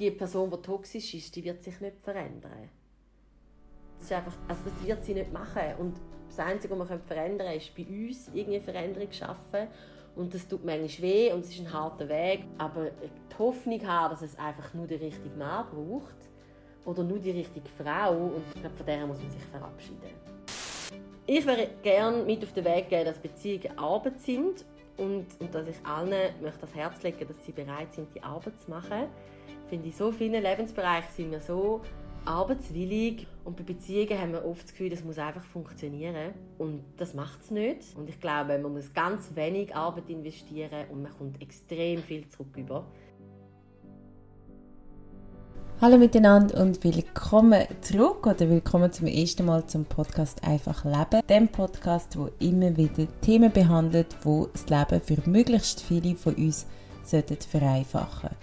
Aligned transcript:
die 0.00 0.10
Person, 0.10 0.50
die 0.50 0.56
toxisch 0.56 1.14
ist, 1.14 1.36
die 1.36 1.44
wird 1.44 1.62
sich 1.62 1.78
nicht 1.80 2.00
verändern. 2.00 2.70
Das, 3.98 4.06
ist 4.06 4.12
einfach, 4.12 4.32
also 4.48 4.62
das 4.64 4.86
wird 4.86 5.04
sie 5.04 5.14
nicht 5.14 5.32
machen. 5.32 5.62
Und 5.78 5.96
das 6.28 6.38
Einzige, 6.38 6.78
was 6.78 6.88
wir 6.88 6.98
verändern 6.98 7.48
können, 7.48 7.58
ist 7.58 7.74
bei 7.76 7.84
uns 7.84 8.30
irgendwie 8.32 8.60
Veränderung 8.60 9.12
schaffen. 9.12 9.68
Und 10.16 10.32
das 10.34 10.48
tut 10.48 10.64
manchmal 10.64 11.08
weh 11.08 11.32
und 11.32 11.40
es 11.40 11.50
ist 11.50 11.60
ein 11.60 11.72
harter 11.72 12.08
Weg. 12.08 12.44
Aber 12.56 12.90
die 12.90 13.38
Hoffnung 13.38 13.86
haben, 13.86 14.10
dass 14.12 14.22
es 14.22 14.38
einfach 14.38 14.72
nur 14.74 14.86
den 14.86 15.00
richtigen 15.00 15.36
Mann 15.36 15.66
braucht 15.70 16.16
oder 16.86 17.04
nur 17.04 17.18
die 17.18 17.30
richtige 17.32 17.68
Frau. 17.68 18.16
Und 18.16 18.42
ich 18.54 18.60
glaube, 18.60 18.76
von 18.76 18.86
der 18.86 19.06
muss 19.06 19.20
man 19.20 19.30
sich 19.30 19.44
verabschieden. 19.44 20.00
Ich 21.26 21.46
würde 21.46 21.68
gerne 21.82 22.24
mit 22.24 22.42
auf 22.42 22.52
den 22.54 22.64
Weg 22.64 22.88
gehen, 22.88 23.04
dass 23.04 23.18
Beziehungen 23.18 23.78
Arbeit 23.78 24.20
sind 24.20 24.64
und, 24.96 25.26
und 25.38 25.54
dass 25.54 25.66
ich 25.66 25.76
allen 25.84 26.32
möchte 26.42 26.60
das 26.60 26.74
Herz 26.74 27.02
legen, 27.02 27.26
dass 27.26 27.44
sie 27.44 27.52
bereit 27.52 27.92
sind, 27.92 28.14
die 28.14 28.22
Arbeit 28.22 28.58
zu 28.60 28.70
machen. 28.70 29.06
Ich 29.64 29.68
finde, 29.70 29.86
in 29.86 29.92
so 29.92 30.12
vielen 30.12 30.42
Lebensbereichen 30.42 31.10
sind 31.14 31.30
wir 31.30 31.40
so 31.40 31.80
arbeitswillig 32.24 33.26
und 33.44 33.56
bei 33.56 33.62
Beziehungen 33.62 34.20
haben 34.20 34.32
wir 34.32 34.44
oft 34.44 34.64
das 34.64 34.72
Gefühl, 34.72 34.90
das 34.90 35.02
muss 35.04 35.18
einfach 35.18 35.44
funktionieren 35.44 36.34
und 36.58 36.84
das 36.96 37.14
macht 37.14 37.40
es 37.42 37.50
nicht. 37.50 37.96
Und 37.96 38.08
ich 38.08 38.20
glaube, 38.20 38.58
man 38.58 38.72
muss 38.72 38.92
ganz 38.92 39.34
wenig 39.34 39.74
Arbeit 39.74 40.08
investieren 40.10 40.86
und 40.90 41.02
man 41.02 41.16
kommt 41.16 41.40
extrem 41.40 42.02
viel 42.02 42.28
zurück 42.28 42.56
über. 42.56 42.84
Hallo 45.82 45.96
miteinander 45.96 46.60
und 46.60 46.84
willkommen 46.84 47.64
zurück 47.80 48.26
oder 48.26 48.50
willkommen 48.50 48.92
zum 48.92 49.06
ersten 49.06 49.46
Mal 49.46 49.66
zum 49.66 49.86
Podcast 49.86 50.44
Einfach 50.44 50.84
Leben. 50.84 51.26
Dem 51.26 51.48
Podcast, 51.48 52.18
wo 52.18 52.28
immer 52.38 52.76
wieder 52.76 53.06
Themen 53.22 53.50
behandelt, 53.50 54.14
wo 54.22 54.48
das 54.52 54.68
Leben 54.68 55.00
für 55.00 55.16
möglichst 55.26 55.80
viele 55.80 56.16
von 56.16 56.34
uns 56.34 56.66
vereinfachen 57.02 58.28
sollten. 58.28 58.36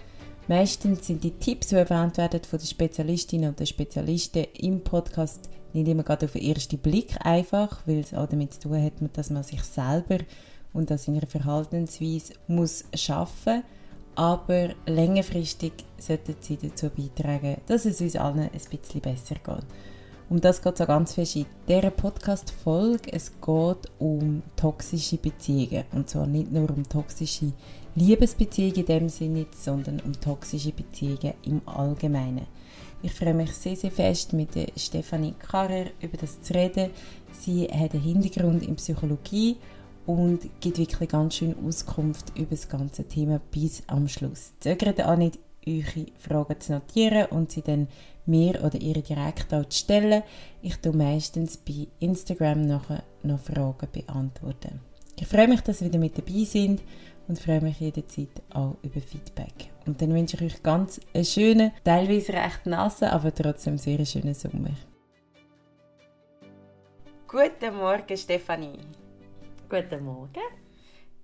Meistens 0.48 1.06
sind 1.06 1.22
die 1.22 1.30
Tipps, 1.30 1.68
die 1.68 1.76
erwähnt 1.76 2.18
werden 2.18 2.42
von 2.42 2.58
den 2.58 2.66
Spezialistinnen 2.66 3.50
und 3.50 3.60
den 3.60 3.68
Spezialisten 3.68 4.46
im 4.58 4.82
Podcast, 4.82 5.48
nicht 5.74 5.86
immer 5.86 6.02
gerade 6.02 6.26
auf 6.26 6.32
den 6.32 6.42
ersten 6.42 6.78
Blick 6.78 7.24
einfach, 7.24 7.86
weil 7.86 8.00
es 8.00 8.14
auch 8.14 8.26
damit 8.26 8.54
zu 8.54 8.62
tun 8.62 8.82
hat, 8.82 8.94
dass 9.12 9.30
man 9.30 9.44
sich 9.44 9.62
selber 9.62 10.18
und 10.72 10.90
an 10.90 10.98
seiner 10.98 11.24
Verhaltensweise 11.24 12.32
muss 12.48 12.82
schaffen 12.94 13.62
aber 14.18 14.70
längerfristig 14.86 15.72
sollten 15.96 16.34
sie 16.40 16.56
dazu 16.56 16.90
beitragen, 16.90 17.58
dass 17.68 17.84
es 17.84 18.00
uns 18.00 18.16
allen 18.16 18.40
ein 18.40 18.50
bisschen 18.50 19.00
besser 19.00 19.36
geht. 19.36 19.64
Um 20.28 20.40
das 20.40 20.60
geht 20.60 20.74
es 20.74 20.80
auch 20.80 20.88
ganz 20.88 21.14
fest 21.14 21.36
in 21.36 21.46
dieser 21.68 21.92
Podcast-Folge. 21.92 23.12
Es 23.12 23.30
geht 23.40 23.90
um 24.00 24.42
toxische 24.56 25.18
Beziehungen. 25.18 25.84
Und 25.92 26.10
zwar 26.10 26.26
nicht 26.26 26.50
nur 26.50 26.68
um 26.68 26.82
toxische 26.88 27.52
Liebesbeziehungen 27.94 28.74
in 28.74 28.86
dem 28.86 29.08
Sinne, 29.08 29.46
sondern 29.56 30.00
um 30.00 30.12
toxische 30.20 30.72
Beziehungen 30.72 31.34
im 31.44 31.62
Allgemeinen. 31.66 32.48
Ich 33.02 33.12
freue 33.12 33.34
mich 33.34 33.52
sehr, 33.52 33.76
sehr 33.76 33.92
fest, 33.92 34.32
mit 34.32 34.50
Stefanie 34.76 35.34
Karrer 35.38 35.86
über 36.02 36.16
das 36.16 36.42
zu 36.42 36.54
reden. 36.54 36.90
Sie 37.30 37.68
hat 37.68 37.94
einen 37.94 38.02
Hintergrund 38.02 38.66
in 38.66 38.74
Psychologie 38.74 39.58
und 40.08 40.48
gibt 40.60 40.78
wirklich 40.78 41.10
ganz 41.10 41.34
schön 41.34 41.54
Auskunft 41.66 42.32
über 42.34 42.52
das 42.52 42.70
ganze 42.70 43.06
Thema 43.06 43.42
bis 43.50 43.82
am 43.88 44.08
Schluss. 44.08 44.54
Zögert 44.58 45.04
auch 45.04 45.16
nicht, 45.16 45.38
eure 45.66 46.06
Fragen 46.18 46.58
zu 46.60 46.72
notieren 46.72 47.26
und 47.26 47.52
sie 47.52 47.60
dann 47.60 47.88
mir 48.24 48.64
oder 48.64 48.80
ihr 48.80 49.02
direkt 49.02 49.50
zu 49.50 49.66
stellen. 49.68 50.22
Ich 50.62 50.76
tue 50.76 50.96
meistens 50.96 51.58
bei 51.58 51.88
Instagram 52.00 52.62
nachher 52.62 53.02
noch 53.22 53.38
Fragen 53.38 53.88
beantworten. 53.92 54.80
Ich 55.20 55.26
freue 55.26 55.46
mich, 55.46 55.60
dass 55.60 55.82
ihr 55.82 55.88
wieder 55.88 55.98
mit 55.98 56.16
dabei 56.16 56.44
sind 56.44 56.80
und 57.26 57.38
freue 57.38 57.60
mich 57.60 57.78
jederzeit 57.78 58.30
auch 58.54 58.76
über 58.82 59.00
Feedback. 59.00 59.70
Und 59.84 60.00
dann 60.00 60.14
wünsche 60.14 60.38
ich 60.38 60.54
euch 60.54 60.62
ganz 60.62 61.00
einen 61.12 61.26
schönen, 61.26 61.72
teilweise 61.84 62.32
recht 62.32 62.64
nassen, 62.64 63.08
aber 63.08 63.34
trotzdem 63.34 63.76
sehr 63.76 64.06
schönen 64.06 64.32
Sommer. 64.32 64.70
Guten 67.26 67.76
Morgen, 67.76 68.16
Stefanie. 68.16 68.78
Guten 69.70 70.02
Morgen. 70.02 70.40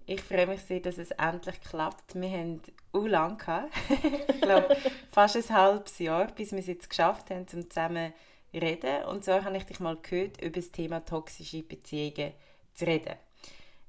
Ich 0.04 0.20
freue 0.20 0.46
mich 0.46 0.60
sehr, 0.60 0.80
dass 0.80 0.98
es 0.98 1.12
endlich 1.12 1.58
klappt. 1.62 2.14
Wir 2.14 2.28
haben 2.28 2.60
auch 2.92 3.06
lange 3.06 3.38
gehabt. 3.38 3.72
ich 4.28 4.40
glaube, 4.42 4.76
fast 5.10 5.36
ein 5.36 5.56
halbes 5.56 5.98
Jahr, 5.98 6.26
bis 6.26 6.52
wir 6.52 6.58
es 6.58 6.66
jetzt 6.66 6.90
geschafft 6.90 7.30
haben, 7.30 7.46
um 7.54 7.70
zusammen 7.70 8.12
zu 8.52 8.60
reden. 8.60 9.04
Und 9.04 9.24
so 9.24 9.32
habe 9.32 9.56
ich 9.56 9.64
dich 9.64 9.80
mal 9.80 9.96
gehört, 9.96 10.42
über 10.42 10.60
das 10.60 10.70
Thema 10.72 11.02
toxische 11.02 11.62
Beziehungen 11.62 12.34
zu 12.74 12.86
reden 12.86 13.14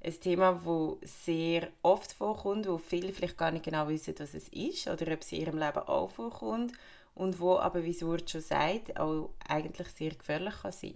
ein 0.01 0.19
Thema, 0.19 0.61
das 0.63 1.25
sehr 1.25 1.69
oft 1.81 2.13
vorkommt, 2.13 2.67
wo 2.67 2.77
viele 2.77 3.11
vielleicht 3.11 3.37
gar 3.37 3.51
nicht 3.51 3.65
genau 3.65 3.87
wissen, 3.87 4.13
was 4.19 4.35
es 4.35 4.47
ist 4.49 4.87
oder 4.87 5.11
ob 5.11 5.21
es 5.21 5.31
in 5.31 5.41
ihrem 5.41 5.57
Leben 5.57 5.79
auch 5.79 6.11
vorkommt 6.11 6.73
und 7.15 7.39
wo 7.39 7.57
aber, 7.57 7.83
wie 7.83 7.93
Surt 7.93 8.29
schon 8.29 8.41
sagt, 8.41 8.97
auch 8.99 9.31
eigentlich 9.49 9.87
sehr 9.87 10.11
gefährlich 10.11 10.53
kann 10.61 10.71
sein 10.71 10.93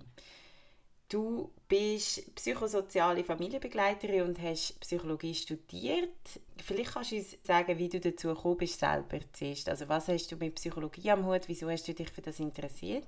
Du 1.10 1.50
bist 1.68 2.36
psychosoziale 2.36 3.24
Familienbegleiterin 3.24 4.22
und 4.22 4.40
hast 4.40 4.80
Psychologie 4.80 5.34
studiert. 5.34 6.08
Vielleicht 6.64 6.94
kannst 6.94 7.12
du 7.12 7.16
uns 7.16 7.36
sagen, 7.44 7.80
wie 7.80 7.90
du 7.90 8.00
dazu 8.00 8.28
gekommen 8.28 8.58
bist, 8.58 8.80
selber 8.80 9.18
zuerst. 9.34 9.70
Also 9.70 9.90
was 9.90 10.08
hast 10.08 10.32
du 10.32 10.36
mit 10.36 10.54
Psychologie 10.54 11.10
am 11.10 11.26
Hut? 11.26 11.48
Wieso 11.48 11.68
hast 11.68 11.88
du 11.88 11.96
dich 11.96 12.12
für 12.12 12.22
das 12.22 12.40
interessiert? 12.40 13.06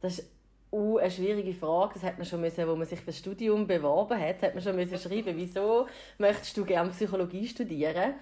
Das 0.00 0.20
ist 0.20 0.30
uh, 0.72 0.96
eine 0.96 1.10
schwierige 1.10 1.52
Frage. 1.52 1.92
Das 1.94 2.04
hat 2.04 2.16
man 2.16 2.26
schon 2.26 2.40
müssen, 2.40 2.66
wo 2.66 2.74
man 2.74 2.86
sich 2.86 3.00
für 3.00 3.06
das 3.06 3.18
Studium 3.18 3.66
beworben 3.66 4.18
hat, 4.18 4.40
hat 4.40 4.54
man 4.54 4.62
schon 4.62 4.74
müssen 4.74 4.98
schreiben, 4.98 5.36
wieso 5.36 5.86
möchtest 6.16 6.56
du 6.56 6.64
gerne 6.64 6.90
Psychologie 6.90 7.46
studieren? 7.46 8.14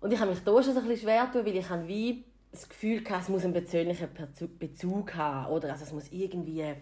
Und 0.00 0.12
ich 0.12 0.20
habe 0.20 0.30
mich 0.30 0.44
da 0.44 0.62
schon 0.62 0.76
ein 0.76 0.86
bisschen 0.86 1.08
schwer 1.08 1.26
getan, 1.26 1.44
weil 1.44 1.56
ich 1.56 1.68
habe 1.68 1.88
wie 1.88 2.24
das 2.52 2.68
Gefühl 2.68 3.00
hatte, 3.00 3.22
es 3.22 3.28
muss 3.28 3.42
einen 3.42 3.52
persönlichen 3.52 4.08
Bezug 4.60 5.14
haben 5.16 5.52
oder 5.52 5.72
also 5.72 5.84
es 5.84 5.92
muss 5.92 6.12
irgendwie 6.12 6.76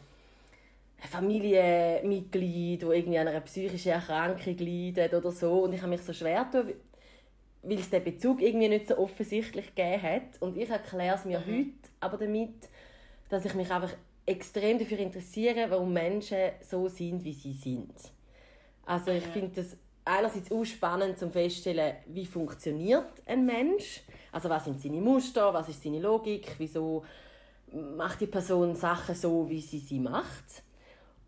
Familienmitglied, 1.07 2.83
das 2.83 2.91
irgendwie 2.91 3.19
an 3.19 3.29
einer 3.29 3.41
psychischen 3.41 3.93
Erkrankung 3.93 4.57
leidet 4.59 5.15
oder 5.15 5.31
so. 5.31 5.65
Und 5.65 5.73
ich 5.73 5.81
habe 5.81 5.91
mich 5.91 6.03
so 6.03 6.13
schwer 6.13 6.45
getan, 6.45 6.75
weil 7.63 7.79
es 7.79 7.91
den 7.91 8.05
Bezug 8.05 8.41
irgendwie 8.41 8.69
nicht 8.69 8.89
so 8.89 8.99
offensichtlich 8.99 9.75
gegeben 9.75 10.03
hat. 10.03 10.41
Und 10.41 10.57
ich 10.57 10.69
erkläre 10.69 11.17
es 11.17 11.25
mir 11.25 11.41
mhm. 11.41 11.45
heute 11.45 11.91
aber 12.01 12.17
damit, 12.19 12.69
dass 13.29 13.45
ich 13.45 13.55
mich 13.55 13.71
einfach 13.71 13.95
extrem 14.27 14.79
dafür 14.79 14.99
interessieren, 14.99 15.71
warum 15.71 15.93
Menschen 15.93 16.51
so 16.63 16.89
sind, 16.89 17.25
wie 17.25 17.33
sie 17.33 17.53
sind. 17.53 17.95
Also 18.85 19.11
ich 19.11 19.25
finde 19.25 19.63
das 19.63 19.77
einerseits 20.05 20.51
auch 20.51 20.65
spannend 20.65 21.19
zum 21.19 21.31
feststellen, 21.31 21.97
wie 22.07 22.27
funktioniert 22.27 23.23
ein 23.27 23.45
Mensch. 23.45 24.03
Also 24.33 24.49
was 24.49 24.65
sind 24.65 24.81
seine 24.81 25.01
Muster, 25.01 25.53
was 25.53 25.69
ist 25.69 25.83
seine 25.83 26.01
Logik, 26.01 26.55
wieso 26.59 27.05
macht 27.73 28.21
die 28.21 28.27
Person 28.27 28.75
Sachen 28.75 29.15
so, 29.15 29.49
wie 29.49 29.61
sie 29.61 29.79
sie 29.79 30.01
macht. 30.01 30.63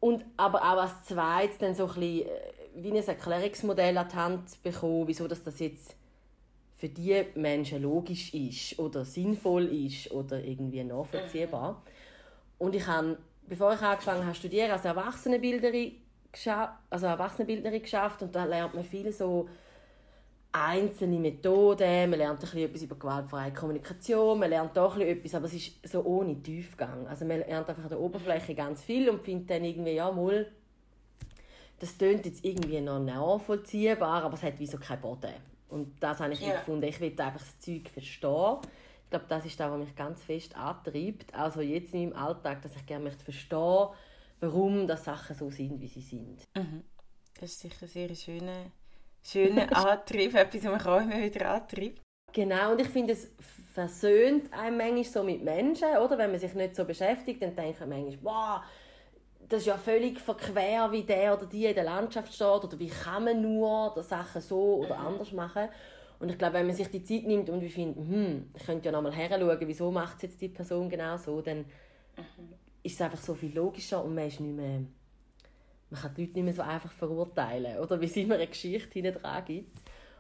Und 0.00 0.24
aber 0.36 0.60
auch 0.60 0.82
als 0.82 1.04
zweites 1.04 1.58
dann 1.58 1.74
so 1.74 1.84
ein 1.84 1.94
bisschen, 1.94 2.26
äh, 2.26 2.30
wie 2.76 2.90
ein 2.90 2.96
Erklärungsmodell 2.96 3.96
an 3.98 4.08
die 4.08 4.16
Hand 4.16 4.62
bekommen, 4.62 5.06
wieso 5.06 5.28
das, 5.28 5.42
das 5.42 5.58
jetzt 5.60 5.94
für 6.76 6.88
die 6.88 7.26
Menschen 7.34 7.82
logisch 7.82 8.32
ist 8.32 8.78
oder 8.78 9.04
sinnvoll 9.04 9.66
ist 9.66 10.10
oder 10.10 10.42
irgendwie 10.42 10.82
nachvollziehbar. 10.82 11.82
Und 12.56 12.74
ich 12.74 12.86
habe, 12.86 13.18
bevor 13.46 13.74
ich 13.74 13.82
angefangen 13.82 14.22
habe 14.22 14.32
zu 14.32 14.40
studieren, 14.40 14.70
als 14.70 14.86
Erwachsenenbildnerin, 14.86 15.92
also 16.88 17.06
Erwachsenenbildnerin 17.06 17.82
geschafft 17.82 18.22
und 18.22 18.34
da 18.34 18.44
lernt 18.44 18.74
man 18.74 18.84
viele 18.84 19.12
so 19.12 19.48
einzelne 20.52 21.18
Methoden, 21.18 22.10
man 22.10 22.18
lernt 22.18 22.42
ein 22.42 22.58
etwas 22.58 22.82
über 22.82 22.96
gewaltfreie 22.96 23.52
Kommunikation, 23.52 24.38
man 24.38 24.50
lernt 24.50 24.78
auch 24.78 24.96
etwas, 24.96 25.34
aber 25.34 25.46
es 25.46 25.54
ist 25.54 25.88
so 25.88 26.02
ohne 26.02 26.42
Tiefgang. 26.42 27.06
Also 27.06 27.24
man 27.24 27.38
lernt 27.38 27.68
einfach 27.68 27.82
an 27.82 27.88
der 27.88 28.00
Oberfläche 28.00 28.54
ganz 28.54 28.82
viel 28.82 29.08
und 29.08 29.22
findet 29.22 29.50
dann 29.50 29.64
irgendwie, 29.64 29.92
ja, 29.92 30.10
mal, 30.10 30.50
das 31.78 31.96
tönt 31.96 32.26
jetzt 32.26 32.44
irgendwie 32.44 32.80
noch 32.80 33.00
nachvollziehbar, 33.00 34.24
aber 34.24 34.34
es 34.34 34.42
hat 34.42 34.58
wie 34.58 34.66
so 34.66 34.78
keinen 34.78 35.00
Boden. 35.00 35.34
Und 35.68 35.94
das 36.00 36.20
habe 36.20 36.32
ich 36.32 36.40
ja. 36.40 36.56
gefunden, 36.56 36.84
ich 36.84 37.00
will 37.00 37.14
einfach 37.18 37.40
das 37.40 37.58
Zeug 37.60 37.88
verstehen 37.88 38.58
ich 39.10 39.12
glaube, 39.12 39.26
das 39.28 39.44
ist 39.44 39.58
das, 39.58 39.68
was 39.72 39.78
mich 39.80 39.96
ganz 39.96 40.22
fest 40.22 40.54
antreibt. 40.54 41.34
Also 41.34 41.62
jetzt 41.62 41.92
in 41.94 42.10
meinem 42.10 42.16
Alltag, 42.16 42.62
dass 42.62 42.76
ich 42.76 42.86
gerne 42.86 43.02
möchte 43.02 43.24
verstehen 43.24 43.88
warum 44.40 44.86
das 44.86 45.04
Sachen 45.04 45.36
so 45.36 45.50
sind, 45.50 45.80
wie 45.80 45.88
sie 45.88 46.00
sind. 46.00 46.46
Mhm. 46.54 46.84
Das 47.38 47.50
ist 47.50 47.60
sicher 47.60 47.82
ein 47.82 47.88
sehr 47.88 48.14
schöner, 48.14 48.70
schöner 49.22 49.74
Antrieb, 49.76 50.34
etwas, 50.34 50.64
was 50.64 50.72
mich 50.72 50.86
auch 50.86 51.00
immer 51.00 51.22
wieder 51.22 51.50
antreibt. 51.50 52.00
Genau, 52.32 52.72
und 52.72 52.80
ich 52.80 52.88
finde, 52.88 53.12
es 53.14 53.30
versöhnt 53.72 54.52
einem 54.52 54.76
manchmal 54.76 55.04
so 55.04 55.22
mit 55.22 55.42
Menschen, 55.42 55.88
oder? 55.96 56.18
Wenn 56.18 56.30
man 56.30 56.40
sich 56.40 56.54
nicht 56.54 56.76
so 56.76 56.84
beschäftigt, 56.84 57.42
dann 57.42 57.56
denkt 57.56 57.80
man 57.80 57.88
manchmal, 57.88 58.18
wow, 58.22 58.60
das 59.48 59.60
ist 59.62 59.66
ja 59.66 59.76
völlig 59.76 60.20
verquer, 60.20 60.92
wie 60.92 61.02
der 61.02 61.36
oder 61.36 61.46
die 61.46 61.66
in 61.66 61.74
der 61.74 61.84
Landschaft 61.84 62.32
steht, 62.32 62.46
oder 62.46 62.78
wie 62.78 62.88
kann 62.88 63.24
man 63.24 63.42
nur 63.42 63.92
die 63.96 64.02
Sachen 64.02 64.40
so 64.40 64.76
oder 64.76 64.96
mhm. 64.98 65.06
anders 65.06 65.32
machen. 65.32 65.68
Und 66.20 66.30
ich 66.30 66.38
glaube, 66.38 66.54
wenn 66.54 66.66
man 66.66 66.76
sich 66.76 66.88
die 66.88 67.02
Zeit 67.02 67.24
nimmt 67.24 67.48
und 67.50 67.60
wir 67.60 67.70
finden, 67.70 68.06
hm, 68.06 68.50
ich 68.54 68.64
könnte 68.64 68.86
ja 68.86 68.92
nochmal 68.92 69.12
heranschauen, 69.12 69.58
wieso 69.62 69.90
macht 69.90 70.22
jetzt 70.22 70.40
die 70.40 70.48
Person 70.48 70.88
genau 70.88 71.16
so, 71.16 71.40
dann 71.40 71.58
mhm. 71.58 72.54
ist 72.82 72.94
es 72.94 73.00
einfach 73.00 73.18
so 73.18 73.34
viel 73.34 73.54
logischer 73.54 74.04
und 74.04 74.14
man 74.14 74.26
ist 74.26 74.38
nicht 74.38 74.54
mehr, 74.54 74.82
man 75.90 76.00
kann 76.00 76.14
die 76.14 76.22
Leute 76.22 76.34
nicht 76.34 76.44
mehr 76.44 76.54
so 76.54 76.62
einfach 76.62 76.92
verurteilen, 76.92 77.78
oder 77.78 78.00
wie 78.00 78.06
es 78.06 78.16
immer 78.16 78.36
eine 78.36 78.46
Geschichte 78.46 79.00
hinten 79.00 79.20
dran 79.20 79.44
gibt. 79.44 79.78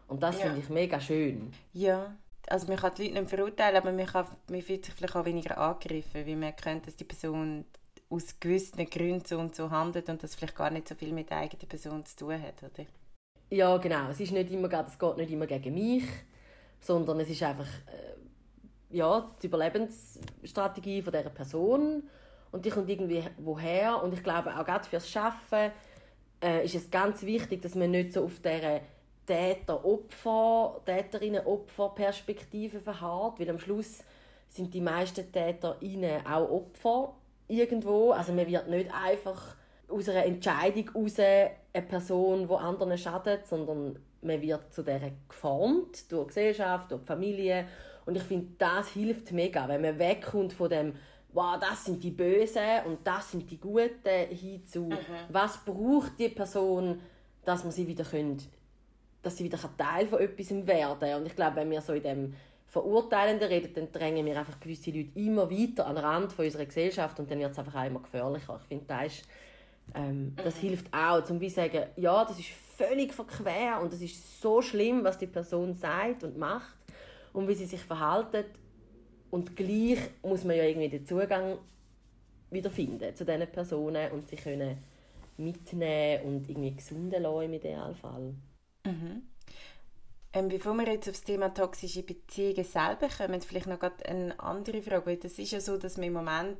Und 0.08 0.22
das 0.22 0.38
ja. 0.38 0.46
finde 0.46 0.60
ich 0.60 0.68
mega 0.68 1.00
schön. 1.00 1.52
Ja, 1.72 2.16
also 2.48 2.66
man 2.66 2.76
kann 2.76 2.92
die 2.96 3.04
Leute 3.04 3.20
nicht 3.20 3.30
verurteilen, 3.30 3.76
aber 3.76 3.92
man, 3.92 4.06
kann, 4.06 4.26
man 4.48 4.62
fühlt 4.62 4.84
sich 4.84 4.94
vielleicht 4.94 5.14
auch 5.14 5.24
weniger 5.24 5.56
angegriffen, 5.56 6.26
weil 6.26 6.36
man 6.36 6.56
kennt, 6.56 6.86
dass 6.86 6.96
die 6.96 7.04
Person 7.04 7.64
aus 8.08 8.40
gewissen 8.40 8.84
Gründen 8.90 9.24
so 9.24 9.38
und 9.38 9.54
so 9.54 9.70
handelt 9.70 10.08
und 10.08 10.22
das 10.22 10.34
vielleicht 10.34 10.56
gar 10.56 10.70
nicht 10.70 10.88
so 10.88 10.96
viel 10.96 11.12
mit 11.12 11.30
der 11.30 11.38
eigenen 11.38 11.68
Person 11.68 12.04
zu 12.04 12.16
tun 12.16 12.42
hat, 12.42 12.60
oder? 12.62 12.86
Ja, 13.50 13.76
genau. 13.76 14.10
Es 14.10 14.20
ist 14.20 14.32
nicht 14.32 14.50
immer, 14.50 14.72
es 14.84 14.98
geht 14.98 15.16
nicht 15.16 15.30
immer 15.30 15.46
gegen 15.46 15.74
mich, 15.74 16.04
sondern 16.80 17.20
es 17.20 17.30
ist 17.30 17.42
einfach 17.42 17.68
äh, 17.86 18.96
ja, 18.96 19.30
die 19.40 19.46
Überlebensstrategie 19.46 21.02
von 21.02 21.12
dieser 21.12 21.30
Person 21.30 22.02
und 22.52 22.64
die 22.64 22.70
kommt 22.70 22.88
irgendwie 22.90 23.22
woher 23.38 24.02
und 24.02 24.12
ich 24.12 24.22
glaube 24.22 24.50
auch 24.56 24.64
gerade 24.64 24.88
fürs 24.88 25.08
Schaffen 25.08 25.70
äh, 26.42 26.64
ist 26.64 26.74
es 26.74 26.90
ganz 26.90 27.22
wichtig, 27.22 27.62
dass 27.62 27.74
man 27.74 27.90
nicht 27.90 28.12
so 28.12 28.24
auf 28.24 28.40
dieser 28.40 28.80
Täter-Opfer, 29.26 30.80
Täterinnen-Opfer-Perspektive 30.84 32.80
verharrt, 32.80 33.38
weil 33.38 33.50
am 33.50 33.58
Schluss 33.58 34.02
sind 34.48 34.74
die 34.74 34.80
meisten 34.80 35.30
Täterinnen 35.30 36.26
auch 36.26 36.50
Opfer 36.50 37.14
irgendwo. 37.46 38.10
Also 38.10 38.32
man 38.32 38.48
wird 38.48 38.68
nicht 38.68 38.90
einfach 38.92 39.54
aus 39.88 40.08
einer 40.08 40.24
Entscheidung 40.24 40.90
heraus 40.92 41.18
eine 41.18 41.86
Person, 41.86 42.48
die 42.48 42.54
anderen 42.54 42.98
schadet, 42.98 43.46
sondern 43.46 43.98
man 44.22 44.42
wird 44.42 44.72
zu 44.74 44.82
der 44.82 45.12
geformt 45.28 46.10
durch 46.10 46.24
die 46.24 46.28
Gesellschaft, 46.28 46.90
durch 46.90 47.02
die 47.02 47.06
Familie. 47.06 47.68
Und 48.06 48.16
ich 48.16 48.22
finde, 48.22 48.48
das 48.58 48.88
hilft 48.88 49.30
mega, 49.32 49.68
wenn 49.68 49.82
man 49.82 49.98
wegkommt 49.98 50.52
von 50.52 50.70
dem 50.70 50.94
wow, 51.32 51.58
das 51.60 51.84
sind 51.84 52.02
die 52.02 52.10
Bösen 52.10 52.84
und 52.86 52.98
das 53.04 53.30
sind 53.30 53.50
die 53.50 53.58
Guten, 53.58 54.28
hin 54.30 54.66
zu, 54.66 54.84
mhm. 54.84 54.98
was 55.28 55.58
braucht 55.58 56.18
die 56.18 56.28
Person, 56.28 57.00
dass 57.44 57.62
man 57.62 57.72
sie 57.72 57.86
wieder 57.86 58.04
können, 58.04 58.42
dass 59.22 59.36
sie 59.36 59.44
wieder 59.44 59.58
Teil 59.76 60.06
von 60.06 60.18
etwas 60.18 60.50
werden 60.66 61.14
Und 61.14 61.26
ich 61.26 61.36
glaube, 61.36 61.56
wenn 61.56 61.70
wir 61.70 61.80
so 61.80 61.92
in 61.92 62.02
dem 62.02 62.34
Verurteilenden 62.66 63.48
reden, 63.48 63.74
dann 63.74 63.92
drängen 63.92 64.24
wir 64.24 64.38
einfach 64.38 64.60
gewisse 64.60 64.90
Leute 64.90 65.18
immer 65.18 65.50
weiter 65.50 65.86
an 65.86 65.96
den 65.96 66.04
Rand 66.04 66.32
von 66.32 66.44
unserer 66.44 66.64
Gesellschaft 66.64 67.18
und 67.18 67.30
dann 67.30 67.38
wird 67.38 67.50
es 67.50 67.58
einfach 67.58 67.74
auch 67.74 67.86
immer 67.86 68.00
gefährlicher. 68.00 68.58
Ich 68.62 68.68
finde, 68.68 68.84
das, 68.86 69.06
ist, 69.06 69.28
ähm, 69.94 70.34
das 70.36 70.56
mhm. 70.56 70.60
hilft 70.60 70.94
auch, 70.94 71.24
zum 71.24 71.40
wie 71.40 71.50
sagen, 71.50 71.86
ja, 71.96 72.24
das 72.24 72.38
ist 72.38 72.50
völlig 72.76 73.12
verquer 73.12 73.80
und 73.82 73.92
es 73.92 74.00
ist 74.00 74.40
so 74.40 74.62
schlimm, 74.62 75.02
was 75.04 75.18
die 75.18 75.26
Person 75.26 75.74
sagt 75.74 76.22
und 76.22 76.38
macht 76.38 76.76
und 77.32 77.48
wie 77.48 77.54
sie 77.54 77.66
sich 77.66 77.82
verhalten 77.82 78.44
und 79.30 79.56
gleich 79.56 79.98
muss 80.22 80.44
man 80.44 80.56
ja 80.56 80.64
irgendwie 80.64 80.88
den 80.88 81.06
Zugang 81.06 81.58
wiederfinden 82.50 83.14
zu 83.14 83.24
diesen 83.24 83.46
Personen 83.46 84.10
und 84.12 84.28
sie 84.28 84.36
können 84.36 84.78
mitnehmen 85.36 86.24
und 86.24 86.48
irgendwie 86.48 86.74
gesunden 86.74 87.22
lassen 87.22 87.42
im 87.42 87.52
Idealfall. 87.54 88.34
Mhm. 88.84 89.22
Ähm, 90.32 90.48
bevor 90.48 90.74
wir 90.74 90.86
jetzt 90.86 91.08
auf 91.08 91.14
das 91.14 91.24
Thema 91.24 91.52
toxische 91.52 92.02
Beziehungen 92.02 92.64
selber 92.64 93.08
kommen, 93.08 93.40
vielleicht 93.40 93.66
noch 93.66 93.80
eine 93.80 94.38
andere 94.38 94.80
Frage, 94.82 95.06
weil 95.06 95.16
das 95.16 95.38
ist 95.38 95.50
ja 95.50 95.60
so, 95.60 95.76
dass 95.76 95.96
man 95.96 96.06
im 96.06 96.12
Moment 96.12 96.58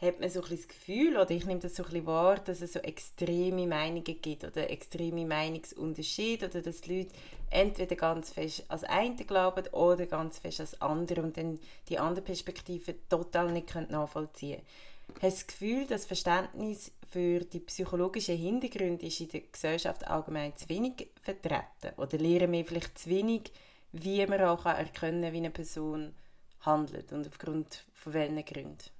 hat 0.00 0.18
man 0.18 0.30
so 0.30 0.42
ein 0.42 0.48
das 0.50 0.66
Gefühl, 0.66 1.16
oder 1.16 1.30
ich 1.30 1.44
nehme 1.44 1.60
das 1.60 1.76
so 1.76 1.84
ein 1.84 2.06
wahr, 2.06 2.36
dass 2.38 2.62
es 2.62 2.72
so 2.72 2.78
extreme 2.78 3.66
Meinungen 3.66 4.04
gibt 4.04 4.44
oder 4.44 4.70
extreme 4.70 5.26
Meinungsunterschiede 5.26 6.46
oder 6.46 6.62
dass 6.62 6.80
die 6.80 6.98
Leute 7.00 7.14
entweder 7.50 7.96
ganz 7.96 8.30
fest 8.30 8.64
als 8.68 8.84
eine 8.84 9.16
glauben 9.16 9.66
oder 9.72 10.06
ganz 10.06 10.38
fest 10.38 10.60
als 10.60 10.80
andere 10.80 11.22
und 11.22 11.36
dann 11.36 11.58
die 11.88 11.98
andere 11.98 12.24
Perspektive 12.24 12.94
total 13.08 13.52
nicht 13.52 13.74
nachvollziehen 13.90 14.62
können. 14.62 15.20
Hast 15.20 15.22
du 15.22 15.28
das 15.28 15.46
Gefühl, 15.46 15.86
das 15.86 16.06
Verständnis 16.06 16.92
für 17.10 17.40
die 17.40 17.60
psychologischen 17.60 18.36
Hintergründe 18.36 19.06
ist 19.06 19.20
in 19.20 19.28
der 19.28 19.40
Gesellschaft 19.40 20.06
allgemein 20.06 20.56
zu 20.56 20.68
wenig 20.68 21.08
vertreten? 21.20 21.94
Oder 21.96 22.16
lernen 22.16 22.52
wir 22.52 22.64
vielleicht 22.64 22.98
zu 22.98 23.10
wenig, 23.10 23.52
wie 23.92 24.24
man 24.26 24.40
auch 24.42 24.64
erkennen 24.64 25.22
kann, 25.22 25.32
wie 25.32 25.38
eine 25.38 25.50
Person 25.50 26.14
handelt 26.60 27.12
und 27.12 27.26
aufgrund 27.26 27.84
von 27.92 28.12
welchen 28.12 28.44
Gründen? 28.44 28.99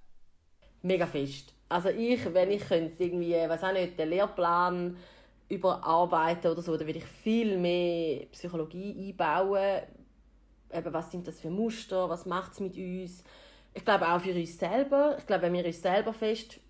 Mega 0.83 1.07
fest. 1.07 1.55
Also 1.69 1.89
ich, 1.89 2.33
wenn 2.35 2.51
ich 2.51 2.67
könnte 2.67 3.03
irgendwie, 3.03 3.35
was 3.47 3.63
auch 3.63 3.73
nicht, 3.73 3.99
den 3.99 4.09
Lehrplan 4.09 4.97
überarbeiten 5.49 6.51
oder 6.51 6.63
so, 6.63 6.77
dann 6.77 6.87
würde 6.87 6.99
ich 6.99 7.05
viel 7.05 7.59
mehr 7.59 8.27
Psychologie 8.33 9.09
einbauen. 9.09 9.83
Eben, 10.73 10.93
was 10.93 11.11
sind 11.11 11.27
das 11.27 11.41
für 11.41 11.51
Muster, 11.51 12.09
was 12.09 12.27
macht 12.27 12.53
es 12.53 12.61
mit 12.61 12.77
uns? 12.77 13.25
Ich 13.75 13.85
glaube 13.85 14.09
auch 14.09 14.21
für 14.21 14.35
uns 14.35 14.59
selber. 14.59 15.17
Ich 15.19 15.27
glaube, 15.27 15.43
wenn 15.43 15.53
wir 15.53 15.65
uns 15.65 15.83
selber 15.83 16.13
fest 16.13 16.61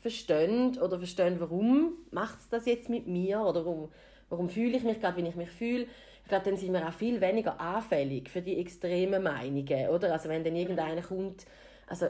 verstehen 0.00 0.78
oder 0.78 0.98
verstehen, 0.98 1.36
warum 1.38 1.92
macht 2.10 2.40
es 2.40 2.48
das 2.48 2.66
jetzt 2.66 2.88
mit 2.88 3.06
mir 3.06 3.40
oder 3.40 3.64
warum, 3.64 3.90
warum 4.30 4.48
fühle 4.48 4.76
ich 4.76 4.82
mich 4.82 5.00
gerade, 5.00 5.22
wie 5.22 5.28
ich 5.28 5.36
mich 5.36 5.50
fühle, 5.50 5.86
ich 6.22 6.28
glaube, 6.28 6.44
dann 6.44 6.56
sind 6.56 6.72
wir 6.72 6.86
auch 6.86 6.92
viel 6.92 7.20
weniger 7.20 7.60
anfällig 7.60 8.30
für 8.30 8.40
die 8.40 8.58
extremen 8.58 9.22
Meinungen, 9.22 9.88
oder? 9.88 10.12
Also 10.12 10.28
wenn 10.28 10.44
dann 10.44 10.56
irgendeiner 10.56 11.02
kommt, 11.02 11.44
also 11.86 12.06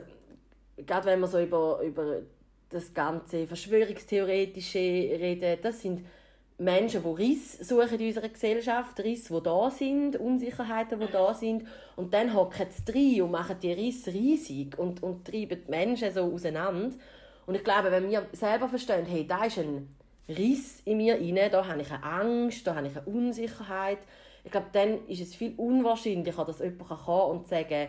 gerade 0.76 1.06
wenn 1.06 1.20
wir 1.20 1.26
so 1.26 1.40
über, 1.40 1.80
über 1.82 2.22
das 2.70 2.92
ganze 2.94 3.46
Verschwörungstheoretische 3.46 4.78
reden, 4.78 5.58
das 5.62 5.80
sind 5.82 6.04
Menschen, 6.58 7.02
die 7.02 7.22
Riss 7.22 7.58
suchen 7.66 7.98
in 7.98 8.08
unserer 8.08 8.28
Gesellschaft, 8.28 9.00
Risse, 9.00 9.34
die 9.34 9.42
da 9.42 9.70
sind, 9.70 10.16
Unsicherheiten, 10.16 11.00
die 11.00 11.10
da 11.10 11.32
sind. 11.32 11.66
Und 11.96 12.12
dann 12.12 12.34
hocken 12.34 12.66
sie 12.70 12.84
drin 12.84 13.22
und 13.22 13.30
machen 13.30 13.56
die 13.62 13.72
Risse 13.72 14.12
riesig 14.12 14.78
und, 14.78 15.02
und 15.02 15.26
treiben 15.26 15.62
die 15.66 15.70
Menschen 15.70 16.12
so 16.12 16.22
auseinander. 16.22 16.94
Und 17.46 17.54
ich 17.54 17.64
glaube, 17.64 17.90
wenn 17.90 18.10
wir 18.10 18.26
selber 18.32 18.68
verstehen, 18.68 19.06
hey, 19.06 19.26
da 19.26 19.44
ist 19.44 19.58
ein 19.58 19.88
Riss 20.28 20.82
in 20.84 20.98
mir 20.98 21.14
rein, 21.14 21.50
da 21.50 21.66
habe 21.66 21.80
ich 21.80 21.90
eine 21.90 22.04
Angst, 22.04 22.66
da 22.66 22.74
habe 22.74 22.88
ich 22.88 22.96
eine 22.96 23.06
Unsicherheit, 23.06 24.00
ich 24.44 24.50
glaube, 24.50 24.68
dann 24.72 25.06
ist 25.06 25.20
es 25.20 25.34
viel 25.34 25.54
unwahrscheinlicher, 25.56 26.44
dass 26.44 26.60
jemand 26.60 26.88
kommen 26.88 27.38
und 27.38 27.48
sagen 27.48 27.88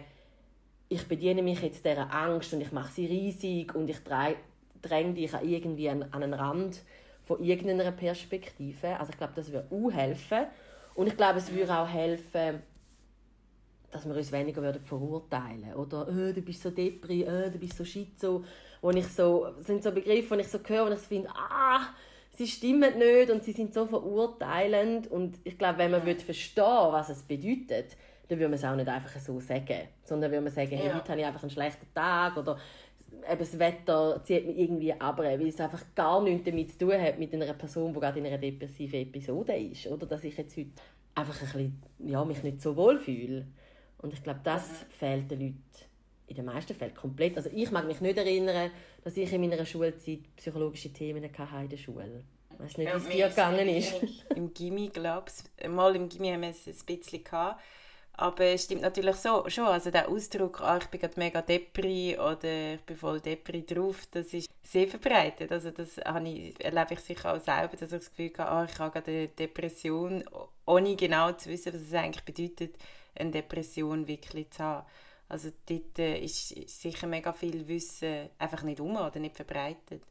ich 0.91 1.07
bediene 1.07 1.41
mich 1.41 1.61
jetzt 1.61 1.85
dieser 1.85 2.13
Angst 2.13 2.53
und 2.53 2.59
ich 2.59 2.73
mache 2.73 2.91
sie 2.91 3.05
riesig 3.05 3.73
und 3.73 3.89
ich 3.89 3.99
dränge 4.03 5.13
dich 5.13 5.31
irgendwie 5.41 5.89
an, 5.89 6.03
an 6.03 6.23
einen 6.23 6.33
Rand 6.33 6.81
von 7.23 7.41
irgendeiner 7.41 7.93
Perspektive. 7.93 8.99
Also 8.99 9.11
ich 9.11 9.17
glaube, 9.17 9.31
das 9.35 9.53
würde 9.53 9.67
auch 9.71 9.89
helfen. 9.89 10.47
Und 10.93 11.07
ich 11.07 11.15
glaube, 11.15 11.39
es 11.39 11.49
würde 11.53 11.73
auch 11.73 11.87
helfen, 11.87 12.61
dass 13.89 14.05
wir 14.05 14.15
uns 14.15 14.31
weniger 14.33 14.61
würden 14.61 14.83
verurteilen 14.83 15.73
Oder 15.75 16.07
oh, 16.09 16.33
du 16.33 16.41
bist 16.41 16.61
so 16.61 16.71
depri, 16.71 17.25
oh, 17.25 17.49
du 17.49 17.57
bist 17.57 17.77
so 17.77 17.85
schizo. 17.85 18.43
Wo 18.81 18.89
ich 18.89 19.07
so, 19.07 19.47
das 19.57 19.67
sind 19.67 19.83
so 19.83 19.93
Begriffe, 19.93 20.35
die 20.35 20.41
ich 20.41 20.49
so 20.49 20.59
höre 20.61 20.87
und 20.87 20.93
ich 20.93 20.99
finde, 20.99 21.29
ah, 21.29 21.87
sie 22.31 22.47
stimmen 22.47 22.97
nicht 22.97 23.31
und 23.31 23.45
sie 23.45 23.53
sind 23.53 23.73
so 23.73 23.85
verurteilend. 23.85 25.09
Und 25.09 25.37
ich 25.45 25.57
glaube, 25.57 25.77
wenn 25.77 25.91
man 25.91 26.01
verstehen 26.01 26.63
was 26.65 27.07
es 27.07 27.23
bedeutet, 27.23 27.95
dann 28.31 28.39
würde 28.39 28.49
man 28.49 28.59
es 28.59 28.63
auch 28.63 28.75
nicht 28.75 28.87
einfach 28.87 29.19
so 29.19 29.39
sagen. 29.41 29.87
Sondern 30.05 30.31
würde 30.31 30.41
man 30.41 30.53
sagen, 30.53 30.71
hey, 30.71 30.87
ja. 30.87 30.95
heute 30.95 31.09
habe 31.09 31.19
ich 31.19 31.27
einfach 31.27 31.43
einen 31.43 31.51
schlechten 31.51 31.93
Tag 31.93 32.37
oder 32.37 32.57
eben 33.29 33.39
das 33.39 33.59
Wetter 33.59 34.23
zieht 34.23 34.47
mich 34.47 34.57
irgendwie 34.57 34.93
ab, 34.93 35.17
weil 35.17 35.45
es 35.45 35.59
einfach 35.59 35.83
gar 35.93 36.23
nichts 36.23 36.45
damit 36.45 36.71
zu 36.71 36.77
tun 36.77 37.01
hat 37.01 37.19
mit 37.19 37.33
einer 37.33 37.53
Person, 37.53 37.93
die 37.93 37.99
gerade 37.99 38.19
in 38.19 38.25
einer 38.25 38.37
depressiven 38.37 39.01
Episode 39.01 39.57
ist. 39.57 39.87
Oder 39.87 40.05
dass 40.05 40.23
ich 40.23 40.37
jetzt 40.37 40.55
heute 40.55 40.69
einfach 41.13 41.33
ein 41.33 41.45
bisschen, 41.45 41.83
ja, 41.99 42.23
mich 42.23 42.41
nicht 42.41 42.61
so 42.61 42.75
wohl 42.77 42.97
fühle. 42.97 43.47
Und 43.97 44.13
ich 44.13 44.23
glaube, 44.23 44.39
das 44.43 44.69
mhm. 44.69 44.91
fehlt 44.97 45.31
den 45.31 45.41
Leuten 45.41 45.61
in 46.27 46.35
den 46.37 46.45
meisten 46.45 46.73
Fällen 46.73 46.95
komplett. 46.95 47.35
Also 47.35 47.49
ich 47.53 47.69
mag 47.71 47.85
mich 47.85 47.99
nicht 47.99 48.17
erinnern, 48.17 48.71
dass 49.03 49.17
ich 49.17 49.31
in 49.33 49.41
meiner 49.41 49.65
Schulzeit 49.65 50.21
psychologische 50.37 50.93
Themen 50.93 51.21
hatte 51.21 51.63
in 51.63 51.69
der 51.69 51.77
Schule. 51.77 52.23
Ich 52.53 52.59
weiß 52.59 52.77
nicht, 52.77 52.93
wie 52.93 52.97
es 52.97 53.09
dir 53.09 53.27
gegangen 53.27 53.67
ist. 53.67 53.93
Im 54.35 54.53
Gimmi, 54.53 54.87
glaube 54.87 55.29
ich. 55.59 55.69
Mal 55.69 55.97
im 55.97 56.07
Gimmi 56.07 56.29
haben 56.29 56.41
wir 56.41 56.49
es 56.49 56.65
ein 56.65 56.85
bisschen 56.85 57.23
gehabt. 57.25 57.61
Aber 58.21 58.43
es 58.45 58.65
stimmt 58.65 58.83
natürlich 58.83 59.15
so, 59.15 59.49
schon, 59.49 59.65
also 59.65 59.89
der 59.89 60.07
Ausdruck, 60.07 60.61
ah, 60.61 60.77
ich 60.77 60.85
bin 60.89 61.01
gerade 61.01 61.19
mega 61.19 61.41
Depri 61.41 62.15
oder 62.19 62.75
ich 62.75 62.81
bin 62.81 62.95
voll 62.95 63.19
Depri 63.19 63.65
drauf, 63.65 64.05
das 64.11 64.31
ist 64.31 64.47
sehr 64.61 64.87
verbreitet. 64.87 65.51
Also 65.51 65.71
das 65.71 65.97
ich, 65.97 66.63
erlebe 66.63 66.93
ich 66.93 66.99
sicher 66.99 67.33
auch 67.33 67.41
selber, 67.41 67.75
dass 67.77 67.91
ich 67.91 67.97
das 67.97 68.11
Gefühl 68.11 68.31
habe, 68.37 68.51
ah, 68.51 68.67
ich 68.71 68.77
habe 68.77 68.91
gerade 68.91 69.11
eine 69.11 69.27
Depression, 69.29 70.23
ohne 70.67 70.95
genau 70.95 71.31
zu 71.31 71.49
wissen, 71.49 71.73
was 71.73 71.81
es 71.81 71.93
eigentlich 71.95 72.23
bedeutet, 72.23 72.75
eine 73.15 73.31
Depression 73.31 74.07
wirklich 74.07 74.51
zu 74.51 74.63
haben. 74.63 74.85
Also 75.27 75.49
dort 75.67 75.97
äh, 75.97 76.19
ist 76.19 76.49
sicher 76.69 77.07
mega 77.07 77.33
viel 77.33 77.67
Wissen 77.67 78.29
einfach 78.37 78.61
nicht 78.61 78.81
um 78.81 78.97
oder 78.97 79.19
nicht 79.19 79.35
verbreitet 79.35 80.03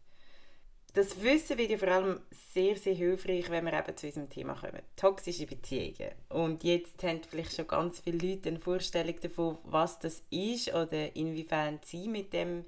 das 0.95 1.23
Wissen 1.23 1.59
wird 1.59 1.71
ja 1.71 1.79
vor 1.79 1.89
allem 1.89 2.21
sehr, 2.53 2.77
sehr 2.77 2.95
hilfreich, 2.95 3.49
wenn 3.51 3.65
wir 3.65 3.73
eben 3.73 3.97
zu 3.97 4.07
unserem 4.07 4.29
Thema 4.29 4.55
kommen. 4.55 4.83
Toxische 4.97 5.47
Beziehungen. 5.47 6.13
Und 6.29 6.65
jetzt 6.65 7.03
haben 7.03 7.21
vielleicht 7.29 7.55
schon 7.55 7.69
ganz 7.69 8.01
viele 8.01 8.19
Leute 8.19 8.49
eine 8.49 8.59
Vorstellung 8.59 9.15
davon, 9.21 9.59
was 9.65 9.99
das 9.99 10.23
ist 10.31 10.75
oder 10.75 11.15
inwiefern 11.15 11.79
sie 11.85 12.09
mit 12.09 12.33
dem 12.33 12.65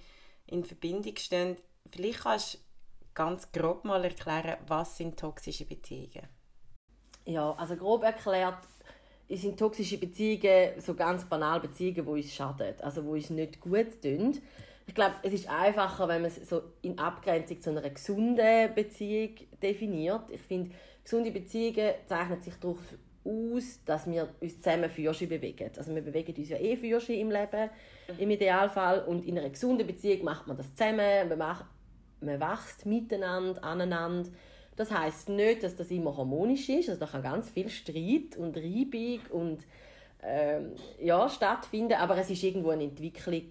in 0.46 0.64
Verbindung 0.64 1.16
stehen. 1.16 1.56
Vielleicht 1.90 2.20
kannst 2.20 2.54
du 2.54 2.58
ganz 3.14 3.50
grob 3.50 3.84
mal 3.84 4.04
erklären, 4.04 4.56
was 4.66 4.96
sind 4.96 5.18
toxische 5.18 5.64
Beziehungen? 5.64 6.28
Ja, 7.24 7.52
also 7.52 7.76
grob 7.76 8.04
erklärt 8.04 8.58
sind 9.28 9.58
toxische 9.58 9.98
Beziehungen 9.98 10.78
so 10.78 10.94
ganz 10.94 11.24
banal 11.24 11.60
Beziehungen, 11.60 12.04
die 12.04 12.10
uns 12.10 12.34
schaden, 12.34 12.74
also 12.80 13.02
die 13.02 13.08
uns 13.08 13.30
nicht 13.30 13.60
gut 13.60 14.02
tun 14.02 14.40
ich 14.86 14.94
glaube, 14.94 15.14
es 15.22 15.32
ist 15.32 15.48
einfacher, 15.48 16.08
wenn 16.08 16.22
man 16.22 16.30
es 16.30 16.48
so 16.48 16.62
in 16.82 16.98
Abgrenzung 16.98 17.60
zu 17.60 17.70
einer 17.70 17.88
gesunden 17.88 18.74
Beziehung 18.74 19.36
definiert. 19.62 20.30
Ich 20.30 20.40
finde, 20.40 20.70
gesunde 21.04 21.30
Beziehungen 21.30 21.92
zeichnen 22.06 22.40
sich 22.40 22.54
durch, 22.56 22.80
aus, 23.24 23.80
dass 23.84 24.10
wir 24.10 24.28
uns 24.40 24.60
zusammen 24.60 24.90
Führerschein 24.90 25.28
bewegen. 25.28 25.70
Also 25.76 25.94
wir 25.94 26.02
bewegen 26.02 26.34
uns 26.36 26.48
ja 26.48 26.56
eh 26.56 26.76
Führerschein 26.76 27.20
im 27.20 27.30
Leben, 27.30 27.70
im 28.18 28.30
Idealfall. 28.30 29.04
Und 29.04 29.24
in 29.24 29.38
einer 29.38 29.50
gesunden 29.50 29.86
Beziehung 29.86 30.24
macht 30.24 30.46
man 30.46 30.56
das 30.56 30.74
zusammen, 30.74 31.28
man, 31.28 31.38
macht, 31.38 31.64
man 32.20 32.40
wächst 32.40 32.84
miteinander, 32.84 33.62
aneinander. 33.62 34.30
Das 34.74 34.90
heißt 34.90 35.28
nicht, 35.28 35.62
dass 35.62 35.76
das 35.76 35.90
immer 35.90 36.16
harmonisch 36.16 36.68
ist. 36.68 36.88
Also 36.88 37.00
da 37.00 37.06
kann 37.06 37.22
ganz 37.22 37.50
viel 37.50 37.68
Streit 37.68 38.36
und 38.36 38.56
Reibung 38.56 39.20
und 39.30 39.64
ähm, 40.24 40.72
ja, 41.00 41.28
stattfinden, 41.28 41.94
aber 41.94 42.16
es 42.16 42.30
ist 42.30 42.42
irgendwo 42.42 42.70
eine 42.70 42.84
Entwicklung 42.84 43.50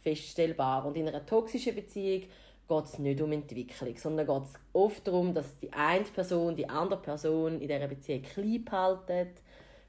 feststellbar. 0.00 0.86
Und 0.86 0.96
in 0.96 1.08
einer 1.08 1.24
toxischen 1.24 1.74
Beziehung 1.74 2.22
geht 2.68 2.84
es 2.84 2.98
nicht 2.98 3.20
um 3.20 3.32
Entwicklung, 3.32 3.96
sondern 3.96 4.26
geht 4.26 4.44
es 4.44 4.54
oft 4.72 5.06
darum, 5.06 5.34
dass 5.34 5.58
die 5.58 5.72
eine 5.72 6.04
Person 6.04 6.56
die 6.56 6.68
andere 6.68 7.00
Person 7.00 7.60
in 7.60 7.68
dieser 7.68 7.88
Beziehung 7.88 8.22
klein 8.22 8.64
behalten, 8.64 9.28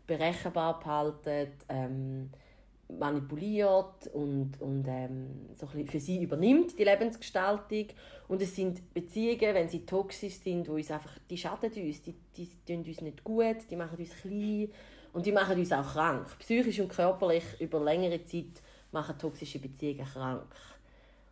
berechenbar 0.08 0.80
behalten, 0.80 1.52
ähm, 1.70 2.30
manipuliert 3.00 4.08
und, 4.14 4.60
und 4.60 4.86
ähm, 4.88 5.50
so 5.54 5.68
für 5.68 6.00
sie 6.00 6.24
übernimmt, 6.24 6.78
die 6.78 6.84
Lebensgestaltung. 6.84 7.88
Und 8.28 8.42
es 8.42 8.56
sind 8.56 8.94
Beziehungen, 8.94 9.56
wenn 9.56 9.70
sie 9.70 9.86
toxisch 9.86 10.40
sind, 10.40 10.68
wo 10.68 10.74
uns 10.74 10.92
einfach, 10.92 11.18
die 11.30 11.38
schaden 11.38 11.72
uns, 11.72 12.02
die, 12.02 12.16
die 12.36 12.50
tun 12.66 12.84
uns 12.86 13.02
nicht 13.02 13.24
gut, 13.24 13.58
die 13.70 13.76
machen 13.76 13.98
uns 13.98 14.16
klein 14.22 14.70
und 15.14 15.26
die 15.26 15.32
machen 15.32 15.58
uns 15.58 15.72
auch 15.72 15.94
krank. 15.94 16.28
Psychisch 16.40 16.80
und 16.80 16.90
körperlich 16.90 17.44
über 17.60 17.80
längere 17.80 18.24
Zeit 18.26 18.62
machen 18.92 19.18
toxische 19.18 19.60
Beziehungen 19.60 20.06
krank. 20.06 20.56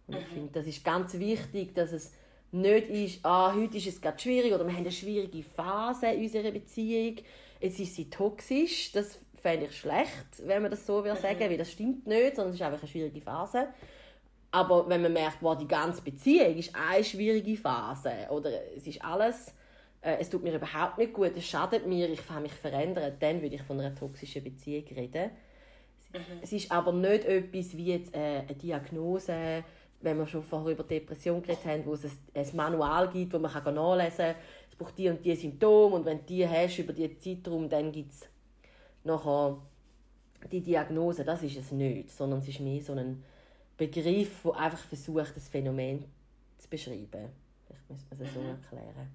Und 0.08 0.18
ich 0.18 0.28
finde, 0.28 0.50
das 0.54 0.66
ist 0.66 0.84
ganz 0.84 1.14
wichtig, 1.14 1.76
dass 1.76 1.92
es 1.92 2.12
nicht 2.52 2.90
ist, 2.90 3.26
ah, 3.26 3.54
heute 3.54 3.78
ist 3.78 3.88
es 3.88 4.02
gerade 4.02 4.20
schwierig 4.20 4.54
oder 4.54 4.66
wir 4.66 4.74
haben 4.74 4.80
eine 4.80 4.92
schwierige 4.92 5.44
Phase 5.44 6.08
in 6.08 6.24
unserer 6.24 6.52
Beziehung, 6.52 7.18
jetzt 7.60 7.80
ist 7.80 7.96
sie 7.96 8.10
toxisch. 8.10 8.92
Das 8.92 9.20
fände 9.36 9.66
ich 9.66 9.78
schlecht, 9.78 10.46
wenn 10.46 10.62
man 10.62 10.72
das 10.72 10.86
so 10.86 11.04
sagen, 11.04 11.38
mhm. 11.38 11.50
weil 11.50 11.58
das 11.58 11.72
stimmt 11.72 12.08
nicht, 12.08 12.36
sondern 12.36 12.50
es 12.50 12.56
ist 12.56 12.62
einfach 12.62 12.80
eine 12.80 12.88
schwierige 12.88 13.22
Phase. 13.22 13.68
Aber 14.52 14.90
wenn 14.90 15.04
man 15.04 15.14
merkt, 15.14 15.38
wow, 15.42 15.56
die 15.56 15.68
ganze 15.68 16.02
Beziehung 16.02 16.58
ist 16.58 16.76
eine 16.76 17.04
schwierige 17.04 17.56
Phase 17.56 18.12
oder 18.32 18.50
es 18.76 18.88
ist 18.88 19.04
alles, 19.04 19.54
äh, 20.02 20.18
es 20.20 20.30
tut 20.30 20.44
mir 20.44 20.56
überhaupt 20.56 20.98
nicht 20.98 21.14
gut, 21.14 21.34
es 21.36 21.46
schadet 21.46 21.86
mir, 21.86 22.10
ich 22.10 22.28
habe 22.30 22.42
mich 22.42 22.54
verändert, 22.54 23.22
dann 23.22 23.42
würde 23.42 23.56
ich 23.56 23.62
von 23.62 23.80
einer 23.80 23.94
toxischen 23.94 24.44
Beziehung 24.44 24.86
reden. 24.88 25.30
Mhm. 26.14 26.40
Es 26.42 26.52
ist 26.52 26.72
aber 26.72 26.92
nicht 26.92 27.26
etwas 27.26 27.76
wie 27.78 27.94
jetzt 27.94 28.14
äh, 28.16 28.40
eine 28.40 28.56
Diagnose, 28.56 29.64
wenn 30.02 30.18
wir 30.18 30.28
schon 30.28 30.44
vorher 30.44 30.72
über 30.72 30.84
Depression 30.84 31.42
geredet 31.42 31.66
haben, 31.66 31.86
wo 31.86 31.94
es 31.94 32.06
ein, 32.06 32.56
Manual 32.56 33.10
gibt, 33.10 33.34
wo 33.34 33.40
man 33.40 33.52
kann 33.52 33.76
nachlesen 33.76 34.18
kann, 34.18 34.36
es 34.70 34.76
braucht 34.76 34.98
die 34.98 35.10
und 35.10 35.24
die 35.24 35.36
Symptome 35.36 35.96
und 35.96 36.06
wenn 36.06 36.20
du 36.20 36.24
die 36.26 36.48
hast 36.48 36.80
über 36.80 36.94
diesen 36.94 37.20
Zeitraum, 37.20 37.70
dann 37.70 37.92
gibt 37.92 38.14
es 38.14 38.28
nachher 39.04 39.58
die 40.52 40.62
Diagnose. 40.62 41.26
Das 41.26 41.44
ist 41.44 41.58
es 41.58 41.72
nicht, 41.72 42.10
sondern 42.12 42.40
es 42.40 42.48
ist 42.48 42.60
mehr 42.60 42.82
so 42.82 42.94
ein 42.94 43.24
Begriff, 43.78 44.42
der 44.44 44.56
einfach 44.56 44.80
versucht, 44.80 45.36
das 45.36 45.48
Phänomen 45.50 46.06
zu 46.58 46.70
beschreiben. 46.70 47.30
Ich 47.70 47.90
muss 47.90 48.00
es 48.10 48.34
so 48.34 48.40
mhm. 48.40 48.50
erklären. 48.50 49.12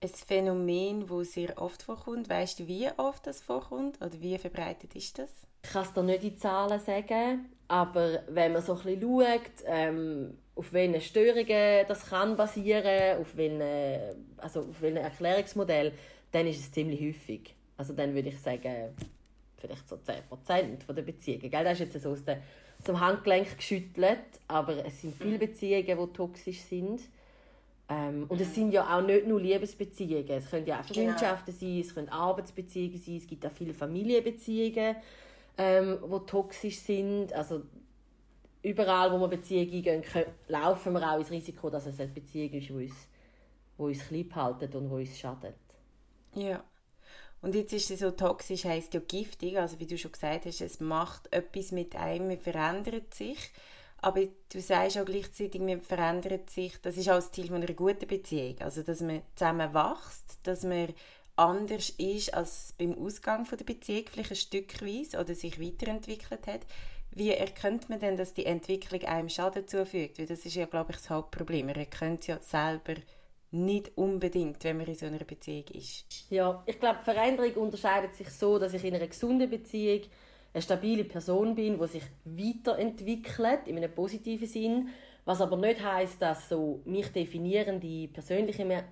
Ein 0.00 0.08
Phänomen, 0.08 1.06
das 1.08 1.32
sehr 1.32 1.60
oft 1.60 1.82
vorkommt. 1.82 2.28
Weißt 2.28 2.60
du, 2.60 2.68
wie 2.68 2.88
oft 2.96 3.26
das 3.26 3.40
vorkommt 3.40 4.00
oder 4.00 4.20
wie 4.20 4.38
verbreitet 4.38 4.94
ist 4.94 5.18
das? 5.18 5.47
Ich 5.62 5.70
kann 5.70 5.82
es 5.82 5.92
dir 5.92 6.02
nicht 6.02 6.24
in 6.24 6.36
Zahlen 6.38 6.78
sagen, 6.80 7.46
aber 7.68 8.22
wenn 8.28 8.52
man 8.52 8.62
so 8.62 8.74
ein 8.74 8.82
bisschen 8.82 9.00
schaut, 9.02 9.64
ähm, 9.66 10.38
auf 10.54 10.72
welchen 10.72 11.00
Störungen 11.00 11.86
das 11.86 12.06
kann 12.06 12.36
basieren, 12.36 13.20
auf 13.20 13.36
welchen, 13.36 13.62
also 14.38 14.60
auf 14.60 14.80
welchen 14.80 14.96
Erklärungsmodell, 14.96 15.92
dann 16.32 16.46
ist 16.46 16.60
es 16.60 16.72
ziemlich 16.72 17.00
häufig. 17.00 17.54
Also 17.76 17.92
dann 17.92 18.14
würde 18.14 18.30
ich 18.30 18.40
sagen, 18.40 18.94
vielleicht 19.56 19.88
so 19.88 19.96
10% 19.96 20.92
der 20.92 21.02
Beziehungen. 21.02 21.50
Gell? 21.50 21.64
Das 21.64 21.74
ist 21.80 21.92
jetzt 21.92 22.02
so 22.02 22.10
aus, 22.10 22.24
der, 22.24 22.38
aus 22.78 22.84
dem 22.86 22.98
Handgelenk 22.98 23.56
geschüttelt, 23.56 24.18
aber 24.48 24.84
es 24.84 25.00
sind 25.00 25.14
viele 25.14 25.38
Beziehungen, 25.38 25.86
die 25.86 26.12
toxisch 26.12 26.60
sind. 26.60 27.00
Ähm, 27.88 28.26
und 28.28 28.40
es 28.40 28.54
sind 28.54 28.72
ja 28.72 28.96
auch 28.96 29.02
nicht 29.02 29.26
nur 29.26 29.40
Liebesbeziehungen. 29.40 30.28
Es 30.28 30.50
können 30.50 30.66
ja 30.66 30.80
auch 30.80 30.86
genau. 30.86 31.08
Freundschaften 31.08 31.54
genau. 31.58 31.72
sein, 31.72 31.80
es 31.80 31.94
können 31.94 32.08
Arbeitsbeziehungen 32.08 32.98
sein, 32.98 33.16
es 33.16 33.26
gibt 33.26 33.46
auch 33.46 33.52
viele 33.52 33.74
Familienbeziehungen 33.74 34.96
ähm, 35.58 35.98
die 36.02 36.26
toxisch 36.26 36.78
sind. 36.78 37.32
Also 37.32 37.62
überall, 38.62 39.12
wo 39.12 39.18
wir 39.18 39.28
Beziehungen 39.28 39.72
eingehen, 39.72 40.04
laufen 40.46 40.92
wir 40.94 41.12
auch 41.12 41.18
ins 41.18 41.30
Risiko, 41.30 41.68
dass 41.68 41.86
es 41.86 42.00
eine 42.00 42.08
Beziehung 42.08 42.52
ist, 42.52 42.68
die 42.68 42.72
uns, 42.72 43.08
die 43.76 43.82
uns 43.82 44.06
klein 44.06 44.30
hält 44.32 44.74
und 44.74 44.88
die 44.88 44.94
uns 44.94 45.18
schadet. 45.18 45.56
Ja. 46.34 46.64
Und 47.40 47.54
jetzt 47.54 47.72
ist 47.72 47.90
es 47.90 48.00
so 48.00 48.10
toxisch, 48.10 48.64
heisst 48.64 48.94
ja 48.94 49.00
giftig, 49.00 49.58
also 49.58 49.78
wie 49.78 49.86
du 49.86 49.96
schon 49.96 50.10
gesagt 50.10 50.46
hast, 50.46 50.60
es 50.60 50.80
macht 50.80 51.32
etwas 51.32 51.70
mit 51.70 51.94
einem, 51.94 52.28
man 52.28 52.38
verändert 52.38 53.14
sich. 53.14 53.38
Aber 54.00 54.20
du 54.52 54.60
sagst 54.60 54.98
auch 54.98 55.04
gleichzeitig, 55.04 55.60
man 55.60 55.80
verändert 55.80 56.50
sich, 56.50 56.80
das 56.80 56.96
ist 56.96 57.08
auch 57.08 57.16
das 57.16 57.32
Ziel 57.32 57.52
einer 57.52 57.72
guten 57.74 58.06
Beziehung. 58.06 58.56
Also, 58.60 58.82
dass 58.82 59.00
man 59.00 59.22
zusammen 59.34 59.74
wächst, 59.74 60.38
dass 60.44 60.62
man 60.62 60.94
anders 61.38 61.90
ist 61.90 62.34
als 62.34 62.74
beim 62.78 62.94
Ausgang 62.98 63.46
von 63.46 63.58
der 63.58 63.64
Beziehung, 63.64 64.04
vielleicht 64.10 64.30
ein 64.30 64.36
Stückweise 64.36 65.18
oder 65.18 65.34
sich 65.34 65.60
weiterentwickelt 65.60 66.46
hat. 66.46 66.60
Wie 67.10 67.30
erkennt 67.30 67.88
man 67.88 68.00
denn, 68.00 68.16
dass 68.16 68.34
die 68.34 68.46
Entwicklung 68.46 69.02
einem 69.04 69.28
Schaden 69.28 69.66
zufügt? 69.66 70.18
Weil 70.18 70.26
das 70.26 70.44
ist 70.44 70.56
ja, 70.56 70.66
glaube 70.66 70.92
ich, 70.92 70.98
das 70.98 71.10
Hauptproblem. 71.10 71.66
Man 71.66 71.76
erkennt 71.76 72.20
es 72.20 72.26
ja 72.26 72.38
selber 72.40 72.94
nicht 73.50 73.96
unbedingt, 73.96 74.62
wenn 74.64 74.76
man 74.76 74.86
in 74.86 74.94
so 74.94 75.06
einer 75.06 75.24
Beziehung 75.24 75.64
ist. 75.72 76.26
Ja, 76.30 76.62
ich 76.66 76.78
glaube, 76.78 77.02
Veränderung 77.02 77.54
unterscheidet 77.54 78.14
sich 78.14 78.28
so, 78.30 78.58
dass 78.58 78.74
ich 78.74 78.84
in 78.84 78.94
einer 78.94 79.06
gesunden 79.06 79.48
Beziehung 79.48 80.02
eine 80.52 80.62
stabile 80.62 81.04
Person 81.04 81.54
bin, 81.54 81.78
die 81.78 81.86
sich 81.86 82.04
weiterentwickelt, 82.24 83.66
in 83.66 83.78
einem 83.78 83.94
positiven 83.94 84.46
Sinn, 84.46 84.88
was 85.24 85.40
aber 85.40 85.56
nicht 85.56 85.82
heißt, 85.82 86.20
dass 86.20 86.48
so 86.48 86.80
mich 86.84 87.08
definierende 87.08 88.08
persönliche 88.08 88.84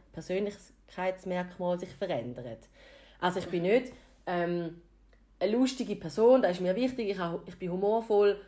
Persönlichkeitsmerkmale 0.86 1.78
sich 1.78 1.90
verändern. 1.90 2.56
Also 3.20 3.38
ich 3.38 3.46
bin 3.46 3.62
nicht 3.62 3.92
ähm, 4.26 4.80
eine 5.38 5.52
lustige 5.52 5.96
Person, 5.96 6.42
das 6.42 6.52
ist 6.52 6.60
mir 6.60 6.76
wichtig, 6.76 7.10
ich, 7.10 7.20
auch, 7.20 7.40
ich 7.46 7.58
bin 7.58 7.70
humorvoll 7.70 8.40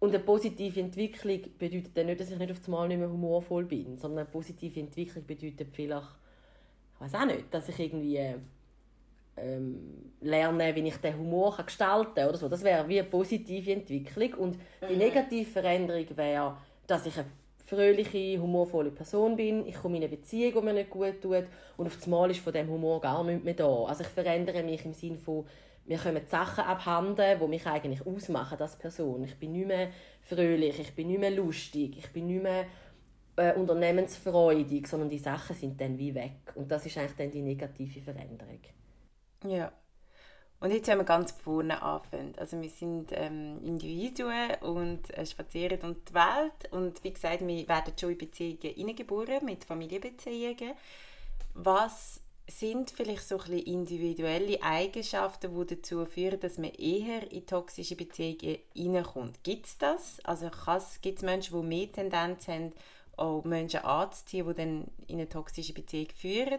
und 0.00 0.10
eine 0.10 0.20
positive 0.20 0.80
Entwicklung 0.80 1.40
bedeutet 1.58 1.96
dann 1.96 2.06
nicht, 2.06 2.20
dass 2.20 2.30
ich 2.30 2.38
nicht 2.38 2.52
auf 2.52 2.64
einmal 2.66 2.88
nicht 2.88 2.98
mehr 2.98 3.10
humorvoll 3.10 3.64
bin, 3.64 3.96
sondern 3.96 4.20
eine 4.20 4.28
positive 4.28 4.80
Entwicklung 4.80 5.26
bedeutet 5.26 5.72
vielleicht, 5.72 6.08
ich 6.94 7.00
weiß 7.00 7.14
auch 7.14 7.26
nicht, 7.26 7.52
dass 7.52 7.68
ich 7.68 7.78
irgendwie 7.78 8.34
ähm, 9.36 10.12
lerne, 10.20 10.74
wie 10.74 10.88
ich 10.88 10.96
den 10.96 11.16
Humor 11.16 11.56
kann 11.56 11.66
gestalten 11.66 12.14
kann 12.14 12.28
oder 12.28 12.38
so. 12.38 12.48
Das 12.48 12.62
wäre 12.62 12.88
wie 12.88 13.00
eine 13.00 13.08
positive 13.08 13.72
Entwicklung 13.72 14.34
und 14.34 14.58
die 14.88 14.94
mhm. 14.94 14.98
negative 14.98 15.50
Veränderung 15.50 16.16
wäre, 16.16 16.56
dass 16.86 17.06
ich 17.06 17.16
eine 17.18 17.28
fröhliche, 17.68 18.40
humorvolle 18.40 18.90
Person 18.90 19.36
bin. 19.36 19.66
Ich 19.66 19.74
komme 19.74 19.98
in 19.98 20.02
eine 20.02 20.16
Beziehung, 20.16 20.54
die 20.54 20.60
mir 20.62 20.72
nicht 20.72 20.90
gut 20.90 21.20
tut 21.20 21.44
und 21.76 21.86
auf 21.86 21.98
einmal 22.02 22.30
ist 22.30 22.40
von 22.40 22.52
dem 22.52 22.68
Humor 22.68 23.00
gar 23.00 23.22
nichts 23.22 23.44
mehr 23.44 23.54
da. 23.54 23.84
Also 23.84 24.02
ich 24.04 24.08
verändere 24.08 24.62
mich 24.62 24.84
im 24.86 24.94
Sinne 24.94 25.18
von, 25.18 25.44
mir 25.84 25.98
kommen 25.98 26.22
Sachen 26.26 26.64
abhanden, 26.64 27.38
die 27.40 27.46
mich 27.46 27.66
eigentlich 27.66 28.06
ausmachen 28.06 28.58
als 28.60 28.76
Person. 28.76 29.24
Ich 29.24 29.38
bin 29.38 29.52
nicht 29.52 29.66
mehr 29.66 29.88
fröhlich, 30.22 30.78
ich 30.78 30.94
bin 30.94 31.08
nicht 31.08 31.20
mehr 31.20 31.30
lustig, 31.30 31.96
ich 31.98 32.10
bin 32.12 32.26
nicht 32.26 32.42
mehr 32.42 32.66
äh, 33.36 33.54
unternehmensfreudig, 33.54 34.86
sondern 34.86 35.08
die 35.08 35.18
Sachen 35.18 35.54
sind 35.54 35.80
dann 35.80 35.98
wie 35.98 36.14
weg. 36.14 36.52
Und 36.54 36.70
das 36.70 36.86
ist 36.86 36.96
eigentlich 36.96 37.16
dann 37.16 37.30
die 37.30 37.42
negative 37.42 38.00
Veränderung. 38.00 38.60
Ja. 39.46 39.72
Und 40.60 40.72
jetzt, 40.72 40.88
wenn 40.88 40.98
wir 40.98 41.04
ganz 41.04 41.30
vorne 41.30 41.80
anfangen, 41.82 42.34
also 42.36 42.60
wir 42.60 42.70
sind 42.70 43.10
ähm, 43.12 43.60
Individuen 43.64 44.56
und 44.62 45.16
äh, 45.16 45.24
spazieren 45.24 45.78
um 45.82 45.96
die 46.04 46.14
Welt 46.14 46.72
und 46.72 47.02
wie 47.04 47.12
gesagt, 47.12 47.46
wir 47.46 47.68
werden 47.68 47.92
schon 47.98 48.10
in 48.10 48.18
Beziehungen 48.18 48.74
hineingeboren, 48.74 49.44
mit 49.44 49.64
Familienbeziehungen. 49.64 50.74
Was 51.54 52.20
sind 52.48 52.90
vielleicht 52.90 53.28
so 53.28 53.38
ein 53.38 53.52
individuelle 53.52 54.60
Eigenschaften, 54.60 55.54
die 55.54 55.76
dazu 55.76 56.04
führen, 56.06 56.40
dass 56.40 56.58
man 56.58 56.70
eher 56.70 57.30
in 57.30 57.46
toxische 57.46 57.94
Beziehungen 57.94 58.58
hineinkommt? 58.74 59.44
Gibt 59.44 59.66
es 59.66 59.78
das? 59.78 60.18
Also 60.24 60.50
gibt 61.02 61.18
es 61.18 61.24
Menschen, 61.24 61.60
die 61.60 61.66
mehr 61.66 61.92
Tendenz 61.92 62.48
haben, 62.48 62.72
auch 63.16 63.44
Menschen 63.44 63.84
anzuziehen, 63.84 64.48
die 64.48 64.54
dann 64.54 64.84
in 65.06 65.16
eine 65.16 65.28
toxische 65.28 65.72
Beziehung 65.72 66.08
führen? 66.16 66.58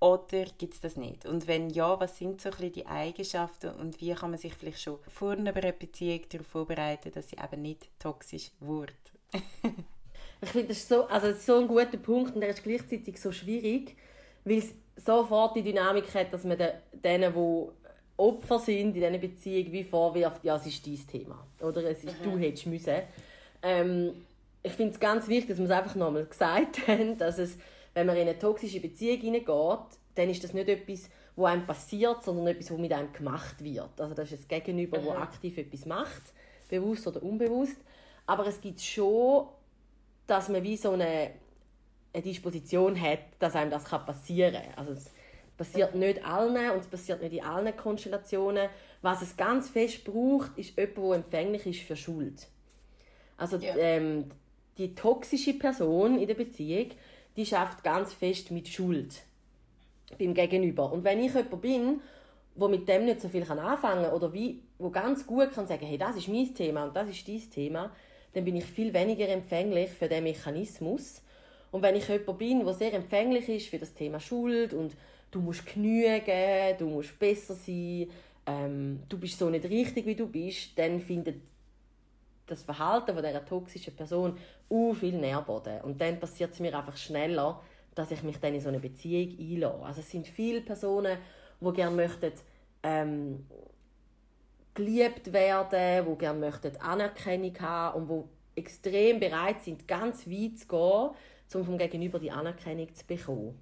Oder 0.00 0.44
gibt 0.58 0.74
es 0.74 0.80
das 0.80 0.96
nicht? 0.96 1.26
Und 1.26 1.48
wenn 1.48 1.70
ja, 1.70 1.98
was 1.98 2.18
sind 2.18 2.40
so 2.40 2.50
ein 2.50 2.72
die 2.72 2.86
Eigenschaften 2.86 3.70
und 3.70 4.00
wie 4.00 4.14
kann 4.14 4.30
man 4.30 4.38
sich 4.38 4.54
vielleicht 4.54 4.80
schon 4.80 4.98
vor 5.08 5.32
einer 5.32 5.52
Beziehung 5.52 6.20
darauf 6.28 6.46
vorbereiten, 6.46 7.10
dass 7.12 7.30
sie 7.30 7.36
eben 7.36 7.62
nicht 7.62 7.88
toxisch 7.98 8.52
wird? 8.60 8.92
ich 10.40 10.48
finde, 10.48 10.68
das, 10.68 10.78
ist 10.78 10.88
so, 10.88 11.04
also 11.06 11.28
das 11.28 11.38
ist 11.38 11.46
so 11.46 11.58
ein 11.58 11.66
guter 11.66 11.96
Punkt 11.96 12.34
und 12.34 12.40
der 12.40 12.50
ist 12.50 12.62
gleichzeitig 12.62 13.20
so 13.20 13.32
schwierig, 13.32 13.96
weil 14.44 14.58
es 14.58 14.72
sofort 14.96 15.56
die 15.56 15.62
Dynamik 15.62 16.14
hat, 16.14 16.32
dass 16.32 16.44
man 16.44 16.58
denen, 16.92 17.32
die 17.32 17.68
Opfer 18.16 18.58
sind 18.58 18.78
in 18.78 18.92
dieser 18.92 19.10
Beziehung, 19.18 19.72
wie 19.72 19.84
vorwirft, 19.84 20.44
ja, 20.44 20.56
es 20.56 20.66
ist 20.66 20.86
dein 20.86 21.06
Thema. 21.06 21.46
Oder 21.60 21.84
es 21.84 22.04
ist, 22.04 22.20
mhm. 22.20 22.24
du 22.24 22.38
hättest 22.38 22.66
müssen. 22.66 23.02
Ähm, 23.62 24.12
ich 24.62 24.72
finde 24.72 24.92
es 24.92 25.00
ganz 25.00 25.28
wichtig, 25.28 25.50
dass 25.50 25.58
wir 25.58 25.66
es 25.66 25.70
einfach 25.70 25.94
nochmal 25.94 26.26
gesagt 26.26 26.86
haben, 26.88 27.16
dass 27.18 27.38
es 27.38 27.58
wenn 27.94 28.06
man 28.06 28.16
in 28.16 28.22
eine 28.22 28.38
toxische 28.38 28.80
Beziehung 28.80 29.20
hineingeht, 29.20 29.98
dann 30.14 30.30
ist 30.30 30.42
das 30.42 30.52
nicht 30.52 30.68
etwas, 30.68 31.08
wo 31.36 31.44
einem 31.44 31.66
passiert, 31.66 32.24
sondern 32.24 32.48
etwas, 32.48 32.70
was 32.70 32.78
mit 32.78 32.92
einem 32.92 33.12
gemacht 33.12 33.62
wird. 33.62 34.00
Also 34.00 34.14
das 34.14 34.32
ist 34.32 34.40
das 34.40 34.48
Gegenüber, 34.48 35.00
mhm. 35.00 35.04
wo 35.04 35.10
aktiv 35.12 35.56
etwas 35.56 35.86
macht, 35.86 36.22
bewusst 36.68 37.06
oder 37.06 37.22
unbewusst. 37.22 37.76
Aber 38.26 38.46
es 38.46 38.60
gibt 38.60 38.80
schon, 38.80 39.46
dass 40.26 40.48
man 40.48 40.62
wie 40.62 40.76
so 40.76 40.92
eine, 40.92 41.30
eine 42.12 42.22
Disposition 42.22 43.00
hat, 43.00 43.20
dass 43.38 43.54
einem 43.54 43.70
das 43.70 43.84
passieren 43.84 44.62
kann. 44.62 44.74
Also 44.76 44.92
es 44.92 45.10
passiert 45.56 45.94
nicht 45.94 46.24
allen 46.24 46.70
und 46.70 46.80
es 46.80 46.86
passiert 46.86 47.22
nicht 47.22 47.34
in 47.34 47.44
allen 47.44 47.76
Konstellationen. 47.76 48.68
Was 49.00 49.22
es 49.22 49.36
ganz 49.36 49.68
fest 49.68 50.04
braucht, 50.04 50.56
ist 50.58 50.76
jemand, 50.76 50.96
der 50.96 51.12
empfänglich 51.14 51.66
ist 51.66 51.86
für 51.86 51.96
Schuld. 51.96 52.48
Also 53.36 53.56
ja. 53.58 53.76
ähm, 53.76 54.30
die 54.76 54.94
toxische 54.94 55.54
Person 55.54 56.18
in 56.18 56.26
der 56.26 56.34
Beziehung, 56.34 56.90
die 57.38 57.46
schafft 57.46 57.84
ganz 57.84 58.12
fest 58.12 58.50
mit 58.50 58.66
Schuld 58.66 59.22
beim 60.18 60.34
Gegenüber. 60.34 60.90
Und 60.92 61.04
wenn 61.04 61.20
ich 61.20 61.32
jemand 61.32 61.60
bin, 61.62 62.00
wo 62.56 62.66
mit 62.66 62.88
dem 62.88 63.04
nicht 63.04 63.20
so 63.20 63.28
viel 63.28 63.44
anfangen 63.44 64.02
kann 64.02 64.12
oder 64.12 64.32
wie, 64.32 64.60
wo 64.76 64.90
ganz 64.90 65.24
gut 65.24 65.52
kann 65.52 65.68
sagen, 65.68 65.86
hey, 65.86 65.96
das 65.96 66.16
ist 66.16 66.26
mein 66.26 66.52
Thema 66.52 66.84
und 66.84 66.96
das 66.96 67.08
ist 67.08 67.28
dein 67.28 67.48
Thema, 67.48 67.92
dann 68.32 68.44
bin 68.44 68.56
ich 68.56 68.64
viel 68.64 68.92
weniger 68.92 69.28
empfänglich 69.28 69.90
für 69.90 70.08
den 70.08 70.24
Mechanismus. 70.24 71.22
Und 71.70 71.82
wenn 71.82 71.94
ich 71.94 72.08
jemand 72.08 72.38
bin, 72.38 72.64
der 72.64 72.74
sehr 72.74 72.92
empfänglich 72.92 73.48
ist 73.48 73.68
für 73.68 73.78
das 73.78 73.94
Thema 73.94 74.18
Schuld 74.18 74.74
und 74.74 74.96
du 75.30 75.40
musst 75.40 75.64
genügen, 75.64 76.76
du 76.76 76.86
musst 76.86 77.16
besser 77.20 77.54
sein, 77.54 78.08
ähm, 78.46 79.00
du 79.08 79.16
bist 79.16 79.38
so 79.38 79.48
nicht 79.48 79.64
richtig, 79.64 80.06
wie 80.06 80.16
du 80.16 80.26
bist, 80.26 80.76
dann 80.76 81.00
findet 81.00 81.36
das 82.50 82.62
Verhalten 82.62 83.14
von 83.14 83.24
dieser 83.24 83.44
toxischen 83.44 83.94
Person 83.94 84.36
uh, 84.70 84.94
viel 84.94 85.18
Nährboden. 85.18 85.80
Und 85.82 86.00
dann 86.00 86.18
passiert 86.18 86.52
es 86.52 86.60
mir 86.60 86.76
einfach 86.76 86.96
schneller, 86.96 87.60
dass 87.94 88.10
ich 88.10 88.22
mich 88.22 88.38
dann 88.38 88.54
in 88.54 88.60
so 88.60 88.68
eine 88.68 88.80
Beziehung 88.80 89.38
einlasse. 89.38 89.84
Also 89.84 90.00
es 90.00 90.10
sind 90.10 90.26
viele 90.26 90.60
Personen, 90.60 91.18
die 91.60 91.72
gerne 91.72 91.96
möchten, 91.96 92.32
ähm, 92.82 93.46
geliebt 94.74 95.32
werden, 95.32 96.06
die 96.08 96.18
gerne 96.18 96.38
möchten 96.38 96.76
Anerkennung 96.76 97.58
haben 97.60 98.08
und 98.08 98.08
die 98.54 98.60
extrem 98.60 99.18
bereit 99.18 99.62
sind, 99.62 99.88
ganz 99.88 100.26
weit 100.28 100.58
zu 100.58 100.68
gehen, 100.68 101.10
um 101.54 101.64
vom 101.64 101.78
Gegenüber 101.78 102.18
die 102.18 102.30
Anerkennung 102.30 102.92
zu 102.94 103.04
bekommen. 103.06 103.58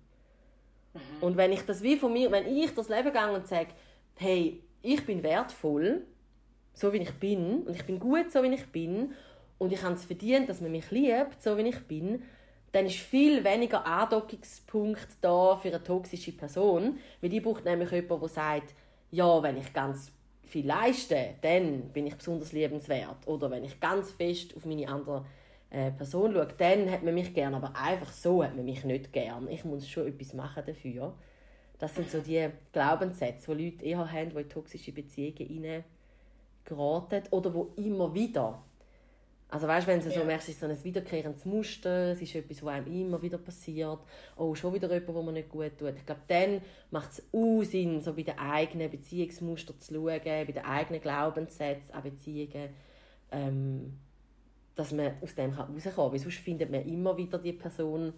Mhm. 0.92 1.00
Und 1.22 1.36
wenn 1.36 1.52
ich 1.52 1.62
das 1.62 1.82
wie 1.82 1.96
von 1.96 2.12
mir, 2.12 2.30
wenn 2.30 2.46
ich 2.46 2.74
das 2.74 2.88
Leben 2.88 3.12
gehe 3.12 3.32
und 3.32 3.46
sage, 3.46 3.68
hey, 4.16 4.62
ich 4.82 5.04
bin 5.04 5.22
wertvoll, 5.22 6.04
so 6.76 6.92
wie 6.92 6.98
ich 6.98 7.12
bin, 7.12 7.62
und 7.62 7.74
ich 7.74 7.84
bin 7.84 7.98
gut, 7.98 8.30
so 8.30 8.42
wie 8.42 8.54
ich 8.54 8.66
bin, 8.66 9.14
und 9.58 9.72
ich 9.72 9.82
habe 9.82 9.94
es 9.94 10.04
verdient, 10.04 10.48
dass 10.48 10.60
man 10.60 10.70
mich 10.70 10.90
liebt, 10.90 11.42
so 11.42 11.56
wie 11.56 11.62
ich 11.62 11.80
bin, 11.86 12.22
dann 12.72 12.84
ist 12.84 12.96
viel 12.96 13.42
weniger 13.42 13.86
Andockungspunkt 13.86 15.08
da 15.22 15.56
für 15.56 15.68
eine 15.68 15.82
toxische 15.82 16.32
Person, 16.32 16.98
weil 17.22 17.30
die 17.30 17.40
braucht 17.40 17.64
nämlich 17.64 17.90
jemanden, 17.90 18.20
der 18.20 18.28
sagt, 18.28 18.74
ja, 19.10 19.42
wenn 19.42 19.56
ich 19.56 19.72
ganz 19.72 20.12
viel 20.42 20.66
leiste, 20.66 21.36
dann 21.40 21.88
bin 21.94 22.06
ich 22.06 22.14
besonders 22.14 22.52
liebenswert. 22.52 23.26
Oder 23.26 23.50
wenn 23.50 23.64
ich 23.64 23.80
ganz 23.80 24.10
fest 24.10 24.54
auf 24.54 24.66
meine 24.66 24.88
andere 24.88 25.24
äh, 25.70 25.90
Person 25.92 26.34
schaue, 26.34 26.48
dann 26.58 26.90
hat 26.90 27.02
man 27.02 27.14
mich 27.14 27.32
gern, 27.32 27.54
aber 27.54 27.74
einfach 27.74 28.12
so 28.12 28.44
hat 28.44 28.54
man 28.54 28.66
mich 28.66 28.84
nicht 28.84 29.10
gern. 29.14 29.48
Ich 29.48 29.64
muss 29.64 29.88
schon 29.88 30.08
etwas 30.08 30.34
machen 30.34 30.62
dafür. 30.66 31.14
Das 31.78 31.94
sind 31.94 32.10
so 32.10 32.20
die 32.20 32.50
Glaubenssätze, 32.72 33.56
die 33.56 33.64
Leute 33.64 33.84
eher 33.86 34.12
haben, 34.12 34.30
die 34.30 34.40
in 34.40 34.48
toxische 34.50 34.92
Beziehungen 34.92 35.84
geraten 36.66 37.22
oder 37.30 37.54
wo 37.54 37.72
immer 37.76 38.12
wieder 38.12 38.62
also 39.48 39.68
weißt, 39.68 39.86
wenn 39.86 40.00
du 40.00 40.10
so 40.10 40.24
merkst, 40.24 40.48
es 40.48 40.54
ist 40.54 40.60
so 40.60 40.66
ein 40.66 40.84
wiederkehrendes 40.84 41.44
Muster, 41.44 42.10
es 42.10 42.20
ist 42.20 42.34
etwas, 42.34 42.64
was 42.64 42.74
einem 42.74 42.86
immer 42.88 43.22
wieder 43.22 43.38
passiert, 43.38 44.00
oh, 44.36 44.54
schon 44.56 44.74
wieder 44.74 44.92
jemand, 44.92 45.14
wo 45.14 45.22
man 45.22 45.34
nicht 45.34 45.48
gut 45.48 45.78
tut. 45.78 45.94
Ich 45.96 46.04
glaube, 46.04 46.22
dann 46.26 46.60
macht 46.90 47.12
es 47.12 47.22
auch 47.32 47.62
Sinn, 47.62 48.00
so 48.00 48.12
bei 48.14 48.22
den 48.22 48.38
eigenen 48.38 48.90
Beziehungsmustern 48.90 49.78
zu 49.78 49.94
schauen, 49.94 50.20
bei 50.24 50.44
den 50.44 50.64
eigenen 50.64 51.00
Glaubenssätzen 51.00 51.94
an 51.94 52.02
Beziehungen, 52.02 52.70
ähm, 53.30 53.98
dass 54.74 54.92
man 54.92 55.12
aus 55.22 55.36
dem 55.36 55.52
rauskommen 55.52 55.82
kann. 55.94 56.12
Weil 56.12 56.18
sonst 56.18 56.38
findet 56.38 56.70
man 56.70 56.84
immer 56.84 57.16
wieder 57.16 57.38
die 57.38 57.52
Person, 57.52 58.14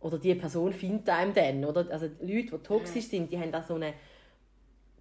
oder 0.00 0.18
die 0.18 0.34
Person 0.34 0.72
findet 0.72 1.10
einem 1.10 1.34
dann, 1.34 1.64
oder? 1.66 1.90
Also 1.90 2.06
Leute, 2.20 2.56
die 2.56 2.62
toxisch 2.62 3.08
sind, 3.08 3.30
die 3.30 3.38
haben 3.38 3.52
da 3.52 3.62
so 3.62 3.74
eine 3.74 3.92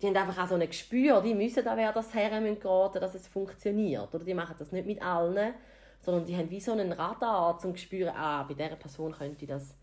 die 0.02 0.08
haben 0.08 0.16
einfach 0.16 0.44
auch 0.44 0.50
so 0.50 0.56
ein 0.56 0.68
Gespür, 0.68 1.22
die 1.22 1.34
müssen 1.34 1.64
da 1.64 1.76
wer 1.76 1.92
das 1.92 2.14
her 2.14 2.30
geraten, 2.30 3.02
dass 3.02 3.16
es 3.16 3.28
funktioniert. 3.28 4.14
Oder 4.14 4.24
die 4.24 4.34
machen 4.34 4.56
das 4.58 4.72
nicht 4.72 4.86
mit 4.86 5.02
allen, 5.02 5.54
sondern 6.02 6.26
die 6.26 6.36
haben 6.36 6.50
wie 6.50 6.60
so 6.60 6.72
einen 6.72 6.92
Radar, 6.92 7.58
zum 7.58 7.76
zu 7.76 7.82
spüren, 7.82 8.16
ah, 8.16 8.44
bei 8.44 8.54
dieser 8.54 8.76
Person 8.76 9.12
könnte 9.12 9.44
ich, 9.44 9.50
das, 9.50 9.74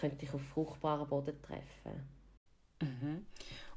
könnte 0.00 0.24
ich 0.24 0.34
auf 0.34 0.42
fruchtbaren 0.42 1.08
Boden 1.08 1.40
treffen. 1.40 2.08
Mhm. 2.80 3.26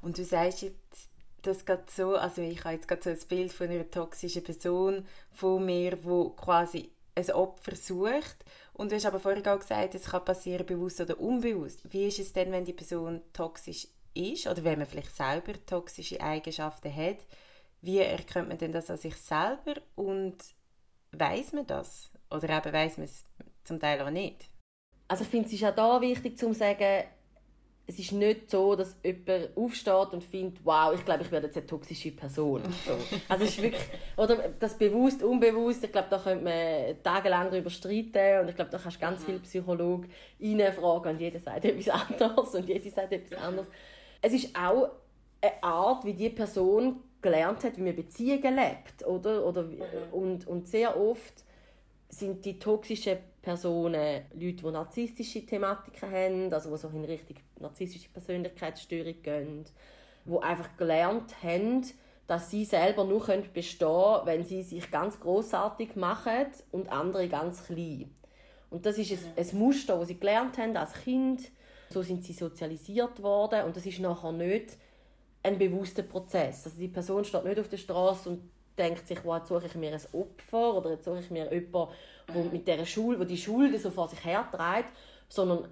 Und 0.00 0.18
du 0.18 0.24
sagst 0.24 0.62
jetzt, 0.62 1.10
das 1.42 1.64
geht 1.64 1.90
so, 1.90 2.14
also 2.14 2.42
ich 2.42 2.64
habe 2.64 2.74
jetzt 2.74 2.88
gerade 2.88 3.02
so 3.02 3.10
ein 3.10 3.28
Bild 3.28 3.52
von 3.52 3.68
einer 3.68 3.90
toxischen 3.90 4.44
Person 4.44 5.06
von 5.32 5.64
mir, 5.64 6.02
wo 6.04 6.30
quasi 6.30 6.92
ein 7.14 7.30
Opfer 7.30 7.76
sucht. 7.76 8.44
Und 8.72 8.90
du 8.90 8.96
hast 8.96 9.06
aber 9.06 9.20
vorhin 9.20 9.46
auch 9.46 9.58
gesagt, 9.58 9.94
es 9.94 10.06
kann 10.06 10.24
passieren, 10.24 10.66
bewusst 10.66 11.00
oder 11.00 11.18
unbewusst. 11.20 11.92
Wie 11.92 12.06
ist 12.06 12.18
es 12.18 12.32
denn, 12.32 12.52
wenn 12.52 12.64
die 12.64 12.72
Person 12.72 13.22
toxisch 13.32 13.88
ist 14.14 14.46
oder 14.46 14.64
wenn 14.64 14.78
man 14.78 14.86
vielleicht 14.86 15.14
selber 15.14 15.52
toxische 15.66 16.20
Eigenschaften 16.20 16.94
hat, 16.94 17.18
wie 17.80 17.98
erkennt 17.98 18.48
man 18.48 18.58
denn 18.58 18.72
das 18.72 18.90
an 18.90 18.98
sich 18.98 19.16
selber 19.16 19.80
und 19.96 20.36
weiß 21.12 21.52
man 21.52 21.66
das? 21.66 22.10
Oder 22.30 22.56
eben 22.56 22.72
weiß 22.72 22.98
man 22.98 23.04
es 23.04 23.24
zum 23.64 23.80
Teil 23.80 24.00
auch 24.00 24.10
nicht? 24.10 24.48
Also 25.08 25.24
ich 25.24 25.30
finde, 25.30 25.46
es 25.46 25.52
ist 25.52 25.64
auch 25.64 25.74
da 25.74 26.00
wichtig 26.00 26.38
zu 26.38 26.52
sagen, 26.54 27.04
es 27.86 27.98
ist 27.98 28.12
nicht 28.12 28.50
so, 28.50 28.76
dass 28.76 28.96
jemand 29.02 29.56
aufsteht 29.56 30.12
und 30.12 30.22
findet, 30.22 30.64
wow, 30.64 30.94
ich 30.94 31.04
glaube, 31.04 31.22
ich 31.22 31.30
werde 31.32 31.46
jetzt 31.46 31.56
eine 31.56 31.66
toxische 31.66 32.12
Person. 32.12 32.62
So. 32.86 32.96
Also 33.28 33.44
es 33.44 33.50
ist 33.50 33.62
wirklich, 33.62 33.82
oder 34.16 34.36
das 34.58 34.78
bewusst, 34.78 35.22
unbewusst, 35.22 35.84
ich 35.84 35.92
glaube, 35.92 36.08
da 36.08 36.18
könnte 36.18 36.44
man 36.44 37.02
tagelang 37.02 37.50
darüber 37.50 37.70
streiten 37.70 38.40
und 38.40 38.48
ich 38.48 38.56
glaube, 38.56 38.70
da 38.70 38.78
kannst 38.78 38.96
du 38.96 39.00
ganz 39.00 39.20
mhm. 39.20 39.24
viele 39.26 39.38
Psychologen 39.40 40.10
reinfragen 40.40 41.12
und 41.12 41.20
jeder 41.20 41.40
sagt 41.40 41.64
etwas 41.64 41.88
anderes 42.10 42.54
und 42.54 42.68
jeder 42.68 42.90
sagt 42.90 43.12
etwas 43.12 43.38
anderes 43.38 43.68
es 44.22 44.32
ist 44.32 44.56
auch 44.56 44.90
eine 45.40 45.62
Art, 45.62 46.04
wie 46.04 46.14
die 46.14 46.30
Person 46.30 47.00
gelernt 47.20 47.64
hat, 47.64 47.76
wie 47.76 47.82
man 47.82 47.96
Beziehungen 47.96 48.56
lebt, 48.56 49.06
oder? 49.06 49.44
oder 49.44 49.64
mhm. 49.64 49.82
und, 50.12 50.46
und 50.46 50.68
sehr 50.68 50.98
oft 50.98 51.44
sind 52.08 52.44
die 52.44 52.58
toxischen 52.58 53.18
Personen 53.40 54.22
Leute, 54.32 54.62
die 54.62 54.70
narzisstische 54.70 55.44
Thematiken 55.44 56.10
haben, 56.10 56.52
also 56.52 56.70
die 56.70 56.76
so 56.76 56.88
in 56.88 57.04
Richtung 57.04 57.36
narzisstische 57.58 58.08
Persönlichkeitsstörung 58.10 59.22
gehen, 59.22 59.64
die 60.24 60.38
einfach 60.38 60.76
gelernt 60.76 61.34
haben, 61.42 61.84
dass 62.26 62.50
sie 62.50 62.64
selber 62.64 63.04
nur 63.04 63.26
bestehen 63.52 63.88
können, 63.88 64.26
wenn 64.26 64.44
sie 64.44 64.62
sich 64.62 64.90
ganz 64.90 65.18
großartig 65.18 65.96
machen 65.96 66.46
und 66.70 66.90
andere 66.90 67.28
ganz 67.28 67.66
klein. 67.66 68.14
Und 68.70 68.86
das 68.86 68.98
ist 68.98 69.12
ein, 69.12 69.18
mhm. 69.18 69.32
ein 69.36 69.58
Muster, 69.58 69.98
das 69.98 70.08
sie 70.08 70.18
gelernt 70.18 70.58
haben 70.58 70.76
als 70.76 70.92
Kind 70.94 71.50
so 71.92 72.02
sind 72.02 72.24
sie 72.24 72.32
sozialisiert 72.32 73.22
worden 73.22 73.64
und 73.64 73.76
das 73.76 73.86
ist 73.86 74.00
nachher 74.00 74.32
nicht 74.32 74.76
ein 75.42 75.58
bewusster 75.58 76.02
Prozess. 76.02 76.64
Also 76.64 76.78
die 76.78 76.88
Person 76.88 77.24
steht 77.24 77.44
nicht 77.44 77.60
auf 77.60 77.68
der 77.68 77.76
Straße 77.76 78.28
und 78.28 78.50
denkt 78.78 79.06
sich, 79.06 79.18
wow, 79.24 79.38
jetzt 79.38 79.48
suche 79.48 79.66
ich 79.66 79.74
mir 79.74 79.92
ein 79.92 80.00
Opfer 80.12 80.74
oder 80.74 80.90
jetzt 80.90 81.04
suche 81.04 81.20
ich 81.20 81.30
mir 81.30 81.52
jemanden, 81.52 81.92
der 82.32 82.44
mit 82.44 82.66
dieser 82.66 82.86
Schuld, 82.86 83.18
wo 83.20 83.24
die 83.24 83.36
Schuld 83.36 83.78
so 83.80 83.90
vor 83.90 84.08
sich 84.08 84.24
herträgt, 84.24 84.90
sondern 85.28 85.68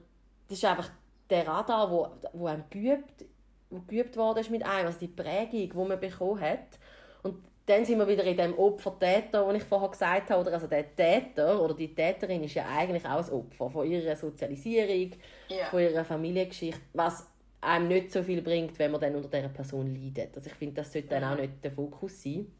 das 0.48 0.58
ist 0.58 0.64
einfach 0.64 0.90
der 1.28 1.46
Radar, 1.46 1.90
wo, 1.90 2.08
wo 2.32 2.46
einem 2.46 2.64
geübt, 2.70 3.24
wo 3.70 3.80
geübt 3.86 4.16
worden 4.16 4.40
ist 4.40 4.50
mit 4.50 4.64
einem, 4.64 4.86
also 4.86 4.98
die 4.98 5.08
Prägung, 5.08 5.70
die 5.70 5.88
man 5.88 6.00
bekommen 6.00 6.40
hat. 6.40 6.78
Und 7.22 7.36
dann 7.70 7.84
sind 7.84 7.98
wir 7.98 8.08
wieder 8.08 8.24
in 8.24 8.36
dem 8.36 8.58
Opfer-Täter, 8.58 9.46
den 9.46 9.56
ich 9.56 9.62
vorher 9.62 9.88
gesagt 9.88 10.30
habe. 10.30 10.40
Oder 10.40 10.52
also 10.54 10.66
der 10.66 10.94
Täter 10.94 11.62
oder 11.62 11.74
die 11.74 11.94
Täterin 11.94 12.42
ist 12.42 12.54
ja 12.54 12.66
eigentlich 12.66 13.06
auch 13.06 13.18
das 13.18 13.30
Opfer 13.30 13.70
von 13.70 13.90
ihrer 13.90 14.16
Sozialisierung, 14.16 15.12
yeah. 15.50 15.66
von 15.66 15.80
ihrer 15.80 16.04
Familiengeschichte, 16.04 16.80
was 16.92 17.26
einem 17.60 17.88
nicht 17.88 18.10
so 18.10 18.22
viel 18.22 18.42
bringt, 18.42 18.78
wenn 18.78 18.90
man 18.90 19.00
dann 19.00 19.14
unter 19.14 19.28
dieser 19.28 19.50
Person 19.50 19.94
leidet. 19.94 20.36
Also 20.36 20.48
ich 20.48 20.56
finde, 20.56 20.76
das 20.76 20.92
sollte 20.92 21.08
dann 21.08 21.24
auch 21.24 21.34
mhm. 21.34 21.42
nicht 21.42 21.64
der 21.64 21.70
Fokus 21.70 22.22
sein. 22.22 22.50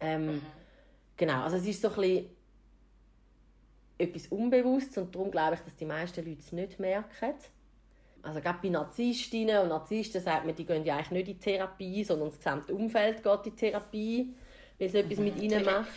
Ähm, 0.00 0.26
mhm. 0.26 0.42
Genau, 1.16 1.42
also 1.42 1.56
es 1.56 1.66
ist 1.66 1.82
so 1.82 1.88
ein 1.88 1.94
bisschen 1.96 2.30
etwas 3.98 4.26
Unbewusstes 4.28 4.96
und 4.98 5.14
darum 5.14 5.30
glaube 5.30 5.54
ich, 5.54 5.60
dass 5.60 5.74
die 5.74 5.84
meisten 5.84 6.24
Leute 6.24 6.40
es 6.40 6.52
nicht 6.52 6.78
merken 6.78 7.34
also 8.22 8.40
gerade 8.40 8.58
bei 8.62 8.68
Narzisstinnen 8.68 9.58
und 9.60 9.68
Narzissten 9.68 10.22
sagt 10.22 10.46
man, 10.46 10.54
die 10.54 10.64
gehen 10.64 10.84
ja 10.84 10.96
eigentlich 10.96 11.10
nicht 11.10 11.28
in 11.28 11.40
Therapie, 11.40 12.04
sondern 12.04 12.28
das 12.28 12.38
gesamte 12.38 12.74
Umfeld 12.74 13.22
geht 13.22 13.46
in 13.46 13.56
Therapie, 13.56 14.34
weil 14.78 14.88
es 14.88 14.94
etwas 14.94 15.18
mhm. 15.18 15.24
mit 15.24 15.42
ihnen 15.42 15.64
macht. 15.64 15.88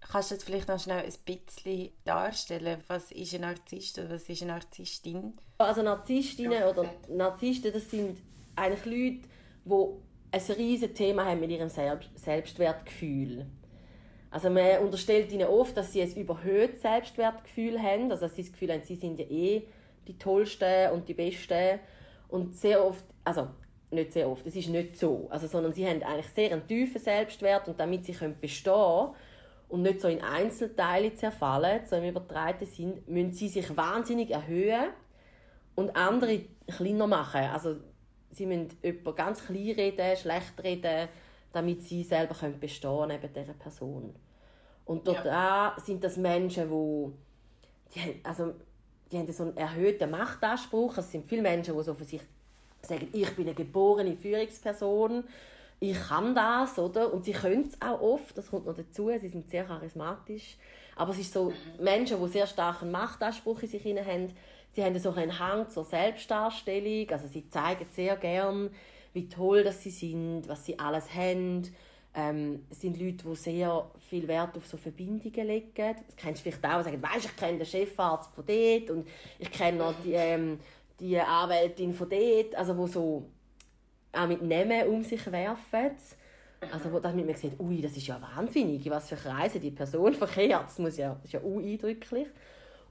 Kannst 0.00 0.30
du 0.30 0.34
jetzt 0.34 0.44
vielleicht 0.44 0.68
noch 0.68 0.78
schnell 0.78 1.04
ein 1.04 1.12
bisschen 1.24 1.90
darstellen, 2.04 2.78
was 2.88 3.10
ist 3.10 3.34
ein 3.34 3.40
Narzisst 3.40 3.98
oder 3.98 4.10
was 4.10 4.28
ist 4.28 4.42
eine 4.42 4.52
Narzisstin? 4.52 5.32
Also 5.58 5.82
Narzisstinnen 5.82 6.60
ja, 6.60 6.68
oder 6.68 6.92
Narzissten, 7.08 7.72
das 7.72 7.90
sind 7.90 8.18
eigentlich 8.54 8.84
Leute, 8.84 9.28
die 9.64 10.04
ein 10.30 10.56
riesiges 10.56 10.94
Thema 10.94 11.24
haben 11.24 11.40
mit 11.40 11.50
ihrem 11.50 11.70
Selbstwertgefühl. 11.70 13.46
Also 14.30 14.50
man 14.50 14.80
unterstellt 14.80 15.30
ihnen 15.32 15.46
oft, 15.46 15.76
dass 15.76 15.92
sie 15.92 16.02
ein 16.02 16.12
überhöhtes 16.16 16.82
Selbstwertgefühl 16.82 17.80
haben, 17.80 18.10
also 18.10 18.26
dass 18.26 18.34
sie 18.34 18.42
das 18.42 18.52
Gefühl 18.52 18.72
haben, 18.72 18.82
sie 18.82 18.96
sind 18.96 19.18
ja 19.18 19.26
eh 19.26 19.62
die 20.08 20.18
tollsten 20.18 20.90
und 20.92 21.08
die 21.08 21.14
besten. 21.14 21.80
Und 22.28 22.56
sehr 22.56 22.84
oft, 22.84 23.04
also 23.24 23.48
nicht 23.90 24.12
sehr 24.12 24.28
oft. 24.28 24.46
Es 24.46 24.56
ist 24.56 24.68
nicht 24.68 24.96
so. 24.96 25.26
Also, 25.30 25.46
sondern 25.46 25.72
sie 25.72 25.86
haben 25.86 26.02
eigentlich 26.02 26.28
sehr 26.28 26.52
einen 26.52 26.66
tiefen 26.66 27.00
Selbstwert 27.00 27.68
und 27.68 27.78
damit 27.78 28.04
sie 28.04 28.12
können 28.12 28.38
bestehen 28.40 29.10
und 29.68 29.82
nicht 29.82 30.00
so 30.00 30.08
in 30.08 30.22
Einzelteile 30.22 31.14
zerfallen, 31.14 31.86
so 31.86 31.96
im 31.96 32.04
übertreibenden 32.04 32.68
Sinn, 32.68 33.02
müssen 33.06 33.32
sie 33.32 33.48
sich 33.48 33.76
wahnsinnig 33.76 34.30
erhöhen 34.30 34.90
und 35.74 35.96
andere 35.96 36.44
kleiner 36.66 37.06
machen. 37.06 37.42
Also 37.52 37.76
sie 38.30 38.46
müssen 38.46 38.76
jemanden 38.82 39.14
ganz 39.14 39.44
klein 39.44 39.70
reden, 39.70 40.16
schlecht 40.16 40.62
reden, 40.62 41.08
damit 41.52 41.82
sie 41.82 42.02
selber 42.02 42.34
können 42.34 42.60
bestehen 42.60 43.08
neben 43.08 43.32
dieser 43.32 43.54
Person. 43.54 44.14
Und 44.84 45.06
dort 45.06 45.24
ja. 45.24 45.74
sind 45.82 46.04
das 46.04 46.16
Menschen, 46.16 46.68
die, 46.68 47.12
die, 47.94 48.20
also, 48.22 48.54
die 49.10 49.18
haben 49.18 49.30
so 49.32 49.44
einen 49.44 49.56
erhöhten 49.56 50.10
Machtanspruch. 50.10 50.98
Es 50.98 51.12
sind 51.12 51.26
viele 51.26 51.42
Menschen, 51.42 51.76
die 51.76 51.82
so 51.82 51.94
für 51.94 52.04
sich 52.04 52.20
sagen, 52.82 53.08
ich 53.12 53.30
bin 53.36 53.46
eine 53.46 53.54
geborene 53.54 54.16
Führungsperson, 54.16 55.24
ich 55.80 56.00
kann 56.00 56.34
das, 56.34 56.78
oder? 56.78 57.12
Und 57.12 57.24
sie 57.24 57.32
können 57.32 57.68
es 57.68 57.80
auch 57.80 58.00
oft, 58.00 58.36
das 58.38 58.50
kommt 58.50 58.66
noch 58.66 58.76
dazu, 58.76 59.10
sie 59.20 59.28
sind 59.28 59.50
sehr 59.50 59.64
charismatisch. 59.64 60.56
Aber 60.96 61.12
es 61.12 61.18
ist 61.18 61.32
so. 61.32 61.52
Menschen, 61.78 62.22
die 62.22 62.28
sehr 62.28 62.46
starken 62.46 62.90
Machtanspruch 62.90 63.62
in 63.62 63.68
sich 63.68 63.84
haben, 63.84 64.32
sie 64.72 64.84
haben 64.84 64.98
so 64.98 65.12
einen 65.12 65.38
Hang 65.38 65.68
zur 65.68 65.84
Selbstdarstellung, 65.84 67.10
also 67.10 67.26
sie 67.26 67.48
zeigen 67.48 67.86
sehr 67.90 68.16
gern, 68.16 68.70
wie 69.12 69.28
toll 69.28 69.64
dass 69.64 69.82
sie 69.82 69.90
sind, 69.90 70.48
was 70.48 70.64
sie 70.64 70.78
alles 70.78 71.12
haben. 71.12 71.62
Ähm, 72.16 72.64
sind 72.70 73.00
Leute, 73.00 73.24
die 73.28 73.34
sehr 73.34 73.90
viel 74.08 74.28
Wert 74.28 74.56
auf 74.56 74.66
so 74.66 74.76
Verbindungen 74.76 75.46
legen. 75.46 75.72
Das 75.74 76.16
kennst 76.16 76.46
du 76.46 76.50
vielleicht 76.50 76.64
auch, 76.64 76.84
sagen, 76.84 77.02
weißt, 77.02 77.24
ich 77.24 77.36
kenne 77.36 77.58
den 77.58 77.66
Chefarzt 77.66 78.32
von 78.32 78.44
dort 78.46 78.90
und 78.90 79.08
ich 79.38 79.50
kenne 79.50 79.78
noch 79.78 79.94
die, 80.00 80.12
ähm, 80.12 80.60
die 81.00 81.18
Anwältin 81.18 81.92
von 81.92 82.08
dort, 82.08 82.54
also 82.54 82.76
wo 82.76 82.86
so 82.86 83.28
auch 84.12 84.28
mit 84.28 84.42
Namen 84.42 84.88
um 84.88 85.02
sich 85.02 85.30
werfen. 85.30 85.90
Also 86.72 86.92
wo 86.92 86.98
damit 86.98 87.26
man 87.26 87.34
sieht, 87.34 87.58
ui, 87.60 87.80
das 87.80 87.96
ist 87.96 88.06
ja 88.06 88.20
wahnsinnig, 88.20 88.88
was 88.88 89.08
für 89.08 89.16
Kreise 89.16 89.60
die 89.60 89.70
Person 89.70 90.14
verkehrt. 90.14 90.64
Das, 90.66 90.78
muss 90.78 90.96
ja, 90.96 91.14
das 91.14 91.24
ist 91.24 91.32
ja 91.32 91.40
eindrücklich. 91.40 92.28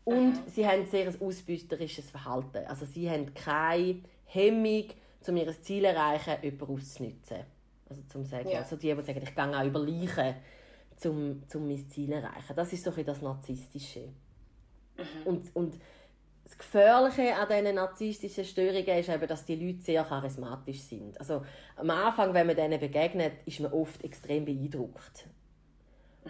Und 0.03 0.33
mhm. 0.33 0.39
sie 0.47 0.67
haben 0.67 0.85
sehr 0.85 1.07
ein 1.07 1.21
ausbüterisches 1.21 2.09
Verhalten. 2.09 2.65
Also 2.67 2.85
sie 2.85 3.09
haben 3.09 3.33
keine 3.33 4.01
Hemmung, 4.25 4.85
um 5.27 5.37
ihr 5.37 5.61
Ziel 5.61 5.83
zu 5.83 5.87
erreichen, 5.87 6.35
jemanden 6.43 6.73
auszunutzen. 6.73 7.37
Also 7.93 8.07
zum 8.09 8.25
sagen, 8.25 8.49
ja. 8.49 8.59
also 8.59 8.75
die, 8.75 8.93
die 8.93 9.01
sagen, 9.01 9.21
ich 9.21 9.35
gehe 9.35 9.59
auch 9.59 9.65
über 9.65 9.79
Leichen, 9.79 10.35
um, 11.05 11.43
um 11.53 11.67
mein 11.67 11.89
Ziel 11.89 12.07
zu 12.07 12.13
erreichen. 12.15 12.55
Das 12.55 12.73
ist 12.73 12.87
doch 12.87 12.97
das 12.97 13.21
Narzisstische. 13.21 14.09
Mhm. 14.97 15.25
Und, 15.25 15.55
und 15.55 15.79
das 16.43 16.57
Gefährliche 16.57 17.35
an 17.35 17.47
diesen 17.47 17.75
narzisstischen 17.75 18.45
Störungen 18.45 18.99
ist 18.99 19.09
eben, 19.09 19.27
dass 19.27 19.45
die 19.45 19.55
Leute 19.55 19.81
sehr 19.81 20.03
charismatisch 20.03 20.81
sind. 20.81 21.19
Also 21.19 21.45
am 21.75 21.89
Anfang, 21.89 22.33
wenn 22.33 22.47
man 22.47 22.55
denen 22.55 22.79
begegnet, 22.79 23.33
ist 23.45 23.59
man 23.59 23.71
oft 23.71 24.03
extrem 24.03 24.45
beeindruckt. 24.45 25.27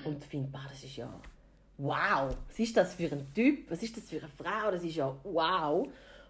Und 0.03 0.23
findet, 0.23 0.53
das 0.53 0.83
ist 0.83 0.97
ja 0.97 1.21
wow, 1.77 2.35
was 2.47 2.59
ist 2.59 2.77
das 2.77 2.93
für 2.95 3.11
ein 3.11 3.33
Typ, 3.33 3.69
was 3.69 3.81
ist 3.81 3.97
das 3.97 4.09
für 4.09 4.19
eine 4.19 4.27
Frau, 4.27 4.71
das 4.71 4.83
ist 4.83 4.95
ja 4.95 5.15
wow. 5.23 5.87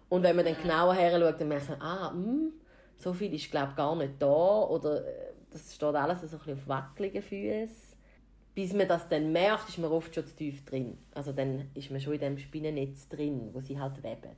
Und 0.08 0.22
wenn 0.22 0.36
man 0.36 0.44
dann 0.44 0.56
genauer 0.56 0.94
her 0.94 1.18
schaut, 1.18 1.40
dann 1.40 1.48
merkt 1.48 1.68
man, 1.68 1.80
ah, 1.80 2.10
mh, 2.10 2.24
hm, 2.24 2.52
so 2.96 3.12
viel 3.12 3.32
ist 3.34 3.50
glaube 3.50 3.74
gar 3.76 3.94
nicht 3.96 4.14
da 4.18 4.62
oder 4.62 5.06
äh, 5.06 5.32
das 5.50 5.74
steht 5.74 5.94
alles 5.94 6.20
so 6.22 6.36
ein 6.36 6.52
auf 6.54 6.68
wackeligen 6.68 7.22
Füßen 7.22 7.94
bis 8.54 8.72
man 8.72 8.86
das 8.86 9.08
dann 9.08 9.32
merkt, 9.32 9.68
ist 9.68 9.78
man 9.78 9.90
oft 9.90 10.14
schon 10.14 10.26
zu 10.26 10.36
tief 10.36 10.64
drin. 10.64 10.96
Also 11.12 11.32
dann 11.32 11.70
ist 11.74 11.90
man 11.90 12.00
schon 12.00 12.14
in 12.14 12.20
dem 12.20 12.38
Spinnennetz 12.38 13.08
drin, 13.08 13.50
wo 13.52 13.60
sie 13.60 13.78
halt 13.78 14.02
weben. 14.02 14.30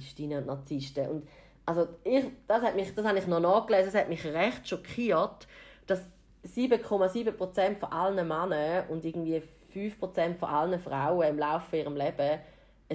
Stine 0.00 0.38
und 0.38 0.46
Narzissten. 0.46 1.08
Und 1.08 1.28
also 1.64 1.86
ich, 2.02 2.24
das, 2.48 2.62
hat 2.62 2.74
mich, 2.74 2.94
das 2.94 3.06
habe 3.06 3.18
ich 3.18 3.26
noch 3.26 3.40
nachgelesen, 3.40 3.92
das 3.92 4.00
hat 4.00 4.08
mich 4.08 4.24
recht 4.24 4.68
schockiert, 4.68 5.46
dass 5.86 6.04
7,7% 6.44 7.76
von 7.76 7.92
allen 7.92 8.26
Männern 8.26 8.88
und 8.88 9.04
irgendwie 9.04 9.42
5% 9.72 10.34
von 10.34 10.48
allen 10.48 10.80
Frauen 10.80 11.28
im 11.28 11.38
Laufe 11.38 11.76
ihres 11.76 11.94
Lebens 11.94 12.40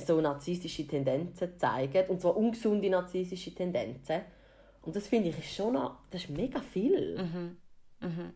so 0.06 0.20
narzisstische 0.20 0.86
Tendenzen 0.86 1.58
zeigen. 1.58 2.10
Und 2.10 2.22
zwar 2.22 2.36
ungesunde 2.36 2.90
narzisstische 2.90 3.56
Tendenzen. 3.56 4.22
Und 4.90 4.96
das 4.96 5.06
finde 5.06 5.30
ich 5.30 5.56
schon 5.56 5.74
noch, 5.74 5.98
das 6.10 6.24
ist 6.24 6.32
mega 6.32 6.60
viel. 6.62 7.16
Mhm. 7.16 7.58
Mhm. 8.00 8.34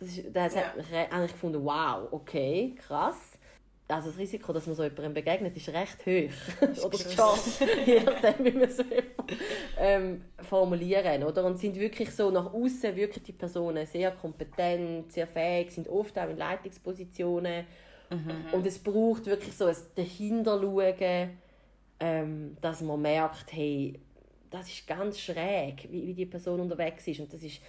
Das, 0.00 0.08
ist, 0.08 0.34
das 0.34 0.54
ja. 0.56 0.62
hat 0.62 0.76
mich 0.76 0.92
eigentlich 0.92 1.30
gefunden, 1.30 1.64
wow, 1.64 2.08
okay, 2.10 2.74
krass. 2.76 3.38
Also 3.86 4.08
das 4.08 4.18
Risiko, 4.18 4.52
dass 4.52 4.66
man 4.66 4.74
so 4.74 4.82
jemandem 4.82 5.14
begegnet, 5.14 5.56
ist 5.56 5.68
recht 5.68 6.04
hoch. 6.04 6.84
oder 6.84 6.98
die 6.98 7.04
Chance, 7.04 7.68
je 7.86 8.00
nachdem, 8.00 8.44
wie 8.44 8.50
man 8.50 8.62
es 8.62 8.82
ähm, 9.78 10.24
formulieren. 10.42 11.22
Oder? 11.22 11.44
Und 11.44 11.60
sind 11.60 11.78
wirklich 11.78 12.10
so 12.10 12.32
nach 12.32 12.52
außen 12.52 12.96
wirklich 12.96 13.22
die 13.22 13.32
Personen 13.32 13.86
sehr 13.86 14.10
kompetent, 14.10 15.12
sehr 15.12 15.28
fähig, 15.28 15.70
sind 15.70 15.86
oft 15.88 16.18
auch 16.18 16.30
in 16.30 16.36
Leitungspositionen. 16.36 17.64
Mhm. 18.10 18.46
Und 18.50 18.66
es 18.66 18.80
braucht 18.80 19.26
wirklich 19.26 19.56
so 19.56 19.66
ein 19.66 19.76
Dahinterschauen, 19.94 21.38
ähm, 22.00 22.56
dass 22.60 22.80
man 22.80 23.00
merkt, 23.00 23.52
hey, 23.52 24.00
das 24.54 24.68
ist 24.68 24.86
ganz 24.86 25.20
schräg, 25.20 25.88
wie, 25.90 26.06
wie 26.06 26.14
die 26.14 26.26
Person 26.26 26.60
unterwegs 26.60 27.06
ist. 27.06 27.20
Und 27.20 27.32
das 27.32 27.42
ist 27.42 27.60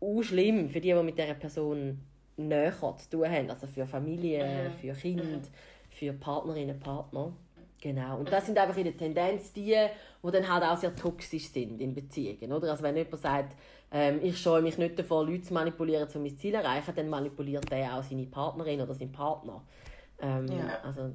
auch 0.00 0.22
schlimm 0.22 0.68
für 0.68 0.80
die, 0.80 0.92
die 0.92 1.02
mit 1.02 1.18
dieser 1.18 1.34
Person 1.34 2.00
näher 2.36 2.72
zu 2.72 3.10
tun 3.10 3.28
haben. 3.28 3.50
Also 3.50 3.66
für 3.66 3.86
Familie, 3.86 4.70
mhm. 4.70 4.74
für 4.74 4.92
Kinder, 4.94 5.24
mhm. 5.24 5.42
für 5.90 6.12
Partnerinnen 6.12 6.76
und 6.76 6.80
Partner. 6.80 7.32
Genau. 7.80 8.18
Und 8.18 8.30
das 8.30 8.46
sind 8.46 8.56
einfach 8.58 8.76
in 8.76 8.84
der 8.84 8.96
Tendenz 8.96 9.52
die, 9.52 9.74
die 10.22 10.30
dann 10.30 10.52
halt 10.52 10.62
auch 10.62 10.76
sehr 10.76 10.94
toxisch 10.94 11.48
sind 11.48 11.80
in 11.80 11.94
Beziehungen. 11.94 12.52
Oder? 12.52 12.70
Also 12.70 12.84
wenn 12.84 12.96
jemand 12.96 13.20
sagt, 13.20 13.56
ähm, 13.90 14.20
ich 14.22 14.38
scheue 14.38 14.62
mich 14.62 14.78
nicht 14.78 14.98
davor, 14.98 15.26
Leute 15.26 15.42
zu 15.42 15.54
manipulieren, 15.54 16.08
um 16.14 16.22
mein 16.22 16.38
Ziel 16.38 16.52
zu 16.52 16.58
erreichen, 16.58 16.92
dann 16.94 17.08
manipuliert 17.08 17.70
er 17.72 17.98
auch 17.98 18.02
seine 18.02 18.26
Partnerin 18.26 18.80
oder 18.80 18.94
seinen 18.94 19.12
Partner. 19.12 19.62
Ähm, 20.20 20.46
ja. 20.46 20.78
Also 20.84 21.10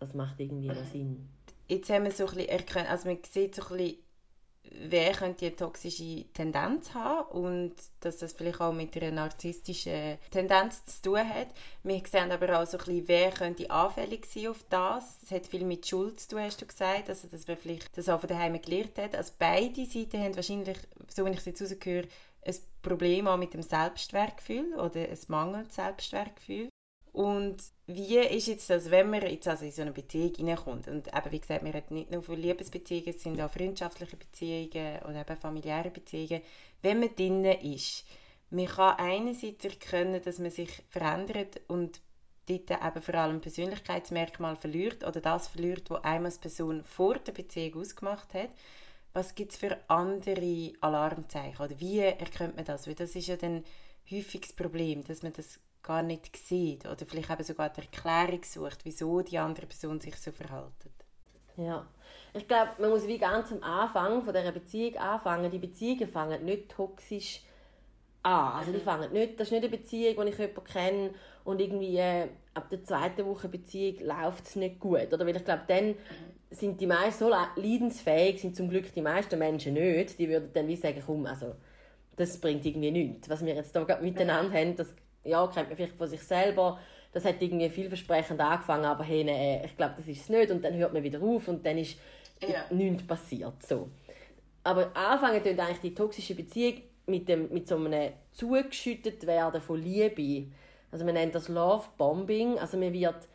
das 0.00 0.12
macht 0.14 0.40
irgendwie 0.40 0.68
noch 0.68 0.84
Sinn. 0.84 1.28
Jetzt 1.68 1.88
haben 1.88 2.04
wir 2.04 2.10
so 2.10 2.24
ein 2.24 2.34
bisschen 2.34 2.48
erkannt, 2.48 2.90
also 2.90 3.08
man 3.08 3.18
sieht 3.22 3.54
so 3.54 3.62
ein 3.62 3.76
bisschen 3.76 3.98
wer 4.70 5.12
könnte 5.12 5.46
eine 5.46 5.56
toxische 5.56 6.24
Tendenz 6.32 6.94
haben 6.94 7.28
und 7.30 7.74
dass 8.00 8.18
das 8.18 8.32
vielleicht 8.32 8.60
auch 8.60 8.72
mit 8.72 8.96
einer 8.96 9.10
narzisstischen 9.10 10.18
Tendenz 10.30 10.84
zu 10.84 11.02
tun 11.02 11.28
hat. 11.28 11.48
Wir 11.82 12.02
sehen 12.10 12.30
aber 12.30 12.60
auch 12.60 12.66
so 12.66 12.78
ein 12.78 12.84
bisschen, 12.84 13.08
wer 13.08 13.30
könnte 13.30 13.70
anfällig 13.70 14.26
sein 14.26 14.48
auf 14.48 14.64
das. 14.70 15.18
Es 15.22 15.30
hat 15.30 15.46
viel 15.46 15.64
mit 15.64 15.86
Schuld 15.86 16.20
zu 16.20 16.28
tun, 16.28 16.40
hast 16.40 16.60
du 16.60 16.66
gesagt, 16.66 17.08
also 17.08 17.28
dass 17.28 17.46
man 17.46 17.56
vielleicht 17.56 17.96
das 17.96 18.08
auch 18.08 18.20
von 18.20 18.28
daheim 18.28 18.60
gelernt 18.60 18.96
hat. 18.98 19.14
Also 19.14 19.32
beide 19.38 19.84
Seiten 19.84 20.22
haben 20.22 20.36
wahrscheinlich, 20.36 20.78
so 21.08 21.26
wie 21.26 21.30
ich 21.30 21.38
es 21.38 21.44
jetzt 21.46 21.62
rausgehöre, 21.62 22.06
ein 22.44 22.54
Problem 22.82 23.26
auch 23.26 23.36
mit 23.36 23.52
dem 23.52 23.62
Selbstwertgefühl 23.62 24.74
oder 24.74 25.00
ein 25.00 25.18
mangelndes 25.28 25.74
Selbstwertgefühl. 25.74 26.69
Und 27.12 27.56
wie 27.86 28.18
ist 28.18 28.46
jetzt 28.46 28.70
das, 28.70 28.90
wenn 28.90 29.10
man 29.10 29.22
jetzt 29.22 29.48
also 29.48 29.64
in 29.64 29.72
so 29.72 29.82
eine 29.82 29.92
Beziehung 29.92 30.32
hineinkommt? 30.34 30.86
Und 30.86 31.08
eben, 31.08 31.32
wie 31.32 31.40
gesagt, 31.40 31.64
wir 31.64 31.74
reden 31.74 31.94
nicht 31.94 32.10
nur 32.10 32.22
von 32.22 32.36
Liebesbeziehungen, 32.36 33.08
es 33.08 33.22
sind 33.22 33.40
auch 33.40 33.50
freundschaftliche 33.50 34.16
Beziehungen 34.16 35.02
oder 35.02 35.22
eben 35.22 35.36
familiäre 35.36 35.90
Beziehungen. 35.90 36.42
Wenn 36.82 37.00
man 37.00 37.14
drinnen 37.14 37.60
ist, 37.60 38.04
man 38.50 38.66
kann 38.66 38.96
einerseits 38.98 39.64
erkennen, 39.64 40.22
dass 40.22 40.38
man 40.38 40.50
sich 40.50 40.70
verändert 40.88 41.60
und 41.68 42.00
dort 42.46 42.70
eben 42.70 43.02
vor 43.02 43.14
allem 43.14 43.40
Persönlichkeitsmerkmal 43.40 44.56
verliert 44.56 45.04
oder 45.04 45.20
das 45.20 45.48
verliert, 45.48 45.90
was 45.90 46.04
einem 46.04 46.26
als 46.26 46.38
Person 46.38 46.84
vor 46.84 47.18
der 47.18 47.32
Beziehung 47.32 47.80
ausgemacht 47.80 48.34
hat. 48.34 48.50
Was 49.12 49.34
gibt 49.34 49.52
es 49.52 49.58
für 49.58 49.78
andere 49.88 50.72
Alarmzeichen? 50.80 51.64
Oder 51.64 51.80
wie 51.80 51.98
erkennt 51.98 52.54
man 52.56 52.64
das? 52.64 52.86
Weil 52.86 52.94
das 52.94 53.16
ist 53.16 53.26
ja 53.26 53.36
dann 53.36 53.64
häufig 54.10 54.42
das 54.42 54.52
Problem, 54.52 55.02
dass 55.04 55.22
man 55.22 55.32
das 55.32 55.58
gar 55.82 56.02
nicht 56.02 56.36
sieht 56.36 56.86
oder 56.86 57.06
vielleicht 57.06 57.30
eben 57.30 57.42
sogar 57.42 57.70
die 57.70 57.80
Erklärung 57.80 58.42
sucht, 58.44 58.84
wieso 58.84 59.22
die 59.22 59.38
andere 59.38 59.66
Person 59.66 60.00
sich 60.00 60.16
so 60.16 60.32
verhält. 60.32 60.72
Ja, 61.56 61.86
ich 62.32 62.46
glaube, 62.46 62.70
man 62.78 62.90
muss 62.90 63.06
wie 63.06 63.18
ganz 63.18 63.52
am 63.52 63.62
Anfang 63.62 64.22
von 64.22 64.32
dieser 64.32 64.52
Beziehung 64.52 64.96
anfangen. 64.96 65.50
Die 65.50 65.58
Beziehungen 65.58 66.08
fangen 66.08 66.44
nicht 66.44 66.70
toxisch 66.70 67.42
an. 68.22 68.54
Also 68.54 68.72
die 68.72 68.78
mhm. 68.78 68.82
fangen 68.82 69.12
nicht, 69.12 69.38
das 69.38 69.48
ist 69.48 69.52
nicht 69.52 69.64
eine 69.64 69.76
Beziehung, 69.76 70.16
wo 70.16 70.22
ich 70.22 70.38
jemanden 70.38 70.64
kenne 70.64 71.10
und 71.44 71.60
irgendwie 71.60 71.96
äh, 71.96 72.28
ab 72.54 72.70
der 72.70 72.84
zweiten 72.84 73.26
Woche 73.26 73.48
Beziehung 73.48 74.06
läuft 74.06 74.46
es 74.46 74.56
nicht 74.56 74.78
gut. 74.78 75.12
Oder 75.12 75.26
weil 75.26 75.36
ich 75.36 75.44
glaube, 75.44 75.62
dann 75.66 75.94
sind 76.50 76.80
die 76.80 76.86
meisten 76.86 77.24
so 77.24 77.30
leidensfähig, 77.30 78.40
sind 78.40 78.56
zum 78.56 78.68
Glück 78.68 78.92
die 78.92 79.02
meisten 79.02 79.38
Menschen 79.38 79.74
nicht. 79.74 80.18
Die 80.18 80.28
würden 80.28 80.50
dann 80.52 80.68
wie 80.68 80.76
sagen, 80.76 81.02
komm, 81.04 81.26
also 81.26 81.54
das 82.16 82.40
bringt 82.40 82.64
irgendwie 82.66 82.90
nichts. 82.90 83.28
Was 83.28 83.44
wir 83.44 83.54
jetzt 83.54 83.76
hier 83.76 83.98
miteinander 84.02 84.52
haben, 84.58 84.76
das 84.76 84.94
ja, 85.24 85.46
kennt 85.46 85.68
man 85.68 85.76
vielleicht 85.76 85.96
von 85.96 86.08
sich 86.08 86.22
selber, 86.22 86.78
das 87.12 87.24
hat 87.24 87.40
irgendwie 87.40 87.68
vielversprechend 87.68 88.40
angefangen, 88.40 88.84
aber 88.84 89.04
hey, 89.04 89.24
nee, 89.24 89.62
ich 89.64 89.76
glaube, 89.76 89.94
das 89.96 90.06
ist 90.06 90.22
es 90.22 90.28
nicht 90.28 90.50
und 90.50 90.64
dann 90.64 90.74
hört 90.74 90.92
man 90.92 91.02
wieder 91.02 91.20
auf 91.20 91.48
und 91.48 91.64
dann 91.66 91.78
ist 91.78 91.98
ja. 92.40 92.64
nichts 92.70 93.06
passiert. 93.06 93.62
So. 93.66 93.88
Aber 94.62 94.94
anfangen 94.94 95.42
tut 95.42 95.58
eigentlich 95.58 95.80
die 95.80 95.94
toxische 95.94 96.34
Beziehung 96.34 96.82
mit, 97.06 97.28
dem, 97.28 97.52
mit 97.52 97.66
so 97.66 97.76
einem 97.76 98.12
zugeschüttet 98.32 99.26
werden 99.26 99.60
von 99.60 99.82
Liebe. 99.82 100.46
Also 100.92 101.04
man 101.04 101.14
nennt 101.14 101.34
das 101.34 101.48
Love 101.48 101.84
Bombing, 101.96 102.58
also 102.58 102.76
man 102.76 102.92
wird 102.92 103.28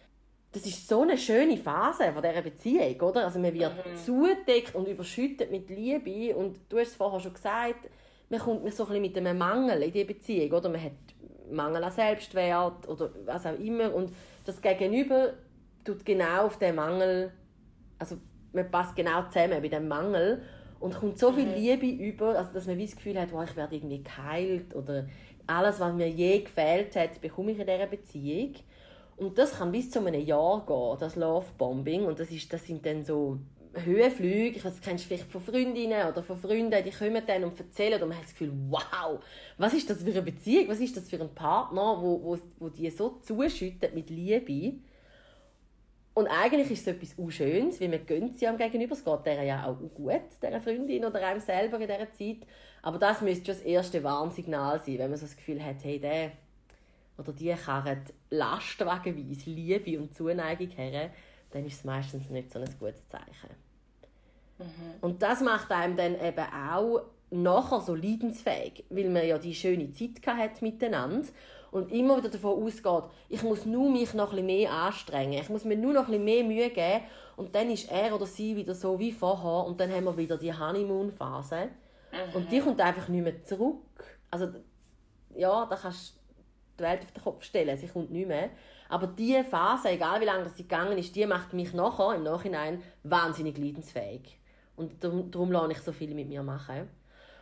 das 0.55 0.65
ist 0.65 0.87
so 0.87 1.01
eine 1.01 1.17
schöne 1.17 1.57
Phase 1.57 2.13
von 2.13 2.23
dieser 2.23 2.41
Beziehung, 2.41 3.01
oder? 3.01 3.25
Also 3.25 3.39
man 3.39 3.53
wird 3.53 3.73
mhm. 3.75 3.97
zugedeckt 3.97 4.73
und 4.73 4.87
überschüttet 4.87 5.51
mit 5.51 5.69
Liebe 5.69 6.33
und 6.33 6.57
du 6.69 6.79
hast 6.79 6.87
es 6.87 6.95
vorher 6.95 7.19
schon 7.19 7.33
gesagt, 7.33 7.89
man 8.29 8.39
kommt 8.39 8.73
so 8.73 8.83
ein 8.83 8.87
bisschen 8.87 9.01
mit 9.01 9.17
einem 9.17 9.37
Mangel 9.37 9.83
in 9.83 9.91
diese 9.91 10.05
Beziehung, 10.05 10.53
oder? 10.53 10.69
Man 10.69 10.81
hat 10.81 10.93
Mangel 11.51 11.83
an 11.83 11.91
Selbstwert 11.91 12.87
oder 12.87 13.09
was 13.25 13.45
auch 13.45 13.57
immer 13.59 13.93
und 13.93 14.11
das 14.45 14.61
Gegenüber 14.61 15.33
tut 15.83 16.05
genau 16.05 16.45
auf 16.45 16.57
den 16.57 16.75
Mangel, 16.75 17.31
also 17.99 18.17
man 18.53 18.69
passt 18.71 18.95
genau 18.95 19.23
zusammen 19.29 19.61
bei 19.61 19.67
dem 19.67 19.87
Mangel 19.87 20.41
und 20.79 20.93
kommt 20.93 21.17
so 21.17 21.31
viel 21.31 21.45
mhm. 21.45 21.55
Liebe 21.55 21.87
über, 21.87 22.37
also 22.37 22.53
dass 22.53 22.67
man 22.67 22.79
das 22.79 22.95
Gefühl 22.95 23.19
hat, 23.19 23.31
wow, 23.31 23.43
ich 23.43 23.55
werde 23.55 23.75
irgendwie 23.75 24.03
geheilt 24.03 24.75
oder 24.75 25.07
alles, 25.47 25.79
was 25.79 25.93
mir 25.93 26.09
je 26.09 26.39
gefehlt 26.39 26.95
hat, 26.95 27.21
bekomme 27.21 27.51
ich 27.51 27.59
in 27.59 27.67
dieser 27.67 27.87
Beziehung. 27.87 28.55
Und 29.17 29.37
das 29.37 29.57
kann 29.57 29.71
bis 29.71 29.91
zu 29.91 30.05
einem 30.05 30.25
Jahr 30.25 30.65
gehen, 30.65 30.97
das 30.99 31.15
Lovebombing. 31.15 32.05
Und 32.05 32.19
das, 32.19 32.31
ist, 32.31 32.51
das 32.51 32.65
sind 32.65 32.85
dann 32.85 33.03
so 33.05 33.39
Höhenflüge, 33.83 34.57
ich 34.57 34.65
weiß, 34.65 34.81
kennst 34.81 35.05
du 35.05 35.07
vielleicht 35.09 35.31
von 35.31 35.41
Freundinnen 35.41 36.07
oder 36.07 36.23
von 36.23 36.37
Freunden, 36.37 36.83
die 36.83 36.91
kommen 36.91 37.21
dann 37.25 37.43
und 37.43 37.59
erzählen 37.59 38.01
und 38.01 38.09
man 38.09 38.17
hat 38.17 38.25
das 38.25 38.31
Gefühl, 38.31 38.53
wow, 38.69 39.19
was 39.57 39.73
ist 39.73 39.89
das 39.89 40.03
für 40.03 40.11
eine 40.11 40.21
Beziehung, 40.21 40.67
was 40.67 40.79
ist 40.79 40.95
das 40.95 41.09
für 41.09 41.19
ein 41.19 41.33
Partner, 41.33 41.97
wo, 41.99 42.23
wo, 42.23 42.37
wo 42.59 42.69
die 42.69 42.89
so 42.89 43.19
zuschüttet 43.21 43.93
mit 43.93 44.09
Liebe. 44.09 44.77
Und 46.13 46.27
eigentlich 46.27 46.71
ist 46.71 46.87
es 46.87 46.95
etwas 46.95 47.13
Unschönes, 47.15 47.81
weil 47.81 47.89
man 47.89 48.05
gönnt 48.05 48.39
sie 48.39 48.47
am 48.47 48.57
Gegenüber. 48.57 48.93
Es 48.93 49.03
geht 49.03 49.25
der 49.25 49.43
ja 49.43 49.65
auch 49.65 49.77
gut, 49.93 50.21
dieser 50.41 50.61
Freundin 50.61 51.03
oder 51.03 51.25
einem 51.27 51.41
selber 51.41 51.77
in 51.77 51.87
dieser 51.87 52.11
Zeit. 52.13 52.47
Aber 52.81 52.97
das 52.97 53.21
müsste 53.21 53.45
schon 53.45 53.55
das 53.55 53.65
erste 53.65 54.03
Warnsignal 54.03 54.79
sein, 54.79 54.97
wenn 54.97 55.09
man 55.09 55.19
so 55.19 55.25
das 55.25 55.35
Gefühl 55.35 55.61
hat, 55.63 55.83
hey, 55.83 55.99
der 55.99 56.31
oder 57.17 57.33
die 57.33 57.53
karren 57.53 58.01
lastwagenweise 58.29 59.49
Liebe 59.49 59.99
und 59.99 60.13
Zuneigung 60.15 60.69
her, 60.69 61.11
dann 61.51 61.65
ist 61.65 61.77
es 61.77 61.83
meistens 61.83 62.29
nicht 62.29 62.51
so 62.51 62.59
ein 62.59 62.75
gutes 62.79 63.07
Zeichen. 63.07 63.64
Mhm. 64.57 64.65
Und 65.01 65.21
das 65.21 65.41
macht 65.41 65.71
einem 65.71 65.95
dann 65.95 66.19
eben 66.19 66.45
auch 66.69 67.01
nachher 67.29 67.81
so 67.81 67.95
leidensfähig, 67.95 68.85
weil 68.89 69.09
man 69.09 69.27
ja 69.27 69.37
die 69.37 69.55
schöne 69.55 69.91
Zeit 69.91 70.25
hat 70.25 70.61
miteinander 70.61 71.27
und 71.71 71.91
immer 71.91 72.17
wieder 72.17 72.29
davon 72.29 72.63
ausgeht, 72.63 73.03
ich 73.27 73.43
muss 73.43 73.65
nur 73.65 73.91
mich 73.91 74.13
noch 74.13 74.31
ein 74.31 74.45
mehr 74.45 74.71
anstrengen, 74.71 75.41
ich 75.41 75.49
muss 75.49 75.65
mir 75.65 75.75
nur 75.75 75.93
noch 75.93 76.07
ein 76.07 76.23
mehr 76.23 76.43
Mühe 76.43 76.69
geben 76.69 77.03
und 77.35 77.53
dann 77.53 77.69
ist 77.69 77.91
er 77.91 78.15
oder 78.15 78.25
sie 78.25 78.55
wieder 78.55 78.73
so 78.73 78.97
wie 78.99 79.11
vorher 79.11 79.65
und 79.67 79.79
dann 79.79 79.91
haben 79.91 80.05
wir 80.05 80.15
wieder 80.15 80.37
die 80.37 80.53
Honeymoon-Phase 80.53 81.69
mhm. 82.11 82.35
und 82.35 82.51
die 82.51 82.61
kommt 82.61 82.79
einfach 82.79 83.09
nicht 83.09 83.23
mehr 83.23 83.43
zurück. 83.43 83.81
Also 84.31 84.47
ja, 85.35 85.65
da 85.65 85.75
kannst 85.75 86.15
die 86.79 86.83
Welt 86.83 87.01
auf 87.03 87.11
den 87.11 87.23
Kopf 87.23 87.43
stellen. 87.43 87.77
Sie 87.77 87.87
kommt 87.87 88.11
nicht 88.11 88.27
mehr. 88.27 88.49
Aber 88.89 89.07
diese 89.07 89.43
Phase, 89.43 89.89
egal 89.89 90.21
wie 90.21 90.25
lange 90.25 90.49
sie 90.49 90.63
gegangen 90.63 90.97
ist, 90.97 91.15
die 91.15 91.25
macht 91.25 91.53
mich 91.53 91.73
nachher, 91.73 92.15
im 92.15 92.23
Nachhinein, 92.23 92.81
wahnsinnig 93.03 93.57
leidensfähig. 93.57 94.39
Und 94.75 95.03
darum, 95.03 95.31
darum 95.31 95.51
lasse 95.51 95.71
ich 95.71 95.79
so 95.79 95.91
viel 95.91 96.13
mit 96.13 96.27
mir 96.27 96.43
machen. 96.43 96.89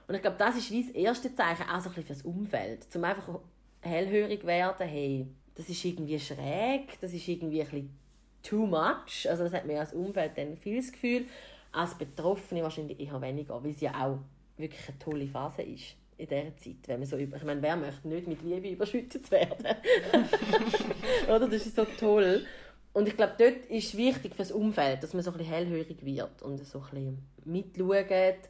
Und 0.07 0.15
ich 0.15 0.21
glaube, 0.21 0.37
das 0.37 0.57
ist 0.57 0.71
wie 0.71 0.83
das 0.83 0.91
erste 0.91 1.33
Zeichen, 1.33 1.63
auch 1.63 1.79
so 1.79 1.89
ein 1.89 1.95
bisschen 1.95 2.03
fürs 2.03 2.21
Umfeld. 2.23 2.91
Zum 2.91 3.03
einfach 3.03 3.39
hellhörig 3.81 4.45
werden, 4.45 4.87
hey, 4.87 5.27
das 5.55 5.69
ist 5.69 5.83
irgendwie 5.83 6.19
schräg, 6.19 6.99
das 6.99 7.13
ist 7.13 7.27
irgendwie 7.27 7.61
ein 7.61 7.69
bisschen 7.69 7.97
too 8.41 8.65
much. 8.65 9.29
Also 9.29 9.43
das 9.43 9.53
hat 9.53 9.65
mir 9.65 9.79
als 9.79 9.93
Umfeld 9.93 10.37
dann 10.37 10.57
viel 10.57 10.77
das 10.77 10.91
Gefühl, 10.91 11.25
als 11.71 11.95
Betroffene 11.95 12.63
wahrscheinlich 12.63 12.99
eher 12.99 13.19
weniger, 13.21 13.63
weil 13.63 13.71
es 13.71 13.81
ja 13.81 13.91
auch 14.05 14.19
wirklich 14.57 14.87
eine 14.87 14.99
tolle 14.99 15.27
Phase 15.27 15.63
ist 15.63 15.95
in 16.17 16.27
dieser 16.27 16.57
Zeit. 16.57 16.87
Wenn 16.87 16.99
man 16.99 17.07
so 17.07 17.17
über, 17.17 17.37
ich 17.37 17.43
meine, 17.43 17.61
wer 17.61 17.75
möchte 17.75 18.07
nicht 18.07 18.27
mit 18.27 18.43
Liebe 18.43 18.69
überschüttet 18.69 19.29
werden? 19.31 19.75
Oder? 21.27 21.47
Das 21.47 21.65
ist 21.65 21.75
so 21.75 21.85
toll. 21.99 22.45
Und 22.93 23.07
ich 23.07 23.17
glaube, 23.17 23.33
dort 23.37 23.65
ist 23.65 23.87
es 23.87 23.97
wichtig 23.97 24.33
für 24.33 24.43
das 24.43 24.51
Umfeld, 24.51 25.01
dass 25.01 25.13
man 25.13 25.23
so 25.23 25.31
ein 25.31 25.37
bisschen 25.37 25.53
hellhörig 25.53 26.05
wird 26.05 26.41
und 26.43 26.63
so 26.63 26.79
ein 26.79 26.83
bisschen 26.83 27.27
mitschaut. 27.43 28.49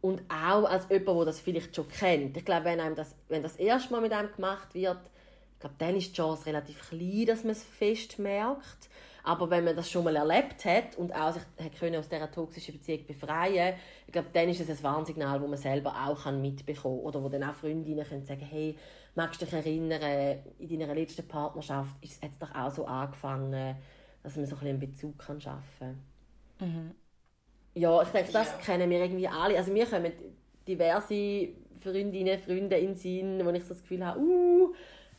Und 0.00 0.22
auch 0.28 0.64
als 0.64 0.88
jemand, 0.88 1.18
der 1.18 1.24
das 1.26 1.40
vielleicht 1.40 1.76
schon 1.76 1.88
kennt. 1.88 2.36
Ich 2.36 2.44
glaube, 2.44 2.64
wenn, 2.64 2.94
das, 2.96 3.14
wenn 3.28 3.42
das 3.42 3.56
erste 3.56 3.92
Mal 3.92 4.00
mit 4.00 4.12
einem 4.12 4.32
gemacht 4.34 4.74
wird, 4.74 4.98
ich 5.54 5.60
glaube, 5.60 5.76
dann 5.78 5.96
ist 5.96 6.10
die 6.10 6.16
Chance 6.16 6.46
relativ 6.46 6.88
klein, 6.88 7.26
dass 7.26 7.44
man 7.44 7.52
es 7.52 7.62
fest 7.62 8.18
merkt. 8.18 8.88
Aber 9.24 9.48
wenn 9.50 9.64
man 9.64 9.76
das 9.76 9.88
schon 9.88 10.02
mal 10.02 10.16
erlebt 10.16 10.64
hat 10.64 10.96
und 10.96 11.14
auch 11.14 11.32
sich 11.32 11.44
können 11.78 11.94
aus 11.94 12.08
dieser 12.08 12.28
toxischen 12.28 12.74
Beziehung 12.74 13.06
befreien 13.06 13.74
ich 14.12 14.12
glaube, 14.12 14.28
dann 14.32 14.48
ist 14.48 14.60
es 14.60 14.68
ein 14.68 14.82
Warnsignal, 14.82 15.40
wo 15.40 15.46
man 15.46 15.56
selber 15.56 15.94
auch 16.06 16.30
mitbekommen 16.32 16.98
kann. 16.98 17.06
Oder 17.06 17.22
wo 17.22 17.28
dann 17.28 17.44
auch 17.44 17.54
Freundinnen 17.54 18.04
können 18.04 18.24
sagen 18.24 18.42
hey, 18.42 18.76
magst 19.14 19.40
du 19.40 19.44
dich 19.44 19.54
erinnern, 19.54 20.38
in 20.58 20.78
deiner 20.78 20.94
letzten 20.94 21.26
Partnerschaft 21.26 21.96
hat 22.22 22.30
es 22.30 22.38
doch 22.38 22.54
auch 22.54 22.70
so 22.70 22.86
angefangen, 22.86 23.76
dass 24.22 24.36
man 24.36 24.46
so 24.46 24.56
ein 24.56 24.66
einen 24.66 24.78
Bezug 24.78 25.18
kann 25.18 25.40
schaffen 25.40 26.00
kann. 26.58 26.68
Mhm. 26.68 26.90
Ja, 27.74 28.02
ich 28.02 28.08
denke, 28.08 28.32
das 28.32 28.52
ja. 28.52 28.58
kennen 28.58 28.90
wir 28.90 29.00
irgendwie 29.00 29.28
alle. 29.28 29.56
Also 29.56 29.74
wir 29.74 29.86
kommen 29.86 30.12
diverse 30.66 31.48
Freundinnen, 31.80 32.38
Freunde 32.38 32.76
in 32.76 32.88
den 32.88 32.96
Sinn, 32.96 33.44
wo 33.44 33.50
ich 33.50 33.62
so 33.62 33.70
das 33.70 33.82
Gefühl 33.82 34.04
habe, 34.04 34.20
uh, 34.20 34.74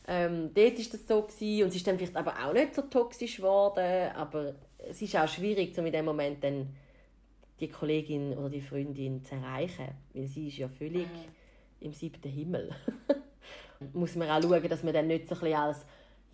ähm, 0.06 0.50
dort 0.54 0.78
war 0.78 0.84
das 0.92 1.08
so 1.08 1.22
gewesen, 1.22 1.62
und 1.62 1.68
es 1.68 1.76
ist 1.76 1.86
dann 1.86 1.96
vielleicht 1.96 2.16
aber 2.16 2.34
auch 2.44 2.52
nicht 2.52 2.74
so 2.74 2.82
toxisch 2.82 3.36
geworden, 3.36 4.12
aber 4.14 4.54
es 4.78 5.00
ist 5.00 5.16
auch 5.16 5.28
schwierig, 5.28 5.76
um 5.78 5.86
in 5.86 5.92
dem 5.92 6.04
Moment 6.04 6.44
dann 6.44 6.74
die 7.60 7.68
Kollegin 7.68 8.36
oder 8.36 8.50
die 8.50 8.60
Freundin 8.60 9.24
zu 9.24 9.34
erreichen, 9.34 9.88
weil 10.12 10.26
sie 10.26 10.48
ist 10.48 10.58
ja 10.58 10.68
völlig 10.68 11.06
mhm. 11.06 11.86
im 11.86 11.92
siebten 11.92 12.28
Himmel. 12.28 12.70
muss 13.92 14.16
man 14.16 14.28
auch 14.28 14.42
schauen, 14.42 14.68
dass 14.68 14.82
man 14.82 14.94
dann 14.94 15.06
nicht 15.06 15.28
so 15.28 15.44
ein 15.44 15.54
als 15.54 15.84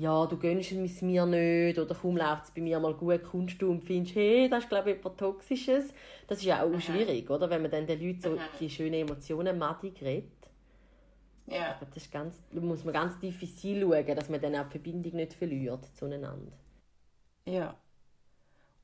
ja, 0.00 0.24
du 0.24 0.38
gönnst 0.38 0.72
es 0.72 1.02
mir 1.02 1.26
nicht 1.26 1.78
oder 1.78 1.94
kaum 1.94 2.16
läuft 2.16 2.44
es 2.44 2.50
bei 2.52 2.62
mir 2.62 2.80
mal 2.80 2.94
gut, 2.94 3.22
kommst 3.22 3.60
du 3.60 3.70
und 3.70 3.84
findest, 3.84 4.16
hey, 4.16 4.48
das 4.48 4.64
ist 4.64 4.70
glaube 4.70 4.92
ich 4.92 4.96
etwas 4.96 5.16
Toxisches. 5.16 5.92
Das 6.26 6.38
ist 6.38 6.44
ja 6.44 6.62
auch 6.62 6.70
mhm. 6.70 6.80
schwierig, 6.80 7.28
oder? 7.28 7.50
wenn 7.50 7.60
man 7.60 7.70
dann 7.70 7.86
den 7.86 8.00
Leuten 8.00 8.20
so 8.22 8.30
mhm. 8.30 8.38
die 8.58 8.70
schönen 8.70 8.94
Emotionen 8.94 9.58
madig 9.58 10.00
redet. 10.00 10.30
Ja. 11.46 11.76
Ich 11.78 11.86
das 11.86 11.96
ist 11.98 12.10
ganz, 12.10 12.42
da 12.50 12.60
muss 12.62 12.82
man 12.84 12.94
ganz 12.94 13.18
diffizil 13.18 13.82
schauen, 13.82 14.16
dass 14.16 14.30
man 14.30 14.40
dann 14.40 14.56
auch 14.56 14.64
die 14.64 14.70
Verbindung 14.70 15.16
nicht 15.16 15.34
verliert 15.34 15.84
zueinander. 15.94 16.52
Ja. 17.44 17.74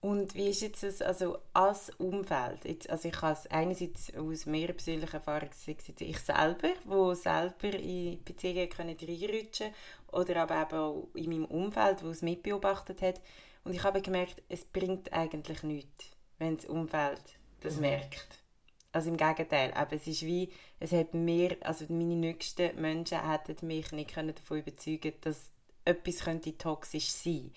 Und 0.01 0.35
wie 0.35 0.49
ist 0.49 0.63
jetzt 0.63 0.83
das, 0.83 1.03
also 1.03 1.39
als 1.53 1.91
Umfeld? 1.99 2.65
Jetzt, 2.65 2.89
also 2.91 3.09
ich 3.09 3.15
kann 3.15 3.33
es 3.33 3.47
einerseits 3.49 4.15
aus 4.15 4.47
meiner 4.47 4.73
persönlichen 4.73 5.15
Erfahrung 5.15 5.51
sagen, 5.53 5.79
ich 5.99 6.19
selber, 6.19 6.69
wo 6.85 7.15
selber 7.15 7.73
in 7.73 8.23
Beziehungen 8.23 8.69
können 8.69 8.97
reinrutschen 9.01 9.73
oder 10.13 10.43
aber 10.43 10.63
eben 10.63 10.79
auch 10.79 11.09
in 11.15 11.31
meinem 11.31 11.45
Umfeld, 11.47 12.05
wo 12.05 12.11
es 12.11 12.23
mitbeobachtet 12.23 13.03
hat. 13.03 13.21
Und 13.65 13.75
ich 13.75 13.83
habe 13.83 14.03
gemerkt, 14.03 14.43
es 14.49 14.65
bringt 14.65 15.13
eigentlich 15.13 15.63
nichts, 15.63 16.05
wenn 16.39 16.57
das 16.57 16.67
Umfeld 16.67 17.23
das 17.61 17.77
mhm. 17.77 17.83
merkt. 17.83 18.45
Also 18.93 19.11
im 19.11 19.17
Gegenteil, 19.17 19.73
aber 19.75 19.97
es 19.97 20.07
ist 20.07 20.23
wie, 20.23 20.51
es 20.79 20.93
hat 20.93 21.13
mir, 21.13 21.57
also 21.61 21.85
meine 21.89 22.17
nächsten 22.17 22.81
Menschen 22.81 23.29
hätten 23.31 23.67
mich 23.67 23.93
nicht 23.93 24.15
können 24.15 24.35
davon 24.35 24.61
überzeugen 24.61 25.13
dass 25.21 25.51
etwas 25.85 26.21
könnte 26.21 26.57
toxisch 26.57 27.11
sein 27.11 27.53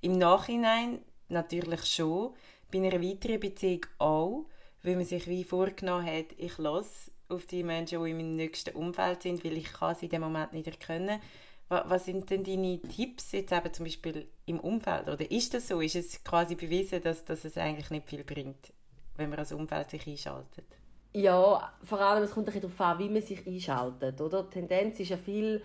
Im 0.00 0.16
Nachhinein 0.16 1.00
natürlich 1.28 1.84
schon, 1.84 2.34
bei 2.70 2.78
einer 2.78 3.02
weiteren 3.02 3.40
Beziehung 3.40 3.86
auch, 3.98 4.46
weil 4.82 4.96
man 4.96 5.04
sich 5.04 5.26
wie 5.26 5.44
vorgenommen 5.44 6.06
hat, 6.06 6.26
ich 6.36 6.58
lasse 6.58 7.10
auf 7.28 7.46
die 7.46 7.62
Menschen, 7.62 8.02
die 8.02 8.10
in 8.10 8.16
meinem 8.16 8.32
nächsten 8.32 8.74
Umfeld 8.74 9.22
sind, 9.22 9.44
weil 9.44 9.56
ich 9.56 9.72
kann 9.72 9.94
sie 9.94 10.06
in 10.06 10.10
dem 10.10 10.22
Moment 10.22 10.52
nicht 10.52 10.66
erkennen. 10.66 11.20
Was 11.68 12.06
sind 12.06 12.30
denn 12.30 12.44
deine 12.44 12.80
Tipps 12.80 13.32
jetzt 13.32 13.52
eben 13.52 13.72
zum 13.74 13.84
Beispiel 13.84 14.26
im 14.46 14.58
Umfeld? 14.58 15.08
Oder 15.08 15.30
ist 15.30 15.52
das 15.52 15.68
so? 15.68 15.80
Ist 15.82 15.96
es 15.96 16.24
quasi 16.24 16.54
bewiesen, 16.54 17.02
dass, 17.02 17.26
dass 17.26 17.44
es 17.44 17.58
eigentlich 17.58 17.90
nicht 17.90 18.08
viel 18.08 18.24
bringt, 18.24 18.72
wenn 19.16 19.28
man 19.28 19.38
als 19.38 19.52
Umfeld 19.52 19.90
sich 19.90 20.06
einschaltet? 20.06 20.64
Ja, 21.12 21.72
vor 21.82 22.00
allem, 22.00 22.22
es 22.22 22.30
kommt 22.30 22.48
ein 22.48 22.60
darauf 22.60 22.80
an, 22.80 22.98
wie 22.98 23.10
man 23.10 23.20
sich 23.20 23.46
einschaltet. 23.46 24.18
Oder? 24.20 24.44
Die 24.44 24.50
Tendenz 24.50 24.98
ist 25.00 25.10
ja 25.10 25.18
viel, 25.18 25.62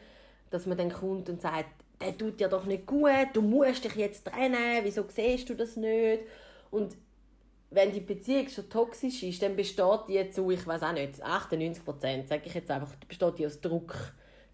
dass 0.49 0.65
man 0.65 0.77
dann 0.77 0.91
kommt 0.91 1.29
und 1.29 1.41
sagt, 1.41 1.82
der 2.03 2.17
tut 2.17 2.39
dir 2.39 2.47
doch 2.47 2.65
nicht 2.65 2.85
gut, 2.85 3.29
du 3.33 3.41
musst 3.41 3.83
dich 3.83 3.95
jetzt 3.95 4.25
trennen, 4.25 4.83
wieso 4.83 5.05
siehst 5.07 5.49
du 5.49 5.55
das 5.55 5.75
nicht? 5.75 6.23
Und 6.71 6.95
wenn 7.71 7.91
die 7.91 8.01
Beziehung 8.01 8.47
schon 8.49 8.69
toxisch 8.69 9.23
ist, 9.23 9.41
dann 9.41 9.55
besteht 9.55 10.01
die 10.07 10.29
zu, 10.29 10.51
ich 10.51 10.65
weiß 10.65 10.83
auch 10.83 10.93
nicht, 10.93 11.21
98 11.21 11.83
Prozent, 11.83 12.27
sage 12.27 12.43
ich 12.45 12.53
jetzt 12.53 12.69
einfach, 12.69 12.93
besteht 13.07 13.39
die 13.39 13.45
aus 13.45 13.59
Druck, 13.61 13.95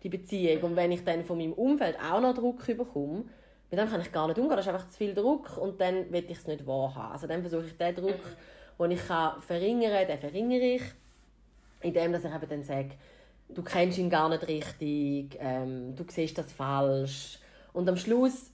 die 0.04 0.10
Beziehung. 0.10 0.64
Und 0.64 0.76
wenn 0.76 0.92
ich 0.92 1.04
dann 1.04 1.26
von 1.26 1.38
meinem 1.38 1.54
Umfeld 1.54 1.98
auch 2.00 2.22
noch 2.22 2.34
Druck 2.34 2.66
bekomme, 2.66 3.26
mit 3.72 3.80
dem 3.80 3.90
kann 3.90 4.02
ich 4.02 4.12
gar 4.12 4.28
nicht 4.28 4.40
umgehen, 4.40 4.56
das 4.56 4.66
ist 4.66 4.74
einfach 4.74 4.90
zu 4.90 4.98
viel 4.98 5.14
Druck 5.14 5.58
und 5.58 5.80
dann 5.80 6.12
will 6.12 6.26
ich 6.28 6.38
es 6.38 6.48
nicht 6.48 6.66
wahrhaben. 6.66 7.12
Also 7.12 7.28
dann 7.28 7.42
versuche 7.42 7.66
ich 7.66 7.78
den 7.78 7.96
Druck 7.96 8.20
den 8.80 8.92
ich 8.92 9.08
kann 9.08 9.42
verringern 9.42 9.92
kann, 9.92 10.08
den 10.08 10.20
verringere 10.20 10.76
ich, 10.76 10.84
indem 11.82 12.16
ich 12.16 12.24
eben 12.24 12.50
dann 12.50 12.64
sage, 12.64 12.92
du 13.50 13.64
kennst 13.64 13.98
ihn 13.98 14.10
gar 14.10 14.30
nicht 14.30 14.48
richtig, 14.48 15.38
ähm, 15.40 15.96
du 15.96 16.06
siehst 16.08 16.38
das 16.38 16.54
falsch. 16.54 17.40
Und 17.74 17.90
am 17.90 17.98
Schluss 17.98 18.52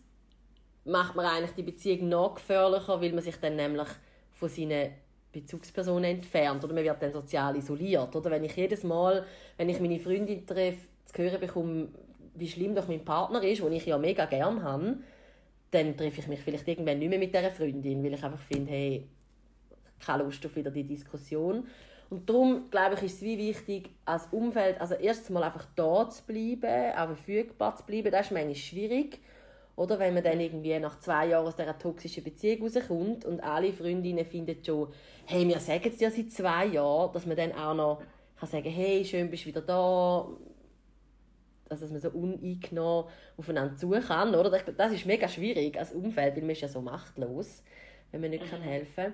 macht 0.86 1.16
man 1.16 1.26
eigentlich 1.26 1.56
die 1.56 1.64
Beziehung 1.64 2.10
noch 2.10 2.36
gefährlicher, 2.36 3.02
weil 3.02 3.14
man 3.14 3.24
sich 3.24 3.36
dann 3.38 3.56
nämlich 3.56 3.88
von 4.32 4.50
seinen 4.50 4.92
Bezugspersonen 5.32 6.16
entfernt 6.16 6.64
oder 6.64 6.74
man 6.74 6.84
wird 6.84 7.02
dann 7.02 7.12
sozial 7.12 7.58
isoliert. 7.58 8.16
Oder 8.16 8.32
wenn 8.32 8.44
ich 8.44 8.56
jedes 8.56 8.84
Mal, 8.84 9.26
wenn 9.58 9.70
ich 9.70 9.80
meine 9.80 10.00
Freundin 10.00 10.46
treffe, 10.46 10.88
zu 11.06 11.22
hören 11.22 11.40
bekomme, 11.40 11.88
wie 12.36 12.48
schlimm 12.48 12.76
doch 12.76 12.88
mein 12.88 13.04
Partner 13.04 13.44
ist, 13.44 13.62
den 13.62 13.74
ich 13.74 13.86
ja 13.86 13.98
mega 13.98 14.26
gerne 14.26 14.64
habe, 14.64 14.98
dann 15.72 15.98
treffe 15.98 16.22
ich 16.22 16.28
mich 16.28 16.40
vielleicht 16.40 16.68
irgendwann 16.68 17.00
nicht 17.00 17.10
mehr 17.10 17.20
mit 17.20 17.34
dieser 17.34 17.52
Freundin, 17.52 18.04
weil 18.04 18.14
ich 18.14 18.24
einfach 18.24 18.40
finde, 18.40 18.72
hey, 18.72 19.08
keine 20.00 20.24
Lust 20.24 20.46
auf 20.46 20.56
wieder 20.56 20.72
die 20.72 20.84
Diskussion. 20.84 21.68
Und 22.10 22.30
darum, 22.30 22.70
glaube 22.70 22.96
ich, 22.96 23.04
ist 23.04 23.16
es 23.16 23.22
wie 23.22 23.38
wichtig, 23.38 23.90
als 24.06 24.28
Umfeld, 24.32 24.80
also 24.80 24.96
erstens 24.96 25.32
mal 25.32 25.44
einfach 25.44 25.66
da 25.76 26.10
zu 26.10 26.24
bleiben, 26.24 26.94
auch 26.94 27.08
verfügbar 27.08 27.76
zu 27.76 27.84
bleiben. 27.84 28.12
Das 28.12 28.28
ist 28.28 28.32
manchmal 28.32 28.56
schwierig. 28.56 29.20
Oder 29.76 30.00
wenn 30.00 30.14
man 30.14 30.24
dann 30.24 30.40
irgendwie 30.40 30.78
nach 30.80 31.00
zwei 31.00 31.28
Jahren 31.28 31.48
aus 31.48 31.56
dieser 31.56 31.78
toxischen 31.78 32.24
Beziehung 32.24 32.62
rauskommt 32.62 33.26
und 33.26 33.42
alle 33.42 33.74
Freundinnen 33.74 34.26
finden 34.26 34.64
schon, 34.64 34.88
hey, 35.26 35.46
wir 35.48 35.60
sagen 35.60 35.92
es 35.94 36.00
ja 36.00 36.10
seit 36.10 36.32
zwei 36.32 36.68
Jahren, 36.68 37.12
dass 37.12 37.26
man 37.26 37.36
dann 37.36 37.52
auch 37.52 37.74
noch 37.74 38.02
kann 38.40 38.50
sagen 38.50 38.70
hey, 38.70 39.04
schön 39.06 39.30
bist 39.30 39.44
du 39.44 39.48
wieder 39.48 39.62
da. 39.62 40.28
Also, 41.68 41.82
dass 41.82 41.92
man 41.92 42.00
so 42.00 42.10
uneingenommen 42.12 43.10
aufeinander 43.38 43.76
zu 43.76 43.90
kann. 43.90 44.36
Oder? 44.36 44.52
Das 44.52 44.92
ist 44.92 45.06
mega 45.06 45.28
schwierig 45.28 45.78
als 45.80 45.94
Umfeld, 45.94 46.36
weil 46.36 46.42
man 46.42 46.52
ist 46.52 46.62
ja 46.62 46.68
so 46.68 46.80
machtlos, 46.80 47.64
wenn 48.12 48.22
man 48.22 48.30
nicht 48.30 48.52
mhm. 48.52 48.62
helfen 48.62 48.96
kann. 48.96 49.14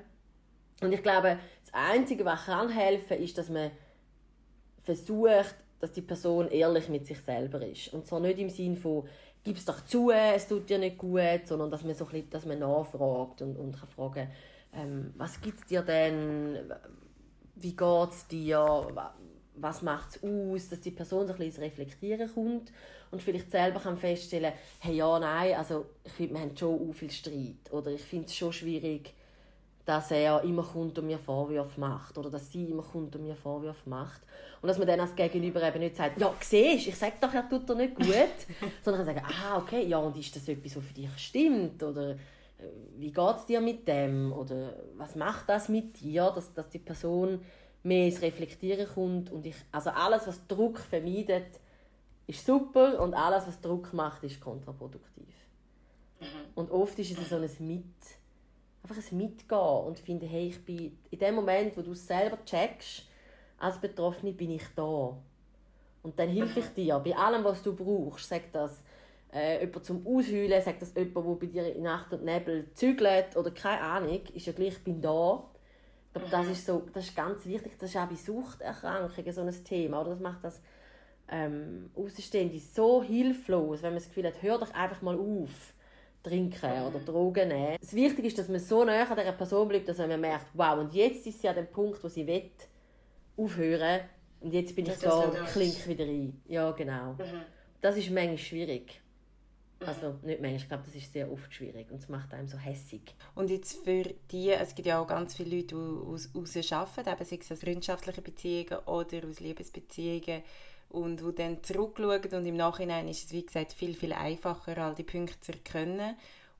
Und 0.81 0.91
ich 0.91 1.03
glaube, 1.03 1.37
das 1.63 1.73
Einzige, 1.73 2.25
was 2.25 2.45
kann 2.45 2.69
helfen 2.69 3.17
ist, 3.17 3.37
dass 3.37 3.49
man 3.49 3.71
versucht, 4.83 5.55
dass 5.79 5.91
die 5.91 6.01
Person 6.01 6.49
ehrlich 6.49 6.89
mit 6.89 7.05
sich 7.05 7.19
selber 7.19 7.65
ist. 7.65 7.93
Und 7.93 8.05
zwar 8.05 8.19
nicht 8.19 8.39
im 8.39 8.49
Sinn 8.49 8.77
von, 8.77 9.07
gib 9.43 9.57
es 9.57 9.65
doch 9.65 9.83
zu, 9.85 10.11
es 10.11 10.47
tut 10.47 10.69
dir 10.69 10.77
nicht 10.77 10.97
gut, 10.97 11.41
sondern 11.45 11.71
dass 11.71 11.83
man 11.83 11.95
so 11.95 12.05
bisschen, 12.05 12.29
dass 12.29 12.45
man 12.45 12.59
nachfragt 12.59 13.41
und, 13.41 13.57
und 13.57 13.77
kann 13.77 13.87
fragen, 13.87 14.29
ähm, 14.73 15.13
was 15.17 15.41
gibt 15.41 15.59
es 15.59 15.65
dir 15.65 15.81
denn, 15.81 16.57
wie 17.55 17.75
geht 17.75 18.09
es 18.09 18.27
dir, 18.27 18.87
was 19.55 19.81
macht 19.81 20.15
es 20.15 20.23
aus, 20.23 20.69
dass 20.69 20.81
die 20.81 20.91
Person 20.91 21.27
so 21.27 21.33
ein 21.33 21.39
bisschen 21.39 21.53
ins 21.53 21.59
Reflektieren 21.59 22.33
kommt 22.33 22.71
und 23.11 23.21
vielleicht 23.21 23.51
selber 23.51 23.79
kann 23.79 23.97
feststellen, 23.97 24.53
hey, 24.79 24.95
ja, 24.95 25.19
nein, 25.19 25.55
also 25.55 25.85
ich 26.03 26.11
finde, 26.13 26.35
wir 26.35 26.41
haben 26.41 26.57
schon 26.57 26.93
viel 26.93 27.11
Streit 27.11 27.71
oder 27.71 27.91
ich 27.91 28.01
finde 28.01 28.27
es 28.27 28.35
schon 28.35 28.53
schwierig, 28.53 29.13
dass 29.85 30.11
er 30.11 30.43
immer 30.43 30.63
kommt 30.63 30.97
und 30.99 31.07
mir 31.07 31.17
Vorwürfe 31.17 31.79
macht 31.79 32.17
oder 32.17 32.29
dass 32.29 32.51
sie 32.51 32.69
immer 32.69 32.83
kommt 32.83 33.15
und 33.15 33.23
mir 33.23 33.35
Vorwürfe 33.35 33.89
macht. 33.89 34.21
Und 34.61 34.67
dass 34.67 34.77
man 34.77 34.87
dann 34.87 34.99
als 34.99 35.15
Gegenüber 35.15 35.61
eben 35.63 35.79
nicht 35.79 35.95
sagt, 35.95 36.19
ja, 36.21 36.33
siehst 36.39 36.87
ich 36.87 36.95
sage 36.95 37.13
doch, 37.19 37.33
er 37.33 37.49
tut 37.49 37.67
dir 37.67 37.75
nicht 37.75 37.95
gut, 37.95 38.07
sondern 38.83 39.05
kann 39.05 39.15
sagen, 39.15 39.25
ah, 39.25 39.57
okay, 39.57 39.85
ja, 39.85 39.97
und 39.97 40.15
ist 40.17 40.35
das 40.35 40.47
etwas, 40.47 40.75
was 40.77 40.83
für 40.83 40.93
dich 40.93 41.09
stimmt? 41.17 41.81
Oder 41.81 42.11
äh, 42.11 42.17
wie 42.97 43.11
geht 43.11 43.35
es 43.37 43.45
dir 43.45 43.59
mit 43.59 43.87
dem? 43.87 44.31
Oder 44.33 44.73
was 44.97 45.15
macht 45.15 45.49
das 45.49 45.67
mit 45.67 45.99
dir, 45.99 46.31
dass, 46.33 46.53
dass 46.53 46.69
die 46.69 46.79
Person 46.79 47.41
mehr 47.83 48.05
ins 48.05 48.21
Reflektieren 48.21 48.87
kommt 48.87 49.31
und 49.31 49.45
ich, 49.45 49.55
also 49.71 49.89
alles, 49.89 50.27
was 50.27 50.45
Druck 50.47 50.77
vermeidet, 50.77 51.59
ist 52.27 52.45
super 52.45 53.01
und 53.01 53.15
alles, 53.15 53.47
was 53.47 53.59
Druck 53.59 53.93
macht, 53.93 54.23
ist 54.23 54.39
kontraproduktiv. 54.39 55.33
Mhm. 56.19 56.25
Und 56.53 56.71
oft 56.71 56.97
ist 56.99 57.17
es 57.17 57.29
so 57.29 57.37
ein 57.37 57.49
Mit 57.59 57.85
einfach 58.83 59.11
ein 59.11 59.17
Mitgehen 59.17 59.85
und 59.85 59.99
finde, 59.99 60.25
hey, 60.25 60.47
ich 60.47 60.63
bin 60.63 60.97
in 61.09 61.19
dem 61.19 61.35
Moment, 61.35 61.77
wo 61.77 61.81
du 61.81 61.91
es 61.91 62.05
selber 62.05 62.43
checkst, 62.45 63.03
als 63.57 63.77
Betroffene 63.77 64.33
bin 64.33 64.51
ich 64.51 64.63
da. 64.75 65.17
Und 66.03 66.17
dann 66.17 66.29
helfe 66.29 66.61
ich 66.61 66.67
dir 66.69 66.99
bei 66.99 67.15
allem, 67.15 67.43
was 67.43 67.61
du 67.61 67.75
brauchst. 67.75 68.27
Sag 68.27 68.51
das 68.51 68.81
äh, 69.31 69.63
jemand 69.63 69.85
zum 69.85 70.05
Ausheulen, 70.05 70.61
sag 70.61 70.79
das 70.79 70.93
jemand, 70.95 71.15
der 71.15 71.35
bei 71.35 71.45
dir 71.45 71.75
in 71.75 71.83
Nacht 71.83 72.11
und 72.11 72.25
Nebel 72.25 72.71
zügelt 72.73 73.37
oder 73.37 73.51
keine 73.51 73.81
Ahnung, 73.81 74.21
ist 74.33 74.47
ja 74.47 74.53
gleich, 74.53 74.73
ich 74.73 74.83
bin 74.83 74.99
da. 74.99 75.43
Ich 76.13 76.19
glaube, 76.19 76.29
das 76.31 76.47
ist, 76.47 76.65
so, 76.65 76.81
das 76.91 77.05
ist 77.05 77.15
ganz 77.15 77.45
wichtig. 77.45 77.73
Das 77.79 77.91
ist 77.91 77.95
auch 77.95 78.07
bei 78.07 78.15
Suchterkrankungen 78.15 79.31
so 79.31 79.41
ein 79.41 79.63
Thema. 79.63 80.01
Oder? 80.01 80.09
Das 80.11 80.19
macht 80.19 80.43
das 80.43 80.61
ähm, 81.29 81.89
Außenstehende 81.95 82.59
so 82.59 83.01
hilflos, 83.01 83.81
wenn 83.81 83.91
man 83.91 83.99
das 83.99 84.07
Gefühl 84.07 84.27
hat, 84.27 84.41
hör 84.41 84.57
doch 84.57 84.73
einfach 84.73 85.01
mal 85.01 85.17
auf 85.17 85.73
trinken 86.23 86.83
oder 86.87 86.99
Drogen 86.99 87.49
nehmen. 87.49 87.77
Das 87.79 87.93
Wichtige 87.93 88.27
ist, 88.27 88.37
dass 88.37 88.47
man 88.47 88.59
so 88.59 88.83
näher 88.83 89.09
an 89.09 89.17
dieser 89.17 89.31
Person 89.31 89.67
bleibt, 89.67 89.87
dass 89.87 89.97
man 89.97 90.19
merkt, 90.19 90.47
wow, 90.53 90.79
und 90.79 90.93
jetzt 90.93 91.25
ist 91.25 91.41
sie 91.41 91.49
an 91.49 91.55
dem 91.55 91.67
Punkt, 91.67 92.03
wo 92.03 92.07
sie 92.07 92.25
will, 92.27 92.51
aufhören 93.37 94.01
und 94.41 94.53
jetzt 94.53 94.75
bin 94.75 94.85
das 94.85 94.97
ich 94.97 95.01
da 95.03 95.19
und 95.19 95.45
klinke 95.47 95.87
wieder 95.87 96.05
ein. 96.05 96.41
Ja, 96.47 96.71
genau. 96.71 97.13
Mhm. 97.13 97.41
Das 97.79 97.97
ist 97.97 98.09
manchmal 98.09 98.37
schwierig. 98.37 99.01
Mhm. 99.79 99.87
Also 99.87 100.15
nicht 100.23 100.41
manchmal, 100.41 100.55
ich 100.55 100.67
glaube, 100.67 100.83
das 100.85 100.95
ist 100.95 101.13
sehr 101.13 101.31
oft 101.31 101.53
schwierig 101.53 101.91
und 101.91 101.97
es 101.97 102.09
macht 102.09 102.33
einem 102.33 102.47
so 102.47 102.57
hässig. 102.57 103.15
Und 103.35 103.49
jetzt 103.49 103.83
für 103.83 104.03
die, 104.31 104.49
es 104.49 104.75
gibt 104.75 104.87
ja 104.87 104.99
auch 104.99 105.07
ganz 105.07 105.35
viele 105.35 105.57
Leute, 105.57 105.75
die 105.75 105.75
aus, 105.75 106.29
aus 106.33 106.71
arbeiten, 106.71 107.09
eben 107.09 107.25
sei 107.25 107.37
es 107.39 107.51
aus 107.51 107.59
freundschaftlichen 107.59 108.23
Beziehungen 108.23 108.79
oder 108.85 109.27
aus 109.27 109.39
Liebesbeziehungen, 109.39 110.43
und 110.91 111.23
wo 111.23 111.31
dann 111.31 111.63
zurückschauen 111.63 112.33
und 112.33 112.45
im 112.45 112.57
Nachhinein 112.57 113.07
ist 113.07 113.25
es, 113.25 113.31
wie 113.31 113.45
gesagt, 113.45 113.73
viel, 113.73 113.95
viel 113.95 114.13
einfacher, 114.13 114.77
all 114.77 114.95
die 114.95 115.03
Punkte 115.03 115.39
zu 115.39 115.53
erkennen. 115.53 116.15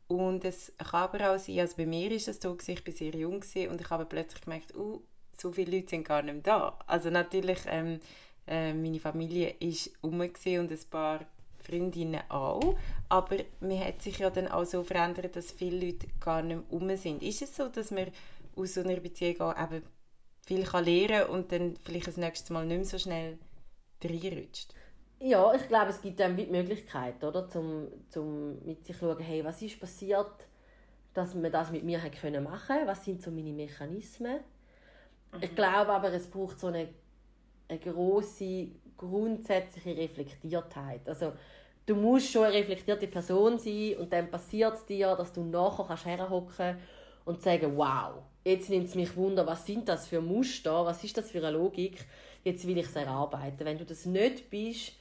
Und 0.08 0.44
es 0.44 0.74
kann 0.78 1.04
aber 1.04 1.32
auch 1.32 1.40
sein, 1.40 1.60
also 1.60 1.78
bei 1.78 1.86
mir 1.86 2.12
ist 2.12 2.28
es 2.28 2.42
so, 2.42 2.58
ich 2.66 2.86
war 2.86 2.94
sehr 2.94 3.16
jung 3.16 3.36
und 3.36 3.82
ich 3.82 3.90
habe 3.90 4.06
plötzlich 4.06 4.42
gemerkt, 4.42 4.76
uh, 4.76 5.02
so 5.38 5.52
viele 5.52 5.78
Leute 5.78 5.90
sind 5.90 6.08
gar 6.08 6.22
nicht 6.22 6.34
mehr 6.34 6.44
da. 6.44 6.80
Also 6.86 7.10
natürlich, 7.10 7.60
ähm, 7.68 8.00
äh, 8.48 8.74
meine 8.74 9.00
Familie 9.00 9.56
ist 9.60 9.92
um 10.02 10.20
und 10.20 10.38
ein 10.44 10.80
paar 10.90 11.26
Freundinnen 11.60 12.22
auch, 12.30 12.76
aber 13.08 13.38
man 13.60 13.80
hat 13.80 14.02
sich 14.02 14.18
ja 14.18 14.30
dann 14.30 14.48
auch 14.48 14.66
so 14.66 14.84
verändert, 14.84 15.36
dass 15.36 15.52
viele 15.52 15.86
Leute 15.86 16.08
gar 16.20 16.42
nicht 16.42 16.58
mehr 16.58 16.74
um 16.74 16.98
sind. 16.98 17.22
Ist 17.22 17.42
es 17.42 17.56
so, 17.56 17.68
dass 17.68 17.92
man 17.92 18.08
aus 18.56 18.74
so 18.74 18.82
einer 18.82 19.00
Beziehung 19.00 19.40
auch 19.42 19.62
eben 19.62 19.84
viel 20.46 20.66
lernen 20.66 21.08
kann 21.08 21.30
und 21.30 21.52
dann 21.52 21.78
vielleicht 21.84 22.08
das 22.08 22.18
nächste 22.18 22.52
Mal 22.54 22.66
nicht 22.66 22.78
mehr 22.78 22.86
so 22.86 22.98
schnell 22.98 23.38
reinrutscht? 24.06 24.74
Ja, 25.20 25.54
ich 25.54 25.68
glaube, 25.68 25.92
es 25.92 26.02
gibt 26.02 26.20
dann 26.20 26.36
die 26.36 26.48
Möglichkeit, 26.48 27.24
oder, 27.24 27.48
zum, 27.48 27.88
zum 28.10 28.64
mit 28.66 28.86
sich 28.86 28.98
schauen, 28.98 29.20
hey, 29.20 29.44
was 29.44 29.62
ist 29.62 29.80
passiert, 29.80 30.48
dass 31.14 31.36
man 31.36 31.52
das 31.52 31.72
mit 31.72 31.84
mir 31.84 32.02
hat 32.02 32.14
können 32.14 32.44
machen 32.44 32.76
Was 32.86 33.06
sind 33.06 33.22
so 33.22 33.30
meine 33.30 33.54
Mechanismen? 33.54 34.40
Mhm. 35.32 35.40
Ich 35.42 35.56
glaube 35.56 35.92
aber, 35.92 36.12
es 36.14 36.28
braucht 36.28 36.60
so 36.60 36.68
eine, 36.68 36.90
eine 37.68 37.80
große 37.80 38.70
grundsätzliche 38.98 39.96
Reflektiertheit. 39.98 41.08
Also, 41.08 41.34
du 41.86 41.96
musst 41.96 42.32
schon 42.32 42.46
eine 42.46 42.56
reflektierte 42.56 43.08
Person 43.08 43.58
sein 43.58 43.96
und 44.00 44.12
dann 44.14 44.30
passiert 44.30 44.76
es 44.76 44.86
dir, 44.86 45.16
dass 45.16 45.34
du 45.34 45.44
nachher 45.44 45.86
kannst 45.86 46.06
herhocken 46.06 46.78
und 47.26 47.42
sagen, 47.42 47.78
wow, 47.78 48.24
jetzt 48.44 48.70
nimmt 48.70 48.88
es 48.88 48.96
mich 48.96 49.16
wunder, 49.16 49.46
was 49.46 49.66
sind 49.66 49.88
das 49.88 50.08
für 50.08 50.22
Muster, 50.22 50.86
was 50.86 51.04
ist 51.04 51.18
das 51.18 51.32
für 51.32 51.40
eine 51.40 51.52
Logik 51.52 52.06
jetzt 52.44 52.66
will 52.68 52.78
ich 52.78 52.86
es 52.86 52.96
erarbeiten. 52.96 53.66
Wenn 53.66 53.78
du 53.78 53.86
das 53.86 54.06
nicht 54.06 54.50
bist, 54.50 54.94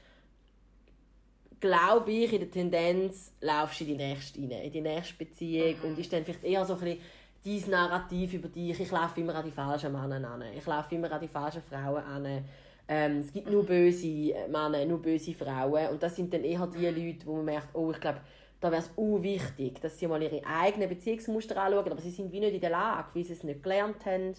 glaube 1.61 2.11
ich, 2.11 2.33
in 2.33 2.41
der 2.41 2.51
Tendenz 2.51 3.33
laufst 3.41 3.81
du 3.81 3.85
in 3.85 3.91
die 3.91 3.97
nächste 3.97 4.41
rein, 4.41 4.51
in 4.51 4.73
die 4.73 4.81
nächste 4.81 5.15
Beziehung 5.15 5.77
mhm. 5.83 5.89
und 5.91 5.99
ist 5.99 6.13
dann 6.13 6.25
vielleicht 6.25 6.45
eher 6.45 6.65
so 6.65 6.75
ein 6.75 6.81
bisschen 6.81 7.01
dein 7.45 7.71
Narrativ 7.71 8.35
über 8.35 8.49
dich. 8.49 8.81
Ich 8.81 8.91
laufe 8.91 9.21
immer 9.21 9.35
an 9.35 9.45
die 9.45 9.51
falschen 9.51 9.93
Männer 9.93 10.31
an. 10.31 10.43
Ich 10.57 10.67
laufe 10.67 10.95
immer 10.95 11.11
an 11.13 11.21
die 11.21 11.29
falschen 11.29 11.63
Frauen 11.63 12.03
an. 12.03 12.45
Ähm, 12.89 13.19
es 13.19 13.33
gibt 13.33 13.51
nur 13.51 13.65
böse 13.65 14.35
Männer, 14.49 14.85
nur 14.85 15.01
böse 15.01 15.35
Frauen. 15.35 15.89
Und 15.89 16.03
das 16.03 16.17
sind 16.17 16.33
dann 16.33 16.45
eher 16.45 16.67
die 16.67 16.87
Leute, 16.87 17.27
wo 17.27 17.37
man 17.37 17.47
merkt, 17.47 17.69
oh, 17.75 17.91
ich 17.93 18.01
glaube, 18.01 18.21
da 18.61 18.71
wäre 18.71 18.83
es 18.83 18.91
auch 18.97 19.23
wichtig, 19.23 19.81
dass 19.81 19.99
sie 19.99 20.07
mal 20.07 20.23
ihre 20.23 20.45
eigenen 20.45 20.89
Beziehungsmuster 20.89 21.57
anschauen, 21.57 21.91
aber 21.91 22.01
sie 22.03 22.11
sind 22.11 22.31
wie 22.31 22.41
nicht 22.41 22.55
in 22.55 22.61
der 22.61 22.71
Lage, 22.71 23.09
weil 23.15 23.25
sie 23.25 23.33
es 23.33 23.43
nicht 23.43 23.63
gelernt 23.63 24.05
haben, 24.05 24.35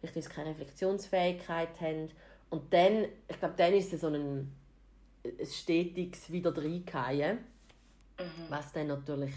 vielleicht 0.00 0.16
weil 0.16 0.22
sie 0.22 0.28
keine 0.30 0.50
Reflexionsfähigkeit 0.50 1.80
haben 1.80 2.08
und 2.50 2.72
dann, 2.72 3.06
ich 3.28 3.38
glaube, 3.38 3.54
dann 3.56 3.74
ist 3.74 3.92
es 3.92 4.00
so 4.00 4.08
ein, 4.08 4.50
ein 5.24 5.46
stetiges 5.46 6.30
wieder 6.32 6.56
reingehen, 6.56 7.38
mhm. 8.18 8.44
was 8.48 8.72
dann 8.72 8.88
natürlich 8.88 9.32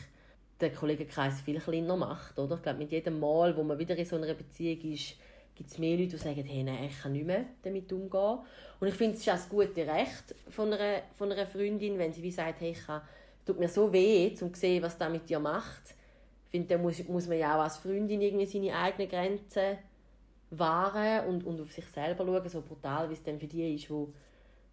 den 0.62 0.74
Kollegenkreis 0.74 1.42
viel 1.42 1.60
kleiner 1.60 1.98
macht. 1.98 2.38
Oder? 2.38 2.56
Ich 2.56 2.62
glaube, 2.62 2.80
mit 2.80 2.92
jedem 2.92 3.20
Mal, 3.20 3.56
wo 3.58 3.64
man 3.64 3.78
wieder 3.80 3.96
in 3.98 4.06
so 4.06 4.16
einer 4.16 4.34
Beziehung 4.34 4.94
ist, 4.94 5.16
gibt 5.56 5.70
es 5.70 5.78
mehr 5.78 5.98
Leute, 5.98 6.12
die 6.12 6.18
sagen, 6.18 6.44
hey, 6.46 6.64
nein, 6.64 6.86
ich 6.86 7.02
kann 7.02 7.12
nicht 7.12 7.26
mehr 7.26 7.46
damit 7.64 7.92
umgehen. 7.92 8.40
Und 8.80 8.88
ich 8.88 8.94
finde, 8.94 9.16
es 9.16 9.22
ist 9.22 9.30
auch 9.30 9.34
das 9.34 9.50
gute 9.50 9.86
Recht 9.86 10.36
von 10.50 10.72
einer, 10.72 11.02
von 11.14 11.32
einer 11.32 11.46
Freundin, 11.46 11.98
wenn 11.98 12.14
sie 12.14 12.24
wie 12.24 12.32
sagt, 12.32 12.62
hey, 12.62 12.72
ich 12.72 12.86
kann, 12.86 13.02
tut 13.46 13.60
mir 13.60 13.68
so 13.68 13.92
weh, 13.92 14.34
um 14.42 14.54
zu 14.54 14.60
sehen, 14.60 14.82
was 14.82 14.98
das 14.98 15.12
mit 15.12 15.30
dir 15.30 15.40
macht. 15.40 15.96
Ich 16.46 16.52
finde, 16.52 16.70
dann 16.70 16.82
muss, 16.82 17.04
muss 17.08 17.28
man 17.28 17.38
ja 17.38 17.58
auch 17.58 17.64
als 17.64 17.78
Freundin 17.78 18.22
irgendwie 18.22 18.46
seine 18.46 18.76
eigenen 18.76 19.10
Grenzen 19.10 19.78
wahren 20.52 21.28
und, 21.28 21.46
und 21.46 21.62
auf 21.62 21.72
sich 21.72 21.86
selber 21.86 22.26
schauen, 22.26 22.50
so 22.50 22.62
brutal 22.62 23.10
wie 23.10 23.14
es 23.14 23.24
dann 23.24 23.40
für 23.40 23.48
die 23.48 23.74
ist, 23.76 23.90
wo, 23.90 24.14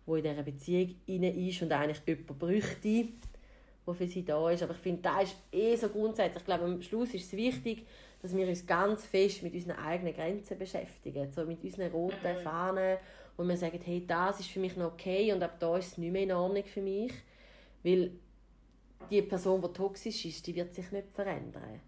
wo 0.07 0.16
in 0.16 0.24
dieser 0.24 0.42
Beziehung 0.42 0.94
inne 1.07 1.30
ist 1.30 1.62
und 1.62 1.72
eigentlich 1.72 2.02
jemand 2.07 2.38
bräuchte, 2.38 3.09
der 3.86 3.94
für 3.94 4.07
sie 4.07 4.24
da 4.24 4.50
ist. 4.50 4.62
Aber 4.62 4.74
ich 4.74 4.80
finde, 4.80 5.02
da 5.02 5.20
ist 5.20 5.36
eh 5.52 5.76
so 5.76 5.88
grundsätzlich, 5.88 6.40
ich 6.40 6.44
glaube, 6.44 6.64
am 6.64 6.82
Schluss 6.82 7.14
ist 7.14 7.26
es 7.26 7.32
wichtig, 7.32 7.86
dass 8.20 8.36
wir 8.36 8.46
uns 8.46 8.66
ganz 8.66 9.07
fest 9.07 9.42
mit 9.42 9.55
unseren 9.55 9.76
eigenen 9.76 10.12
Grenzen 10.12 10.59
beschäftigen, 10.59 11.30
so 11.30 11.44
mit 11.44 11.62
unseren 11.62 11.90
roten 11.92 12.34
mhm. 12.36 12.42
Fahnen 12.42 12.98
und 13.36 13.48
wir 13.48 13.57
sagen, 13.57 13.80
hey, 13.84 14.05
das 14.05 14.40
ist 14.40 14.50
für 14.50 14.59
mich 14.59 14.76
noch 14.76 14.92
okay 14.92 15.32
und 15.32 15.42
ab 15.42 15.61
da 15.61 15.78
ist 15.78 15.92
es 15.92 15.98
nicht 15.98 16.12
mehr 16.12 16.24
in 16.24 16.32
Ordnung 16.32 16.64
für 16.64 16.82
mich, 16.82 17.12
weil 17.84 18.11
die 19.11 19.22
Person, 19.22 19.62
die 19.62 19.72
toxisch 19.72 20.24
ist, 20.24 20.44
die 20.46 20.57
wird 20.57 20.74
sich 20.74 20.90
nicht 20.90 21.12
verändern. 21.12 21.80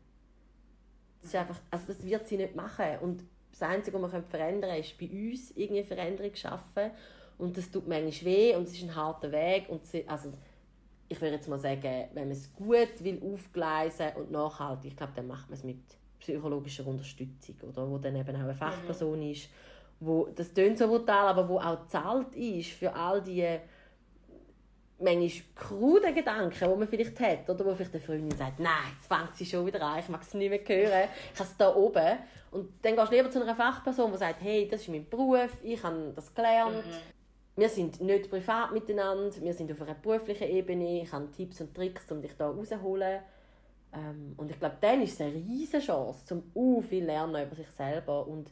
Das, 1.21 1.31
ist 1.31 1.37
einfach, 1.37 1.61
also 1.71 1.87
das 1.89 2.05
wird 2.05 2.29
sie 2.29 2.37
nicht 2.37 2.55
machen 2.55 2.99
und 3.03 3.25
das 3.51 3.63
Einzige, 3.63 4.01
was 4.01 4.13
wir 4.13 4.23
verändern 4.23 4.71
können, 4.71 4.81
ist 4.81 4.99
bei 4.99 5.07
uns 5.07 5.51
irgendeine 5.53 5.85
Veränderung 5.85 6.35
schaffen. 6.35 6.91
Und 7.39 7.57
das 7.57 7.71
tut 7.71 7.89
manchmal 7.89 8.33
weh 8.33 8.55
und 8.55 8.65
es 8.65 8.75
ist 8.75 8.83
ein 8.83 8.95
harter 8.95 9.33
Weg. 9.33 9.69
Und 9.69 9.85
sie, 9.87 10.07
also, 10.07 10.33
ich 11.09 11.21
würde 11.21 11.37
jetzt 11.37 11.49
mal 11.49 11.59
sagen, 11.59 12.09
wenn 12.13 12.29
man 12.29 12.33
es 12.33 12.53
gut 12.55 13.03
will 13.03 13.21
aufgleisen 13.23 14.09
und 14.17 14.31
nachhaltig, 14.31 14.93
ich 14.93 14.97
glaube, 14.97 15.13
dann 15.17 15.27
macht 15.27 15.49
man 15.49 15.55
es 15.55 15.65
mit 15.65 15.79
psychologischer 16.21 16.87
Unterstützung, 16.87 17.57
oder? 17.69 17.91
Wo 17.91 17.99
dann 17.99 18.17
eben 18.17 18.37
auch 18.37 18.41
eine 18.41 18.55
Fachperson 18.55 19.19
mhm. 19.21 19.31
ist, 19.31 19.49
wo, 20.01 20.29
das 20.35 20.53
tönt 20.53 20.79
so 20.79 20.87
brutal, 20.87 21.29
aber 21.29 21.49
wo 21.49 21.59
auch 21.59 21.87
zahlt 21.87 22.35
ist 22.35 22.71
für 22.71 22.95
all 22.95 23.23
die 23.23 23.59
manchmal 25.01 25.31
kruden 25.55 26.15
Gedanken, 26.15 26.59
die 26.59 26.79
man 26.79 26.89
vielleicht 26.89 27.19
hat, 27.21 27.49
oder 27.49 27.65
wo 27.65 27.75
vielleicht 27.75 27.95
eine 27.95 28.03
Freundin 28.03 28.37
sagt, 28.37 28.61
nein, 28.61 28.73
jetzt 28.95 29.07
fängt 29.07 29.35
sie 29.37 29.47
schon 29.47 29.67
wieder 29.67 29.81
an, 29.83 29.99
ich 29.99 30.09
mag 30.09 30.23
es 30.23 30.35
nicht 30.35 30.51
mehr 30.51 30.61
hören, 30.61 31.09
ich 31.33 31.41
habe 31.41 31.49
es 31.49 31.57
da 31.57 31.75
oben. 31.75 32.19
Und 32.51 32.69
dann 32.83 32.97
gehst 32.97 33.13
du 33.13 33.17
lieber 33.17 33.31
zu 33.31 33.43
einer 33.43 33.55
Fachperson, 33.55 34.13
die 34.13 34.19
sagt, 34.19 34.43
hey, 34.43 34.69
das 34.69 34.83
ist 34.83 34.89
mein 34.89 35.09
Beruf, 35.09 35.51
ich 35.63 35.83
habe 35.83 36.13
das 36.15 36.35
gelernt, 36.35 36.85
mhm. 36.85 37.61
wir 37.61 37.69
sind 37.69 38.01
nicht 38.01 38.31
privat 38.31 38.73
miteinander, 38.73 39.41
wir 39.41 39.55
sind 39.55 39.71
auf 39.73 39.81
einer 39.83 39.95
beruflichen 39.95 40.49
Ebene, 40.49 41.03
ich 41.03 41.13
habe 41.13 41.31
Tipps 41.31 41.61
und 41.61 41.75
Tricks, 41.75 42.11
um 42.11 42.21
dich 42.21 42.37
da 42.37 42.51
rauszuholen. 42.51 43.21
Ähm, 43.93 44.35
und 44.37 44.51
ich 44.51 44.59
glaube, 44.59 44.77
dann 44.81 45.03
ist 45.03 45.15
es 45.15 45.21
eine 45.21 45.35
riesige 45.35 45.83
Chance, 45.83 46.35
um 46.35 46.43
uh, 46.55 46.81
viel 46.81 47.05
lernen 47.05 47.45
über 47.45 47.57
sich 47.57 47.71
selber 47.71 48.27
und 48.27 48.51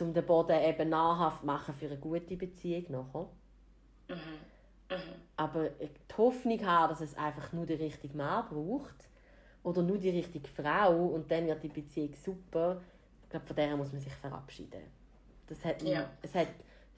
um 0.00 0.12
den 0.12 0.26
Boden 0.26 0.62
eben 0.62 0.90
nahrhaft 0.90 1.42
machen 1.42 1.74
für 1.74 1.86
eine 1.86 1.96
gute 1.96 2.36
Beziehung 2.36 2.84
nachher. 2.90 3.28
Mhm. 4.08 4.55
Mhm. 4.90 4.96
Aber 5.36 5.68
die 5.68 6.14
Hoffnung 6.16 6.64
haben, 6.64 6.90
dass 6.90 7.00
es 7.00 7.16
einfach 7.16 7.52
nur 7.52 7.66
den 7.66 7.78
richtigen 7.78 8.16
Mann 8.16 8.46
braucht 8.48 9.08
oder 9.62 9.82
nur 9.82 9.98
die 9.98 10.10
richtige 10.10 10.48
Frau 10.48 11.06
und 11.06 11.30
dann 11.30 11.46
wird 11.46 11.62
die 11.62 11.68
Beziehung 11.68 12.14
super, 12.14 12.80
ich 13.24 13.30
glaube, 13.30 13.46
von 13.46 13.56
der 13.56 13.76
muss 13.76 13.92
man 13.92 14.00
sich 14.00 14.12
verabschieden. 14.14 14.82
Das 15.48 15.64
hat, 15.64 15.82
ja. 15.82 16.08
Es 16.22 16.34
hat 16.34 16.48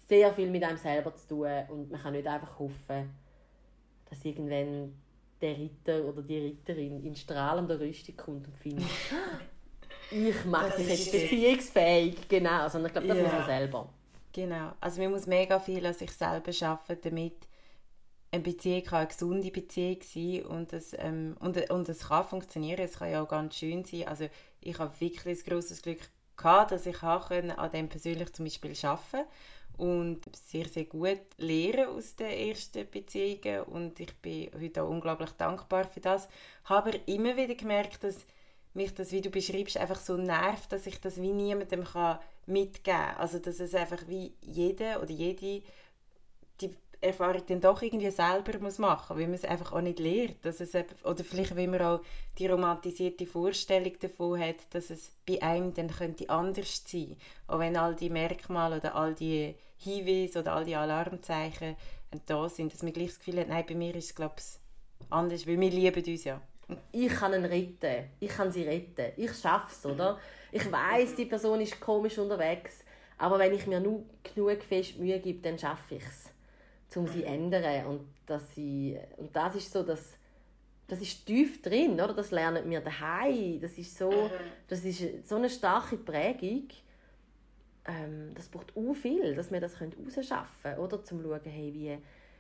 sehr 0.07 0.33
viel 0.33 0.51
mit 0.51 0.63
einem 0.65 0.77
selber 0.77 1.15
zu 1.15 1.29
tun 1.29 1.51
und 1.69 1.91
man 1.91 2.01
kann 2.01 2.13
nicht 2.13 2.27
einfach 2.27 2.59
hoffen, 2.59 3.15
dass 4.09 4.25
irgendwann 4.25 4.95
der 5.41 5.57
Ritter 5.57 6.05
oder 6.05 6.23
die 6.23 6.39
Ritterin 6.39 7.03
in 7.05 7.15
strahlender 7.15 7.79
Rüstung 7.79 8.17
kommt 8.17 8.47
und 8.47 8.57
findet, 8.57 8.87
ich 10.11 10.45
mache 10.45 10.79
mich 10.79 10.89
jetzt 10.89 11.13
beziehungsfähig. 11.13 12.29
Genau, 12.29 12.69
sondern 12.69 12.87
ich 12.87 12.93
glaube, 12.93 13.09
das 13.09 13.17
ja. 13.17 13.23
muss 13.23 13.33
man 13.33 13.47
selber. 13.47 13.89
Genau, 14.33 14.73
also 14.81 15.01
man 15.03 15.11
muss 15.13 15.27
mega 15.27 15.59
viel 15.59 15.85
an 15.87 15.95
sich 15.95 16.11
selber 16.11 16.53
schaffen, 16.53 16.97
damit 17.03 17.48
eine 18.31 18.43
Beziehung 18.43 18.85
kann 18.85 18.99
eine 19.01 19.09
gesunde 19.09 19.51
Beziehung 19.51 19.99
sein 20.03 20.43
und 20.47 20.73
es, 20.73 20.95
ähm, 20.99 21.37
und, 21.41 21.71
und 21.71 21.89
es 21.89 22.09
kann 22.09 22.25
funktionieren, 22.25 22.81
es 22.81 22.99
kann 22.99 23.11
ja 23.11 23.23
auch 23.23 23.29
ganz 23.29 23.57
schön 23.57 23.85
sein. 23.85 24.07
Also 24.07 24.29
ich 24.61 24.79
habe 24.79 25.01
wirklich 25.01 25.27
ein 25.27 25.51
grosses 25.51 25.83
Glück 25.83 26.01
gehabt, 26.37 26.73
dass 26.73 26.87
ich 26.87 27.03
an 27.03 27.71
dem 27.73 27.89
persönlich 27.89 28.33
zum 28.33 28.45
Beispiel 28.45 28.75
arbeiten 28.83 29.27
und 29.77 30.21
sehr, 30.35 30.67
sehr 30.69 30.85
gut 30.85 31.21
lernen 31.39 31.89
aus 31.89 32.17
den 32.17 32.49
ersten 32.49 32.91
Beziehungen 32.91 33.63
und 33.63 34.01
ich 34.01 34.15
bin 34.17 34.51
heute 34.61 34.83
auch 34.83 34.91
unglaublich 34.91 35.31
dankbar 35.33 35.85
für 35.85 36.01
das. 36.01 36.29
Habe 36.65 36.91
aber 36.91 37.09
immer 37.09 37.37
wieder 37.37 37.55
gemerkt, 37.55 38.03
dass 38.03 38.27
mich 38.75 38.93
das, 38.95 39.13
wie 39.13 39.21
du 39.21 39.31
beschreibst, 39.31 39.77
einfach 39.77 40.01
so 40.01 40.17
nervt, 40.17 40.73
dass 40.73 40.87
ich 40.87 41.01
das 41.01 41.21
wie 41.21 41.33
niemandem 41.33 41.85
kann 41.85 42.19
mitgeben 42.47 42.99
kann. 42.99 43.17
Also 43.17 43.39
dass 43.39 43.61
es 43.61 43.75
einfach 43.75 44.07
wie 44.09 44.35
jeder 44.41 45.01
oder 45.01 45.11
jede 45.11 45.63
Erfahrung 47.01 47.43
dann 47.47 47.61
doch 47.61 47.81
irgendwie 47.81 48.11
selber 48.11 48.59
muss 48.59 48.79
machen 48.79 49.17
muss, 49.17 49.19
weil 49.19 49.27
man 49.27 49.35
es 49.35 49.45
einfach 49.45 49.73
auch 49.73 49.81
nicht 49.81 50.01
lernt. 50.01 50.45
Dass 50.45 50.61
es 50.61 50.75
oder 51.05 51.25
vielleicht, 51.25 51.57
weil 51.57 51.69
man 51.69 51.81
auch 51.83 52.01
die 52.39 52.47
romantisierte 52.47 53.27
Vorstellung 53.27 53.93
davon 54.01 54.41
hat, 54.41 54.57
dass 54.71 54.91
es 54.91 55.13
bei 55.27 55.41
einem 55.41 55.73
dann 55.75 55.89
könnte 55.89 56.29
anders 56.29 56.83
sein 56.87 57.17
Auch 57.47 57.61
wenn 57.61 57.77
all 57.77 57.95
die 57.95 58.11
Merkmale 58.11 58.79
oder 58.79 58.95
all 58.95 59.15
die 59.15 59.55
Hinweise 59.77 60.41
oder 60.41 60.55
all 60.55 60.65
die 60.65 60.75
Alarmzeichen 60.75 61.77
da 62.27 62.49
sind, 62.49 62.73
dass 62.73 62.83
man 62.83 62.93
gleich 62.93 63.09
das 63.09 63.19
Gefühl 63.19 63.41
hat, 63.41 63.49
nein, 63.49 63.65
bei 63.69 63.75
mir 63.75 63.95
ist 63.95 64.07
es, 64.07 64.15
glaube 64.15 64.37
ich, 64.39 64.45
anders, 65.11 65.47
weil 65.47 65.61
wir 65.61 65.71
lieben 65.71 66.05
uns 66.05 66.25
ja. 66.25 66.41
Ich 66.91 67.09
kann 67.09 67.33
ihn 67.33 67.45
retten. 67.45 68.11
Ich 68.19 68.31
kann 68.31 68.51
sie 68.51 68.65
retten. 68.65 69.13
Ich 69.17 69.35
schaffe 69.35 69.73
es, 69.73 69.87
oder? 69.87 70.19
Ich 70.51 70.71
weiß, 70.71 71.15
die 71.15 71.27
Person 71.27 71.61
ist 71.61 71.81
komisch 71.81 72.19
unterwegs, 72.19 72.85
aber 73.19 73.39
wenn 73.39 73.55
ich 73.55 73.67
mir 73.67 73.81
nur 73.81 74.05
genug 74.35 74.63
fest 74.63 74.99
Mühe 74.99 75.19
gebe, 75.21 75.41
dann 75.41 75.59
schaffe 75.59 75.95
ich 75.95 76.03
es 76.03 76.28
um 76.97 77.07
sie 77.07 77.21
zu 77.21 77.27
ändern. 77.27 77.87
Und, 77.87 78.01
dass 78.27 78.55
sie, 78.55 78.99
und 79.17 79.35
das 79.35 79.55
ist 79.55 79.73
so, 79.73 79.83
dass 79.83 80.19
das 80.89 81.03
ist 81.03 81.27
tief 81.27 81.61
drin, 81.61 81.93
oder? 82.01 82.15
Das 82.15 82.31
lernen 82.31 82.69
wir 82.69 82.81
daheim. 82.81 83.61
Das 83.61 83.77
ist 83.77 83.97
so, 83.97 84.31
das 84.69 84.85
ist 84.85 85.29
so 85.29 85.37
eine 85.37 85.51
starke 85.51 85.99
Prägung. 85.99 86.69
Ähm, 87.87 88.33
das 88.35 88.49
braucht 88.49 88.75
auch 88.75 88.95
viel, 88.95 89.35
dass 89.35 89.53
wir 89.53 89.61
das 89.61 89.77
rausschaffen 89.81 90.63
können, 90.63 90.79
oder? 90.79 91.05
Zum 91.05 91.23
schauen, 91.23 91.41
hey, 91.45 91.73
wie, 91.75 91.99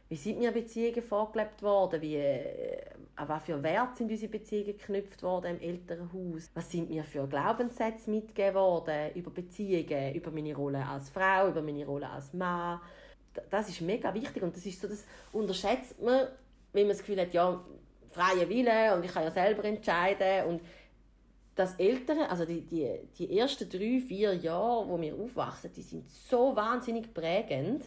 wie 0.09 0.17
sind 0.17 0.39
mir 0.39 0.51
Beziehungen 0.51 1.03
vorgelebt 1.03 1.63
worden? 1.63 2.01
Wie, 2.01 2.17
äh, 2.17 2.87
an 3.17 3.29
was 3.29 3.45
für 3.45 3.63
Wert 3.63 3.97
sind 3.97 4.11
unsere 4.11 4.33
Beziehungen 4.33 4.79
geknüpft 4.79 5.23
worden 5.23 5.59
im 5.59 5.61
Elternhaus? 5.61 6.51
Was 6.55 6.71
sind 6.71 6.89
mir 6.89 7.05
für 7.05 7.27
Glaubenssätze 7.27 8.11
mitgegeben 8.11 8.55
worden 8.55 9.15
über 9.15 9.31
Beziehungen, 9.31 10.15
über 10.15 10.31
meine 10.31 10.55
Rolle 10.55 10.87
als 10.87 11.11
Frau, 11.11 11.49
über 11.49 11.61
meine 11.61 11.85
Rolle 11.85 12.09
als 12.09 12.33
Mann? 12.33 12.81
Das 13.51 13.69
ist 13.69 13.81
mega 13.81 14.13
wichtig 14.15 14.43
und 14.43 14.57
das 14.57 14.65
ist 14.67 14.81
so, 14.81 14.89
das 14.89 15.05
unterschätzt 15.33 16.01
man, 16.01 16.29
wenn 16.73 16.87
man 16.87 16.91
das 16.91 16.99
Gefühl 16.99 17.21
hat, 17.21 17.33
ja, 17.33 17.63
freie 18.11 18.49
Wille 18.49 18.95
und 18.95 19.05
ich 19.05 19.13
kann 19.13 19.25
ja 19.25 19.31
selber 19.31 19.65
entscheiden 19.65 20.47
und 20.47 20.61
das 21.59 21.75
Ältere, 21.75 22.31
also 22.31 22.45
die, 22.45 22.61
die, 22.61 22.89
die 23.19 23.37
ersten 23.37 23.69
drei, 23.69 24.01
vier 24.01 24.35
Jahre, 24.35 24.89
wo 24.89 25.01
wir 25.01 25.15
aufwachsen, 25.15 25.73
die 25.75 25.83
sind 25.83 26.09
so 26.09 26.55
wahnsinnig 26.55 27.13
prägend, 27.13 27.83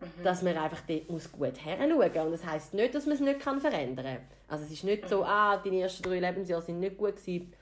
mhm. 0.00 0.22
dass 0.22 0.42
man 0.42 0.56
einfach 0.56 0.82
dort 0.86 1.10
muss 1.10 1.30
gut 1.30 1.56
hinschauen 1.56 1.96
muss. 1.96 2.16
Und 2.16 2.32
das 2.32 2.46
heisst 2.46 2.74
nicht, 2.74 2.94
dass 2.94 3.06
man 3.06 3.16
es 3.16 3.20
nicht 3.20 3.42
verändern 3.42 3.96
kann. 3.96 4.18
Also 4.46 4.64
es 4.64 4.70
ist 4.70 4.84
nicht 4.84 5.08
so, 5.08 5.18
mhm. 5.18 5.24
ah, 5.24 5.56
deine 5.56 5.80
ersten 5.80 6.04
drei 6.04 6.20
Lebensjahre 6.20 6.62
sind 6.62 6.78
nicht 6.78 6.96
gut 6.96 7.16
gewesen, 7.16 7.52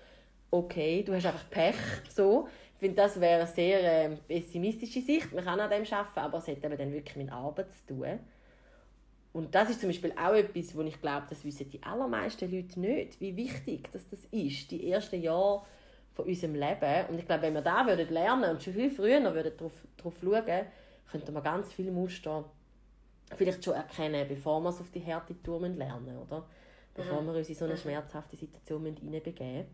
okay, 0.50 1.02
du 1.02 1.14
hast 1.14 1.24
einfach 1.24 1.48
Pech, 1.48 1.76
so 2.14 2.46
finde, 2.84 2.96
das 2.96 3.18
wäre 3.18 3.40
eine 3.40 3.46
sehr 3.46 4.04
äh, 4.04 4.16
pessimistische 4.28 5.00
Sicht. 5.00 5.32
Man 5.32 5.42
kann 5.42 5.58
an 5.58 5.70
dem 5.70 5.90
arbeiten, 5.90 6.18
aber 6.18 6.38
es 6.38 6.48
hat 6.48 6.62
eben 6.62 6.76
dann 6.76 6.92
wirklich 6.92 7.16
mit 7.16 7.32
Arbeit 7.32 7.72
zu 7.72 7.94
tun. 7.94 8.18
Und 9.32 9.54
das 9.54 9.70
ist 9.70 9.80
zum 9.80 9.88
Beispiel 9.88 10.12
auch 10.12 10.34
etwas, 10.34 10.76
wo 10.76 10.82
ich 10.82 11.00
glaube, 11.00 11.26
das 11.28 11.44
wissen 11.44 11.68
die 11.70 11.82
allermeisten 11.82 12.50
Leute 12.50 12.78
nicht, 12.78 13.20
wie 13.20 13.34
wichtig 13.36 13.90
das, 13.90 14.06
das 14.08 14.26
ist, 14.30 14.70
die 14.70 14.90
ersten 14.90 15.20
Jahre 15.20 15.64
von 16.12 16.26
unserem 16.26 16.54
Leben. 16.54 17.06
Und 17.08 17.18
ich 17.18 17.26
glaube, 17.26 17.42
wenn 17.42 17.54
wir 17.54 17.62
da 17.62 17.86
würden 17.86 18.12
lernen 18.12 18.50
und 18.50 18.62
schon 18.62 18.74
viel 18.74 18.90
früher 18.90 19.34
würden 19.34 19.56
darauf, 19.56 19.72
darauf 19.96 20.14
schauen, 20.20 20.66
könnten 21.10 21.34
wir 21.34 21.40
ganz 21.40 21.72
viele 21.72 21.90
Muster 21.90 22.44
vielleicht 23.34 23.64
schon 23.64 23.74
erkennen, 23.74 24.28
bevor 24.28 24.60
wir 24.60 24.68
es 24.68 24.80
auf 24.80 24.90
die 24.90 25.04
harte 25.04 25.42
Tour 25.42 25.66
lernen 25.68 26.18
oder? 26.18 26.46
Bevor 26.94 27.22
mhm. 27.22 27.26
wir 27.28 27.34
uns 27.34 27.48
in 27.48 27.54
so 27.54 27.64
eine 27.64 27.76
schmerzhafte 27.76 28.36
Situation 28.36 28.84
hineinbegeben 28.84 29.66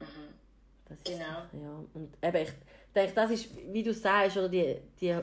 müssen. 0.00 0.12
Mhm. 0.22 0.47
Das 0.88 1.02
genau. 1.04 1.18
Ist, 1.18 1.62
ja. 1.62 1.84
Und 1.94 2.16
eben, 2.22 2.42
ich 2.42 2.52
denke, 2.94 3.12
das 3.14 3.30
ist, 3.30 3.48
wie 3.72 3.82
du 3.82 3.92
sagst, 3.92 4.36
oder 4.36 4.48
die, 4.48 4.76
die, 5.00 5.16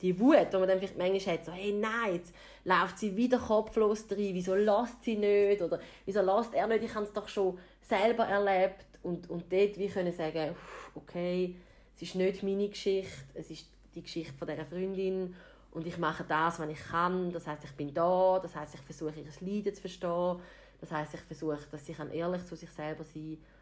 die 0.00 0.18
Wut, 0.18 0.52
die 0.52 0.56
man 0.56 0.68
dann 0.68 0.78
vielleicht 0.78 0.98
manchmal 0.98 1.36
hat, 1.36 1.44
so, 1.44 1.52
hey, 1.52 1.72
nein, 1.72 2.16
jetzt 2.16 2.34
läuft 2.64 2.98
sie 2.98 3.16
wieder 3.16 3.38
kopflos 3.38 4.04
rein, 4.10 4.30
wieso 4.32 4.54
lässt 4.54 5.02
sie 5.02 5.16
nicht, 5.16 5.62
oder 5.62 5.80
wieso 6.04 6.20
lässt 6.20 6.54
er 6.54 6.66
nicht, 6.66 6.84
ich 6.84 6.94
habe 6.94 7.06
es 7.06 7.12
doch 7.12 7.28
schon 7.28 7.58
selber 7.80 8.24
erlebt, 8.24 8.84
und, 9.02 9.28
und 9.28 9.52
dort 9.52 9.78
wie 9.78 9.88
können 9.88 10.12
sagen, 10.12 10.54
okay, 10.94 11.56
es 11.94 12.02
ist 12.02 12.14
nicht 12.14 12.42
meine 12.42 12.68
Geschichte, 12.68 13.24
es 13.34 13.50
ist 13.50 13.66
die 13.94 14.02
Geschichte 14.02 14.32
von 14.34 14.48
dieser 14.48 14.64
Freundin, 14.64 15.34
und 15.72 15.86
ich 15.86 15.98
mache 15.98 16.24
das, 16.24 16.60
was 16.60 16.68
ich 16.68 16.78
kann, 16.78 17.32
das 17.32 17.46
heißt, 17.46 17.64
ich 17.64 17.72
bin 17.72 17.92
da, 17.92 18.38
das 18.40 18.54
heißt, 18.54 18.74
ich 18.74 18.80
versuche, 18.80 19.14
ihr 19.18 19.24
Leiden 19.40 19.74
zu 19.74 19.80
verstehen, 19.80 20.38
das 20.80 20.92
heißt, 20.92 21.14
ich 21.14 21.20
versuche, 21.20 21.58
dass 21.70 21.86
sie 21.86 21.96
ehrlich 22.12 22.44
zu 22.46 22.54
sich 22.56 22.70
selber 22.70 23.04
sein 23.04 23.38
kann, 23.38 23.53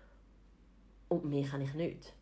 und 1.12 1.30
mehr 1.30 1.44
kann 1.46 1.60
ich 1.60 1.74
nicht. 1.74 2.12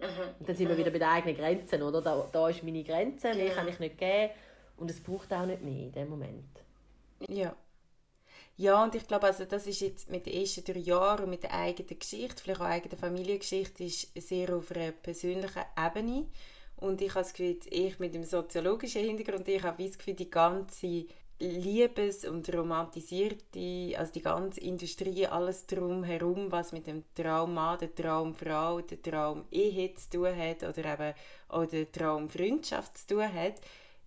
Mhm. 0.00 0.06
Und 0.38 0.48
dann 0.48 0.56
sind 0.56 0.68
wir 0.68 0.76
wieder 0.76 0.90
bei 0.90 0.98
den 0.98 1.08
eigenen 1.08 1.36
Grenzen, 1.36 1.82
oder? 1.82 2.00
Da, 2.00 2.28
da 2.32 2.48
ist 2.48 2.62
meine 2.62 2.82
Grenze, 2.82 3.34
mehr 3.34 3.50
kann 3.50 3.68
ich 3.68 3.78
nicht 3.78 3.98
geben 3.98 4.32
und 4.76 4.90
es 4.90 5.00
braucht 5.02 5.32
auch 5.32 5.46
nicht 5.46 5.62
mehr 5.62 5.84
in 5.84 5.92
dem 5.92 6.08
Moment. 6.08 6.64
Ja. 7.28 7.54
Ja, 8.56 8.84
und 8.84 8.94
ich 8.94 9.08
glaube, 9.08 9.26
also 9.26 9.44
das 9.44 9.66
ist 9.66 9.80
jetzt 9.80 10.10
mit 10.10 10.26
den 10.26 10.34
ersten 10.34 10.64
drei 10.64 10.78
Jahren 10.78 11.24
und 11.24 11.30
mit 11.30 11.42
der 11.42 11.54
eigenen 11.54 11.98
Geschichte, 11.98 12.40
vielleicht 12.40 12.60
auch 12.60 12.66
eigenen 12.66 12.98
Familiengeschichte, 12.98 13.82
ist 13.82 14.12
sehr 14.16 14.54
auf 14.54 14.70
einer 14.70 14.92
persönlichen 14.92 15.64
Ebene. 15.76 16.26
Und 16.76 17.00
ich 17.00 17.10
habe 17.10 17.24
das 17.24 17.32
Gefühl, 17.32 17.58
ich 17.68 17.98
mit 17.98 18.14
dem 18.14 18.24
soziologischen 18.24 19.02
Hintergrund, 19.02 19.48
ich 19.48 19.62
habe 19.62 19.84
das 19.84 19.98
Gefühl, 19.98 20.14
die 20.14 20.30
ganze 20.30 21.06
Liebes- 21.40 22.24
und 22.24 22.52
romantisierte, 22.54 23.98
also 23.98 24.12
die 24.12 24.22
ganze 24.22 24.60
Industrie, 24.60 25.26
alles 25.26 25.66
drumherum, 25.66 26.52
was 26.52 26.72
mit 26.72 26.86
dem 26.86 27.02
Traum 27.14 27.56
der 27.80 27.94
Traumfrau, 27.94 28.80
der 28.80 29.02
Traum 29.02 29.44
Ehe 29.50 29.94
zu 29.94 30.10
tun 30.10 30.36
hat 30.36 30.62
oder 30.62 30.92
eben 30.92 31.14
auch 31.48 31.66
der 31.66 31.90
Traum 31.90 32.30
Freundschaft 32.30 32.96
zu 32.98 33.14
tun 33.14 33.32
hat, 33.32 33.54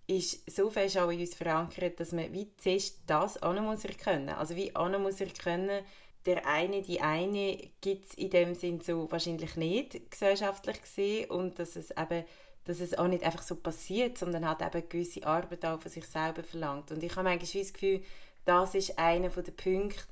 ist 0.06 0.50
so 0.50 0.70
fest 0.70 0.96
auch 0.96 1.10
in 1.10 1.20
uns 1.20 1.34
verankert, 1.34 2.00
dass 2.00 2.12
man 2.12 2.32
wie 2.32 2.50
zuerst 2.56 3.00
das 3.06 3.42
auch 3.42 3.60
muss 3.60 3.84
erkennen. 3.84 4.30
Also 4.30 4.56
wie 4.56 4.74
auch 4.74 4.98
muss 4.98 5.20
erkennen, 5.20 5.84
der 6.24 6.46
eine, 6.46 6.82
die 6.82 7.00
eine 7.00 7.58
gibt 7.80 8.06
es 8.06 8.14
in 8.14 8.30
dem 8.30 8.54
Sinn 8.54 8.80
so 8.80 9.10
wahrscheinlich 9.10 9.56
nicht 9.56 10.10
gesellschaftlich 10.10 10.80
gesehen 10.80 11.30
und 11.30 11.58
dass 11.58 11.76
es 11.76 11.90
eben 11.90 12.24
dass 12.68 12.80
es 12.80 12.98
auch 12.98 13.08
nicht 13.08 13.24
einfach 13.24 13.42
so 13.42 13.56
passiert, 13.56 14.18
sondern 14.18 14.46
hat 14.46 14.60
eben 14.60 14.88
gewisse 14.88 15.26
Arbeit 15.26 15.64
auch 15.64 15.80
von 15.80 15.90
sich 15.90 16.04
selber 16.04 16.42
verlangt. 16.42 16.92
Und 16.92 17.02
ich 17.02 17.16
habe 17.16 17.28
eigentlich 17.28 17.52
das 17.52 17.72
Gefühl, 17.72 18.02
das 18.44 18.74
ist 18.74 18.98
einer 18.98 19.30
der 19.30 19.52
Punkte, 19.52 20.04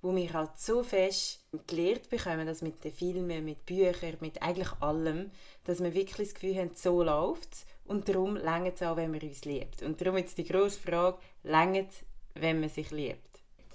wo 0.00 0.16
wir 0.16 0.32
halt 0.32 0.52
so 0.56 0.82
fest 0.82 1.40
gelehrt 1.66 2.08
bekommen, 2.08 2.46
dass 2.46 2.62
mit 2.62 2.82
den 2.82 2.92
Filmen, 2.92 3.44
mit 3.44 3.66
Büchern, 3.66 4.16
mit 4.20 4.40
eigentlich 4.40 4.72
allem, 4.80 5.30
dass 5.64 5.82
wir 5.82 5.92
wirklich 5.92 6.28
das 6.28 6.34
Gefühl 6.34 6.56
haben, 6.56 6.70
so 6.74 7.02
läuft 7.02 7.52
es 7.52 7.66
und 7.84 8.08
darum 8.08 8.36
längert 8.36 8.76
es 8.76 8.82
auch, 8.82 8.96
wenn 8.96 9.10
man 9.10 9.20
uns 9.20 9.44
liebt. 9.44 9.82
Und 9.82 10.00
darum 10.00 10.16
jetzt 10.16 10.38
die 10.38 10.44
grosse 10.44 10.80
Frage, 10.80 11.18
längert 11.42 11.90
es, 11.90 12.02
wenn 12.32 12.60
man 12.60 12.70
sich 12.70 12.90
liebt? 12.90 13.28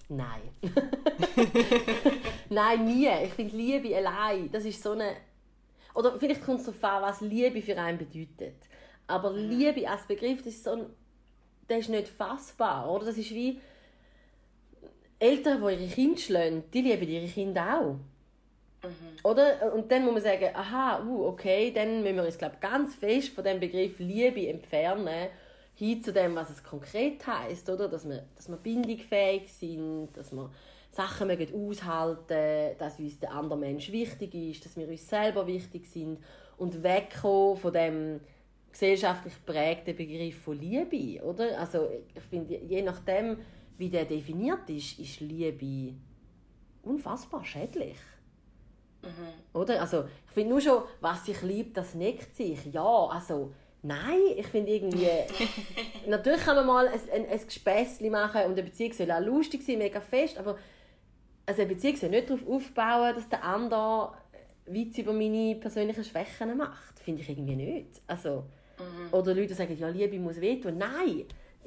Nein. 0.10 0.42
Nein, 2.50 2.86
nie. 2.86 3.08
Ich 3.24 3.34
finde 3.34 3.56
Liebe 3.56 3.96
allein, 3.96 4.52
das 4.52 4.66
ist 4.66 4.82
so 4.82 4.94
eine... 4.94 5.16
Oder 5.96 6.20
vielleicht 6.20 6.44
kommt 6.44 6.60
es 6.60 6.66
darauf 6.66 6.84
an, 6.84 7.02
was 7.02 7.22
Liebe 7.22 7.62
für 7.62 7.78
einen 7.78 7.98
bedeutet. 7.98 8.56
Aber. 9.08 9.34
Liebe 9.34 9.90
als 9.90 10.06
Begriff, 10.06 10.40
das 10.40 10.54
ist 10.54 10.64
so 10.64 10.72
ein... 10.72 10.86
Das 11.68 11.80
ist 11.80 11.90
nicht 11.90 12.08
fassbar, 12.08 12.92
oder? 12.92 13.06
Das 13.06 13.18
ist 13.18 13.32
wie... 13.32 13.60
Eltern, 15.18 15.62
die 15.62 15.74
ihre 15.74 15.88
Kinder 15.88 16.18
schlagen, 16.20 16.64
die 16.74 16.82
lieben 16.82 17.08
ihre 17.08 17.28
Kinder 17.28 17.80
auch. 17.80 17.94
Mhm. 18.84 19.18
Oder? 19.24 19.74
Und 19.74 19.90
dann 19.92 20.04
muss 20.04 20.14
man 20.14 20.24
sagen, 20.24 20.50
aha, 20.54 21.04
uh, 21.04 21.28
okay, 21.28 21.72
dann 21.72 22.04
müssen 22.04 22.18
wir 22.18 22.26
uns 22.26 22.38
glaub, 22.38 22.60
ganz 22.60 22.96
fest 22.96 23.30
von 23.30 23.44
dem 23.44 23.60
Begriff 23.60 23.98
Liebe 24.00 24.48
entfernen 24.48 25.30
hin 25.74 26.04
zu 26.04 26.14
dem, 26.14 26.36
was 26.36 26.50
es 26.50 26.64
konkret 26.64 27.26
heißt, 27.26 27.70
oder? 27.70 27.88
Dass 27.88 28.08
wir, 28.08 28.26
dass 28.36 28.50
wir 28.50 28.58
bindungsfähig 28.58 29.52
sind, 29.52 30.10
dass 30.14 30.32
wir 30.32 30.52
Sachen 30.96 31.28
mögen 31.28 31.54
aushalten, 31.54 32.78
dass 32.78 33.00
uns 33.00 33.20
der 33.20 33.32
andere 33.32 33.60
Mensch 33.60 33.92
wichtig 33.92 34.34
ist, 34.34 34.66
dass 34.66 34.78
wir 34.78 34.88
uns 34.88 35.08
selber 35.08 35.46
wichtig 35.46 35.88
sind 35.88 36.20
und 36.58 36.84
wegkommen 36.84 37.58
von 37.58 37.74
dem 37.74 38.22
gesellschaftlich 38.72 39.34
prägten 39.46 39.96
Begriff 39.96 40.42
von 40.42 40.58
Liebe, 40.58 41.22
oder? 41.24 41.60
Also 41.60 41.90
ich 42.14 42.24
finde, 42.24 42.56
je 42.56 42.82
nachdem, 42.82 43.38
wie 43.78 43.90
der 43.90 44.06
definiert 44.06 44.70
ist, 44.70 44.98
ist 44.98 45.20
Liebe 45.20 45.96
unfassbar 46.84 47.44
schädlich. 47.44 47.98
Mhm. 49.02 49.60
Oder? 49.60 49.82
Also 49.82 50.06
ich 50.28 50.34
finde 50.34 50.52
nur 50.52 50.62
schon, 50.62 50.84
was 51.02 51.26
sich 51.26 51.42
liebt, 51.42 51.76
das 51.76 51.94
neckt 51.94 52.36
sich. 52.36 52.66
Ja, 52.72 53.08
also 53.08 53.52
Nein, 53.88 54.20
ich 54.36 54.48
finde 54.48 54.72
irgendwie... 54.72 55.08
natürlich 56.08 56.42
kann 56.42 56.56
man 56.56 56.66
mal 56.66 56.88
ein, 56.88 57.00
ein, 57.14 57.30
ein 57.30 57.46
Gespässchen 57.46 58.10
machen 58.10 58.42
und 58.46 58.54
eine 58.54 58.64
Beziehung 58.64 58.94
soll 58.94 59.12
auch 59.12 59.20
lustig 59.20 59.62
sein, 59.64 59.78
mega 59.78 60.02
fest, 60.02 60.40
aber 60.40 60.58
also 61.46 61.62
eine 61.62 61.74
Beziehung 61.74 61.96
soll 61.96 62.10
nicht 62.10 62.30
darauf 62.30 62.48
aufbauen, 62.48 63.16
dass 63.16 63.30
der 63.30 63.44
andere 63.44 64.14
Witze 64.66 65.02
über 65.02 65.14
meine 65.14 65.56
persönlichen 65.56 66.04
Schwächen 66.04 66.58
macht. 66.58 67.00
Finde 67.00 67.22
ich 67.22 67.30
irgendwie 67.30 67.56
nicht. 67.56 68.02
Also, 68.08 68.46
mhm. 68.80 69.14
Oder 69.14 69.34
Leute 69.34 69.54
sagen, 69.54 69.78
ja, 69.78 69.88
Liebe 69.90 70.20
muss 70.20 70.42
wehtun. 70.42 70.78
Nein, 70.78 71.26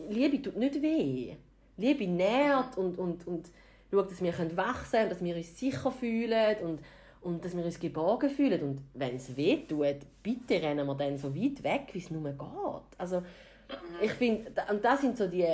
Liebe 0.08 0.42
tut 0.42 0.56
nicht 0.56 0.80
weh. 0.82 1.36
Liebe 1.76 2.06
nährt 2.06 2.76
und, 2.76 2.98
und, 2.98 3.26
und 3.26 3.50
schaut, 3.90 4.10
dass 4.10 4.22
wir 4.22 4.32
wachsen 4.56 4.90
können, 4.90 5.10
dass 5.10 5.22
wir 5.22 5.36
uns 5.36 5.58
sicher 5.58 5.92
fühlen 5.92 6.56
und 6.64 6.80
und 7.20 7.44
dass 7.44 7.56
wir 7.56 7.64
uns 7.64 7.78
geborgen 7.78 8.30
fühlen. 8.30 8.62
Und 8.62 8.82
wenn 8.94 9.16
es 9.16 9.36
weh 9.36 9.58
tut, 9.66 9.96
bitte 10.22 10.62
rennen 10.62 10.86
wir 10.86 10.94
dann 10.94 11.18
so 11.18 11.34
weit 11.34 11.62
weg, 11.62 11.88
wie 11.92 11.98
es 11.98 12.10
nur 12.10 12.22
geht. 12.22 12.98
Also, 12.98 13.22
ich 14.00 14.12
finde, 14.12 14.50
und 14.70 14.84
das 14.84 15.00
sind 15.00 15.16
so 15.16 15.26
die, 15.26 15.46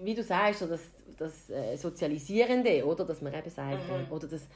wie 0.00 0.14
du 0.14 0.22
sagst, 0.22 0.60
so 0.60 0.66
das, 0.66 0.82
das 1.20 1.50
äh, 1.50 1.76
Sozialisierende, 1.76 2.84
oder? 2.84 3.04
Dass 3.04 3.20
man 3.20 3.34
eben 3.34 3.50
sagt, 3.50 3.88
mhm. 3.88 4.12
oder 4.12 4.26
dass 4.26 4.48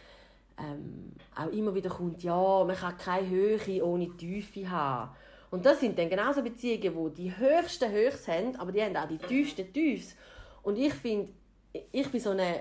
ähm, 0.58 1.12
auch 1.36 1.52
immer 1.52 1.74
wieder 1.74 1.90
kommt, 1.90 2.22
ja, 2.22 2.64
man 2.64 2.76
kann 2.76 2.96
keine 2.96 3.28
Höhe 3.28 3.84
ohne 3.84 4.08
Tiefe 4.16 4.68
haben. 4.68 5.14
Und 5.50 5.64
das 5.64 5.80
sind 5.80 5.98
dann 5.98 6.08
genauso 6.08 6.42
Beziehungen, 6.42 6.96
wo 6.96 7.08
die 7.08 7.36
höchsten 7.36 7.90
Höchst 7.92 8.26
haben, 8.26 8.56
aber 8.56 8.72
die 8.72 8.82
haben 8.82 8.96
auch 8.96 9.06
die 9.06 9.18
tiefsten 9.18 9.72
Tiefs. 9.72 10.16
Und 10.62 10.76
ich 10.76 10.94
finde, 10.94 11.30
ich 11.92 12.10
bin 12.10 12.20
so 12.20 12.30
eine, 12.30 12.60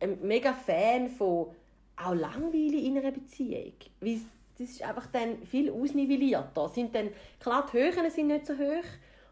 ein 0.00 0.18
mega 0.22 0.52
Fan 0.52 1.08
von 1.08 1.54
auch 1.96 2.14
langweilig 2.14 2.84
in 2.84 2.98
einer 2.98 3.12
Beziehung. 3.12 3.72
Weil 4.00 4.20
das 4.58 4.70
ist 4.70 4.82
einfach 4.82 5.06
dann 5.06 5.46
viel 5.46 5.70
ausnivellierter. 5.70 6.68
Sind 6.68 6.94
dann, 6.94 7.10
klar, 7.40 7.66
die 7.72 7.78
Höhen 7.78 8.10
sind 8.10 8.26
nicht 8.26 8.46
so 8.46 8.54
hoch 8.54 8.84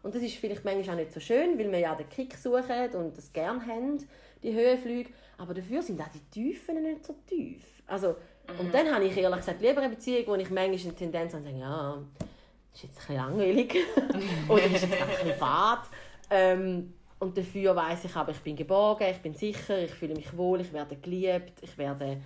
und 0.07 0.15
das 0.15 0.23
ist 0.23 0.37
vielleicht 0.37 0.63
manchmal 0.63 0.95
auch 0.95 0.99
nicht 1.01 1.11
so 1.11 1.19
schön, 1.19 1.59
weil 1.59 1.69
wir 1.69 1.79
ja 1.79 1.93
den 1.93 2.07
Kick 2.07 2.37
suchen 2.37 2.91
und 2.93 3.17
das 3.17 3.33
gerne 3.33 3.59
haben, 3.65 3.97
die 4.41 4.53
Höhenflüge. 4.53 5.09
Aber 5.37 5.53
dafür 5.53 5.81
sind 5.81 5.99
auch 5.99 6.07
die 6.07 6.21
Tiefen 6.31 6.81
nicht 6.81 7.05
so 7.05 7.13
tief. 7.27 7.61
Also, 7.85 8.15
mhm. 8.47 8.59
Und 8.61 8.73
dann 8.73 8.89
habe 8.89 9.03
ich 9.03 9.17
ehrlich 9.17 9.39
gesagt 9.39 9.61
lieber 9.61 9.81
eine 9.81 9.89
Beziehung, 9.89 10.23
wo 10.27 10.35
ich 10.35 10.49
manchmal 10.49 10.79
eine 10.79 10.95
Tendenz 10.95 11.33
habe, 11.33 11.43
zu 11.43 11.49
sagen, 11.49 11.59
ja, 11.59 12.01
das 12.19 12.27
ist 12.73 12.83
jetzt 12.83 12.93
ein 12.93 12.99
bisschen 12.99 13.15
langweilig 13.17 13.75
oder 14.47 14.63
ist 14.63 14.71
jetzt 14.71 14.83
ein 14.85 15.09
bisschen 15.09 15.33
fad. 15.37 15.81
Ähm, 16.29 16.93
und 17.19 17.37
dafür 17.37 17.75
weiß 17.75 18.05
ich 18.05 18.15
aber, 18.15 18.31
ich 18.31 18.39
bin 18.39 18.55
geborgen, 18.55 19.09
ich 19.11 19.17
bin 19.17 19.33
sicher, 19.33 19.77
ich 19.77 19.91
fühle 19.91 20.15
mich 20.15 20.37
wohl, 20.37 20.61
ich 20.61 20.71
werde 20.71 20.95
geliebt, 20.95 21.59
ich 21.61 21.77
werde 21.77 22.21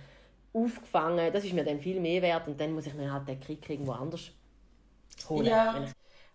aufgefangen. 0.52 1.32
Das 1.32 1.44
ist 1.44 1.52
mir 1.52 1.64
dann 1.64 1.80
viel 1.80 1.98
mehr 1.98 2.22
wert 2.22 2.46
und 2.46 2.60
dann 2.60 2.74
muss 2.74 2.86
ich 2.86 2.94
mir 2.94 3.12
halt 3.12 3.26
den 3.26 3.40
Krieg 3.40 3.68
irgendwo 3.68 3.90
anders 3.90 4.30
holen. 5.28 5.46
Ja. 5.46 5.84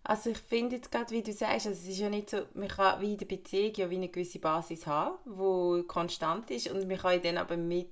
Also 0.09 0.29
ich 0.29 0.37
finde 0.37 0.77
jetzt 0.77 0.89
gerade, 0.89 1.11
wie 1.11 1.21
du 1.21 1.33
sagst, 1.33 1.67
also 1.67 1.71
es 1.71 1.85
ist 1.85 1.99
ja 1.99 2.09
nicht 2.09 2.29
so, 2.29 2.43
man 2.53 2.69
kann 2.69 3.01
wie 3.01 3.11
in 3.11 3.17
der 3.17 3.25
Beziehung 3.25 3.73
ja 3.75 3.89
wie 3.89 3.97
eine 3.97 4.07
gewisse 4.07 4.39
Basis 4.39 4.87
haben, 4.87 5.17
die 5.25 5.85
konstant 5.85 6.49
ist 6.49 6.69
und 6.69 6.87
man 6.87 6.97
kann 6.97 7.21
dann 7.21 7.37
aber 7.37 7.57
mit, 7.57 7.91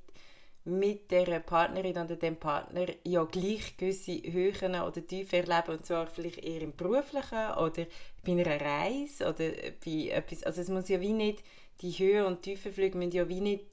mit 0.64 1.12
der 1.12 1.42
Partnerin 1.42 1.98
oder 1.98 2.16
dem 2.16 2.38
Partner 2.38 2.86
ja 3.04 3.26
gleich 3.26 3.76
gewisse 3.76 4.14
Höhen 4.14 4.76
oder 4.76 5.06
Tiefen 5.06 5.46
erleben 5.46 5.78
und 5.78 5.86
zwar 5.86 6.08
vielleicht 6.08 6.38
eher 6.38 6.62
im 6.62 6.74
Beruflichen 6.74 7.52
oder 7.58 7.86
bei 8.26 8.32
einer 8.32 8.62
Reise 8.62 9.28
oder 9.28 9.52
bei 9.84 10.08
etwas, 10.08 10.44
also 10.44 10.62
es 10.62 10.70
muss 10.70 10.88
ja 10.88 11.02
wie 11.02 11.12
nicht, 11.12 11.44
die 11.82 11.92
Höhe 11.92 12.26
und 12.26 12.44
Tiefenflüge 12.44 12.98
müssen 12.98 13.12
ja 13.12 13.28
wie 13.28 13.42
nicht 13.42 13.66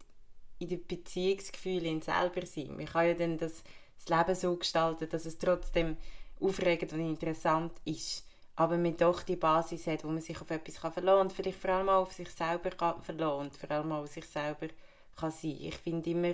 in 0.58 0.66
den 0.66 0.84
Beziehungsgefühlen 0.84 2.02
selber 2.02 2.44
sein. 2.44 2.76
Man 2.76 2.86
kann 2.86 3.06
ja 3.06 3.14
dann 3.14 3.38
das, 3.38 3.62
das 4.04 4.08
Leben 4.08 4.34
so 4.34 4.56
gestalten, 4.56 5.08
dass 5.08 5.26
es 5.26 5.38
trotzdem 5.38 5.96
aufregend 6.40 6.92
und 6.92 7.08
interessant 7.08 7.70
ist. 7.84 8.24
Aber 8.54 8.76
man 8.76 8.96
doch 8.96 9.22
die 9.22 9.36
Basis 9.36 9.86
hat, 9.86 10.04
wo 10.04 10.08
man 10.08 10.20
sich 10.20 10.40
auf 10.40 10.50
etwas 10.50 10.80
kann 10.80 10.92
verlassen 10.92 11.16
kann 11.18 11.26
und 11.26 11.32
vielleicht 11.32 11.58
vor 11.58 11.70
allem 11.70 11.88
auch 11.88 12.02
auf 12.02 12.12
sich 12.12 12.30
selber 12.30 12.70
verlassen 13.00 13.40
und 13.40 13.56
vor 13.56 13.70
allem 13.70 13.92
auch 13.92 14.02
auf 14.02 14.10
sich 14.10 14.26
selber 14.26 14.68
kann 15.16 15.30
sein. 15.30 15.56
Ich 15.60 15.76
finde 15.76 16.10
immer 16.10 16.32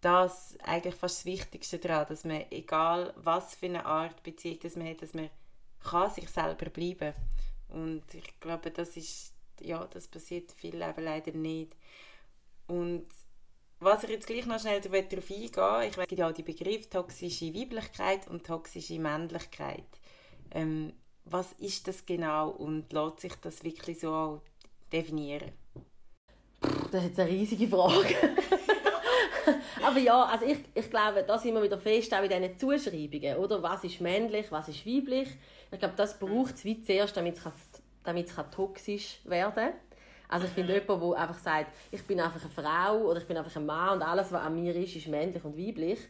das 0.00 0.56
eigentlich 0.62 0.94
fast 0.94 1.18
das 1.18 1.24
Wichtigste 1.24 1.78
daran, 1.78 2.06
dass 2.08 2.24
man, 2.24 2.44
egal 2.50 3.12
was 3.16 3.54
für 3.54 3.66
eine 3.66 3.86
Art 3.86 4.22
Beziehung 4.22 4.58
das 4.62 4.76
man 4.76 4.88
hat, 4.88 5.02
dass 5.02 5.14
man 5.14 5.30
kann 5.82 6.10
sich 6.10 6.28
selber 6.28 6.70
bleiben 6.70 7.14
Und 7.68 8.02
ich 8.12 8.40
glaube, 8.40 8.70
das 8.70 8.96
ist, 8.96 9.32
ja, 9.60 9.86
das 9.92 10.06
passiert 10.08 10.52
viel 10.52 10.76
Leben 10.76 11.04
leider 11.04 11.32
nicht. 11.32 11.74
Und 12.66 13.06
was 13.78 14.04
ich 14.04 14.10
jetzt 14.10 14.26
gleich 14.26 14.46
noch 14.46 14.60
schnell 14.60 14.80
darauf 14.80 15.30
eingehen 15.30 15.90
ich 15.90 15.98
weiß 15.98 16.06
ja 16.10 16.32
die 16.32 16.42
Begriffe 16.42 16.88
toxische 16.88 17.54
Weiblichkeit 17.54 18.26
und 18.28 18.46
toxische 18.46 18.98
Männlichkeit. 18.98 19.86
Ähm, 20.50 20.92
was 21.26 21.52
ist 21.58 21.86
das 21.88 22.06
genau 22.06 22.50
und 22.50 22.92
lässt 22.92 23.20
sich 23.20 23.34
das 23.42 23.62
wirklich 23.64 24.00
so 24.00 24.40
definieren? 24.92 25.52
Das 26.90 27.04
ist 27.04 27.18
eine 27.18 27.30
riesige 27.30 27.68
Frage. 27.68 28.14
Aber 29.82 29.98
ja, 29.98 30.24
also 30.24 30.46
ich, 30.46 30.58
ich 30.74 30.90
glaube, 30.90 31.24
da 31.26 31.38
sind 31.38 31.54
wir 31.54 31.62
wieder 31.62 31.78
fest 31.78 32.12
auch 32.14 32.22
in 32.22 32.28
diesen 32.28 32.58
Zuschreibungen, 32.58 33.36
oder? 33.36 33.62
Was 33.62 33.84
ist 33.84 34.00
männlich, 34.00 34.50
was 34.50 34.68
ist 34.68 34.86
weiblich? 34.86 35.28
Ich 35.70 35.78
glaube, 35.78 35.94
das 35.96 36.18
braucht 36.18 36.54
es 36.54 36.64
wie 36.64 36.80
zuerst, 36.80 37.16
damit 37.16 37.36
es, 37.36 37.44
damit 38.02 38.28
es 38.28 38.34
toxisch 38.50 39.20
werden 39.24 39.54
kann. 39.54 39.72
Also 40.28 40.46
ich 40.46 40.52
finde 40.52 40.74
jemand, 40.74 41.02
der 41.02 41.20
einfach 41.20 41.38
sagt, 41.38 41.72
ich 41.92 42.02
bin 42.02 42.20
einfach 42.20 42.40
eine 42.40 42.50
Frau 42.50 43.08
oder 43.08 43.20
ich 43.20 43.26
bin 43.26 43.36
einfach 43.36 43.54
ein 43.54 43.66
Mann 43.66 43.96
und 43.96 44.02
alles, 44.02 44.32
was 44.32 44.42
an 44.42 44.60
mir 44.60 44.74
ist, 44.74 44.96
ist 44.96 45.06
männlich 45.06 45.44
und 45.44 45.56
weiblich. 45.56 46.00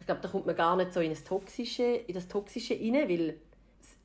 Ich 0.00 0.06
glaube, 0.06 0.20
da 0.22 0.28
kommt 0.28 0.46
man 0.46 0.56
gar 0.56 0.76
nicht 0.76 0.92
so 0.92 1.00
in 1.00 1.10
das 1.10 1.24
Toxische, 1.24 1.82
in 1.82 2.14
das 2.14 2.28
Toxische 2.28 2.74
rein, 2.74 3.08
weil 3.08 3.40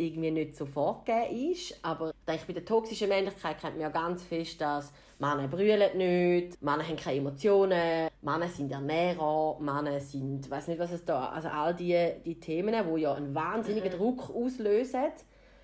irgendwie 0.01 0.31
nicht 0.31 0.55
so 0.55 0.65
vorgegeben 0.65 1.51
ist. 1.51 1.79
Aber 1.83 2.13
ich 2.33 2.41
bei 2.41 2.53
der 2.53 2.65
toxischen 2.65 3.09
Männlichkeit 3.09 3.59
kennt 3.59 3.73
man 3.73 3.81
ja 3.81 3.89
ganz 3.89 4.23
fest, 4.23 4.59
dass 4.61 4.91
Männer 5.19 5.47
brüllen 5.47 5.97
nicht, 5.97 6.61
Männer 6.61 6.87
haben 6.87 6.95
keine 6.95 7.17
Emotionen, 7.17 8.09
Männer 8.21 8.47
sind 8.47 8.71
Ernährer, 8.71 9.57
Männer 9.59 9.99
sind, 9.99 10.49
weiß 10.49 10.67
nicht, 10.67 10.79
was 10.79 10.91
es 10.91 11.05
da, 11.05 11.29
also 11.29 11.47
all 11.47 11.75
die, 11.75 12.13
die 12.25 12.39
Themen, 12.39 12.73
die 12.73 13.01
ja 13.01 13.13
einen 13.13 13.35
wahnsinnigen 13.35 13.91
mhm. 13.91 13.97
Druck 13.97 14.29
auslösen 14.35 15.11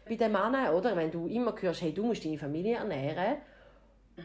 bei 0.07 0.15
den 0.15 0.31
Männern, 0.31 0.73
oder? 0.73 0.95
Wenn 0.95 1.11
du 1.11 1.27
immer 1.27 1.53
hörst, 1.59 1.81
hey, 1.81 1.93
du 1.93 2.05
musst 2.05 2.23
deine 2.23 2.37
Familie 2.37 2.75
ernähren 2.75 3.37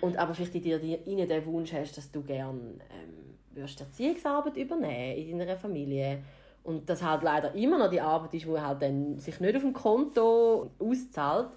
und 0.01 0.17
aber 0.17 0.35
vielleicht 0.35 0.55
in 0.55 0.63
dir 0.63 1.07
in 1.07 1.29
den 1.29 1.47
Wunsch 1.47 1.73
hast, 1.73 1.97
dass 1.97 2.11
du 2.11 2.23
gerne 2.23 2.61
ähm, 2.91 3.39
Erziehungsarbeit 3.57 4.57
übernehmen 4.57 5.29
in 5.29 5.39
deiner 5.39 5.57
Familie 5.57 6.23
und 6.65 6.89
das 6.89 7.03
halt 7.03 7.23
leider 7.23 7.55
immer 7.55 7.79
noch 7.79 7.91
die 7.91 8.01
Arbeit 8.01 8.35
ist, 8.35 8.47
die 8.47 8.61
halt 8.61 8.83
dann 8.83 9.19
sich 9.19 9.41
nicht 9.41 9.57
auf 9.57 9.63
dem 9.63 9.73
Konto 9.73 10.71
auszahlt, 10.79 11.51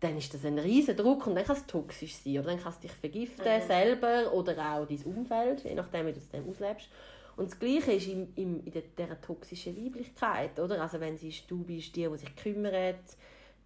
dann 0.00 0.16
ist 0.16 0.32
das 0.34 0.44
ein 0.44 0.58
riesen 0.58 0.96
Druck 0.96 1.26
und 1.26 1.34
dann 1.34 1.44
kann 1.44 1.56
es 1.56 1.66
toxisch 1.66 2.16
sein 2.16 2.38
oder 2.38 2.50
dann 2.50 2.60
kannst 2.60 2.82
du 2.82 2.88
dich 2.88 2.96
vergiften 2.96 3.44
mhm. 3.44 3.66
selber 3.66 4.32
oder 4.32 4.52
auch 4.52 4.86
dein 4.86 5.02
Umfeld, 5.04 5.64
je 5.64 5.74
nachdem 5.74 6.06
wie 6.06 6.12
du 6.12 6.18
es 6.18 6.30
dann 6.30 6.48
auslebst. 6.48 6.88
Und 7.36 7.50
das 7.50 7.58
Gleiche 7.58 7.92
ist 7.92 8.08
in, 8.08 8.32
in, 8.34 8.60
in 8.64 8.72
der, 8.72 8.82
dieser 8.96 9.20
toxischen 9.20 9.76
Weiblichkeit, 9.76 10.58
oder? 10.58 10.80
Also 10.80 11.00
wenn 11.00 11.14
es 11.14 11.22
ist, 11.22 11.50
du 11.50 11.62
bist 11.64 11.94
die, 11.94 12.08
die 12.08 12.16
sich 12.16 12.34
kümmert, 12.34 13.16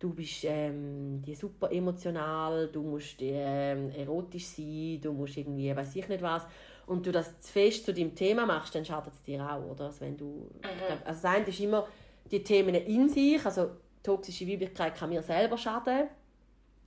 du 0.01 0.12
bist 0.12 0.44
ähm, 0.44 1.22
die 1.24 1.36
super 1.36 1.70
emotional, 1.70 2.68
du 2.68 2.82
musst 2.82 3.16
ähm, 3.20 3.90
erotisch 3.90 4.46
sein, 4.46 5.01
du 5.01 5.12
musst 5.12 5.36
irgendwie, 5.36 5.74
weiß 5.74 5.94
ich 5.94 6.09
nicht 6.09 6.22
was. 6.22 6.46
Und 6.91 7.07
du 7.07 7.12
das 7.12 7.38
zu 7.38 7.53
fest 7.53 7.84
zu 7.84 7.95
deinem 7.95 8.16
Thema 8.16 8.47
machst, 8.47 8.74
dann 8.74 8.84
schadet 8.84 9.14
es 9.14 9.22
dir 9.22 9.49
auch, 9.49 9.62
oder? 9.64 9.84
Also, 9.84 10.01
wenn 10.01 10.16
du, 10.16 10.51
mhm. 10.61 10.68
also 11.05 11.22
das 11.22 11.24
eine 11.24 11.47
ist 11.47 11.61
immer 11.61 11.86
die 12.28 12.43
Themen 12.43 12.74
in 12.74 13.09
sich, 13.09 13.47
also 13.47 13.70
toxische 14.03 14.45
Weiblichkeit 14.49 14.97
kann 14.97 15.11
mir 15.11 15.22
selber 15.22 15.57
schaden, 15.57 16.09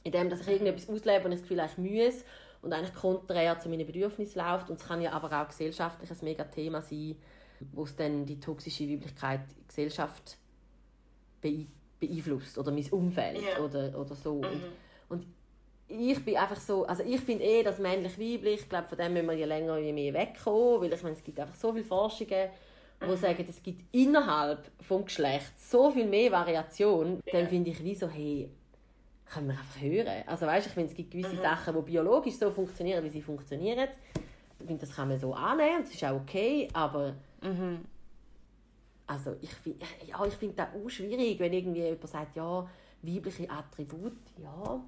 indem 0.03 0.29
dass 0.29 0.41
ich 0.41 0.49
irgendetwas 0.49 0.89
auslebe 0.89 1.23
und 1.23 1.31
ich 1.31 1.39
das 1.39 1.47
Gefühl 1.47 1.65
ich 1.65 1.77
muss 1.77 2.25
und 2.61 2.73
eigentlich 2.73 2.93
konträr 2.93 3.57
zu 3.59 3.69
meinen 3.69 3.87
Bedürfnissen 3.87 4.41
läuft. 4.41 4.69
Und 4.69 4.77
es 4.77 4.85
kann 4.85 5.01
ja 5.01 5.13
aber 5.13 5.41
auch 5.41 5.47
gesellschaftlich 5.47 6.11
ein 6.11 6.17
mega 6.21 6.43
Thema 6.43 6.81
sein, 6.81 7.15
wo 7.71 7.83
es 7.83 7.95
dann 7.95 8.25
die 8.25 8.41
toxische 8.41 8.89
Weiblichkeit 8.89 9.39
die 9.57 9.67
Gesellschaft 9.69 10.37
beeinflusst 11.39 12.57
oder 12.57 12.73
mein 12.73 12.89
Umfeld 12.89 13.41
yeah. 13.41 13.63
oder, 13.63 13.97
oder 13.97 14.15
so. 14.15 14.41
Mhm. 14.41 14.43
Und, 14.43 14.63
und 15.07 15.25
ich 15.87 16.23
bin 16.23 16.37
einfach 16.37 16.59
so, 16.59 16.85
also 16.85 17.03
ich 17.03 17.21
finde 17.21 17.43
eh, 17.43 17.63
dass 17.63 17.79
männlich-weiblich, 17.79 18.61
ich 18.61 18.69
glaube, 18.69 18.87
von 18.87 18.97
dem 18.97 19.13
müssen 19.13 19.29
wir 19.29 19.35
je 19.35 19.45
länger 19.45 19.77
je 19.77 19.93
mehr 19.93 20.13
wegkommen, 20.13 20.81
weil 20.81 20.93
ich 20.93 21.03
meine, 21.03 21.15
es 21.15 21.23
gibt 21.23 21.39
einfach 21.39 21.55
so 21.55 21.71
viele 21.71 21.85
Forschungen, 21.85 22.49
die 23.01 23.05
mhm. 23.05 23.17
sagen, 23.17 23.45
es 23.47 23.61
gibt 23.61 23.83
innerhalb 23.91 24.65
des 24.77 25.05
Geschlechts 25.05 25.69
so 25.69 25.91
viel 25.91 26.07
mehr 26.07 26.31
Variation, 26.31 27.21
ja. 27.25 27.31
dann 27.33 27.47
finde 27.47 27.71
ich 27.71 27.83
wie 27.83 27.95
so, 27.95 28.07
hey, 28.07 28.49
können 29.25 29.47
wir 29.47 29.53
einfach 29.53 29.81
hören. 29.81 30.23
Also 30.27 30.45
weißt, 30.45 30.67
ich 30.67 30.73
finde, 30.73 30.89
es 30.89 30.95
gibt 30.95 31.11
gewisse 31.11 31.35
mhm. 31.35 31.41
Sachen, 31.41 31.75
die 31.75 31.81
biologisch 31.81 32.35
so 32.35 32.49
funktionieren, 32.51 33.03
wie 33.03 33.09
sie 33.09 33.21
funktionieren. 33.21 33.89
Ich 34.59 34.65
finde, 34.65 34.85
das 34.85 34.95
kann 34.95 35.09
man 35.09 35.19
so 35.19 35.33
annehmen, 35.33 35.81
das 35.81 35.93
ist 35.93 36.03
auch 36.03 36.15
okay, 36.15 36.69
aber 36.73 37.15
mhm. 37.41 37.79
also 39.07 39.35
ich 39.41 39.53
finde 39.53 39.85
ja, 40.07 40.25
ich 40.25 40.33
find 40.35 40.57
das 40.57 40.67
auch 40.73 40.89
schwierig, 40.89 41.39
wenn 41.39 41.51
irgendwie 41.51 41.81
jemand 41.81 42.07
sagt, 42.07 42.35
ja, 42.35 42.67
weibliche 43.01 43.49
Attribute, 43.49 44.17
ja, 44.41 44.81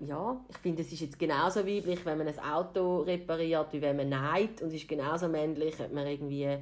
ja, 0.00 0.40
ich 0.48 0.58
finde, 0.58 0.82
es 0.82 0.92
ist 0.92 1.00
jetzt 1.00 1.18
genauso 1.18 1.66
weiblich, 1.66 2.04
wenn 2.04 2.18
man 2.18 2.28
ein 2.28 2.38
Auto 2.38 3.00
repariert, 3.00 3.72
wie 3.72 3.80
wenn 3.80 3.96
man 3.96 4.08
neigt. 4.08 4.62
Und 4.62 4.68
es 4.68 4.74
ist 4.74 4.88
genauso 4.88 5.28
männlich, 5.28 5.78
wenn 5.78 5.94
man 5.94 6.06
irgendwie 6.06 6.58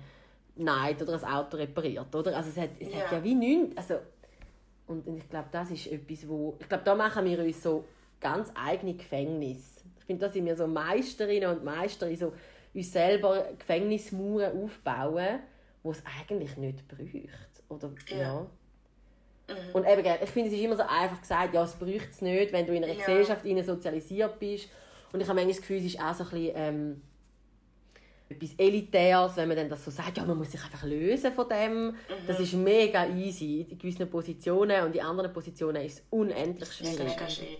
neigt 0.56 1.02
oder 1.02 1.14
ein 1.14 1.24
Auto 1.24 1.56
repariert. 1.56 2.14
Oder? 2.14 2.36
Also 2.36 2.50
es 2.50 2.56
hat, 2.56 2.70
es 2.78 2.92
ja. 2.92 3.00
hat 3.00 3.12
ja 3.12 3.24
wie 3.24 3.34
nichts. 3.34 3.76
Also, 3.76 3.94
und 4.86 5.06
ich 5.16 5.28
glaube, 5.28 5.48
das 5.50 5.70
ist 5.70 5.86
etwas, 5.88 6.28
wo... 6.28 6.56
Ich 6.60 6.68
glaube, 6.68 6.84
da 6.84 6.94
machen 6.94 7.24
wir 7.24 7.38
uns 7.40 7.62
so 7.62 7.84
ganz 8.20 8.50
eigene 8.54 8.94
Gefängnis. 8.94 9.84
Ich 9.98 10.04
finde, 10.04 10.26
da 10.26 10.32
sind 10.32 10.46
wir 10.46 10.56
so 10.56 10.66
Meisterinnen 10.66 11.50
und 11.50 11.64
Meister 11.64 12.14
so 12.16 12.32
uns 12.72 12.92
selber 12.92 13.48
Gefängnismauern 13.58 14.62
aufbauen, 14.62 15.40
die 15.82 15.88
es 15.88 16.02
eigentlich 16.20 16.56
nicht 16.56 16.86
braucht. 16.88 17.62
Oder, 17.68 17.92
ja. 18.08 18.16
ja. 18.16 18.46
Mhm. 19.48 19.74
Und 19.74 19.86
eben, 19.86 20.04
ich 20.22 20.30
finde, 20.30 20.48
es 20.48 20.56
ist 20.56 20.62
immer 20.62 20.76
so 20.76 20.82
einfach 20.82 21.20
gesagt, 21.20 21.54
ja, 21.54 21.62
es 21.62 21.74
braucht 21.74 22.10
es 22.10 22.20
nicht, 22.20 22.52
wenn 22.52 22.66
du 22.66 22.74
in 22.74 22.84
einer 22.84 22.92
ja. 22.92 22.98
Gesellschaft 22.98 23.42
sozialisiert 23.64 24.38
bist. 24.38 24.68
Und 25.12 25.20
ich 25.20 25.28
habe 25.28 25.36
manchmal 25.36 25.54
das 25.54 25.60
Gefühl, 25.60 25.78
es 25.78 25.84
ist 25.84 26.00
auch 26.00 26.14
so 26.14 26.24
ein 26.24 26.30
bisschen, 26.30 26.52
ähm, 26.54 27.02
etwas 28.28 28.54
Elitäres, 28.58 29.36
wenn 29.36 29.48
man 29.48 29.56
dann 29.56 29.68
das 29.68 29.84
so 29.84 29.90
sagt, 29.90 30.16
ja, 30.16 30.24
man 30.24 30.36
muss 30.36 30.50
sich 30.50 30.62
einfach 30.62 30.82
lösen 30.82 31.32
von 31.32 31.48
dem. 31.48 31.86
Mhm. 31.86 31.94
Das 32.26 32.40
ist 32.40 32.54
mega 32.54 33.06
easy 33.06 33.66
in 33.70 33.78
gewissen 33.78 34.10
Positionen 34.10 34.84
und 34.84 34.94
in 34.94 35.02
anderen 35.02 35.32
Positionen 35.32 35.82
ist 35.82 36.00
es 36.00 36.04
unendlich 36.10 36.72
schwierig. 36.72 37.16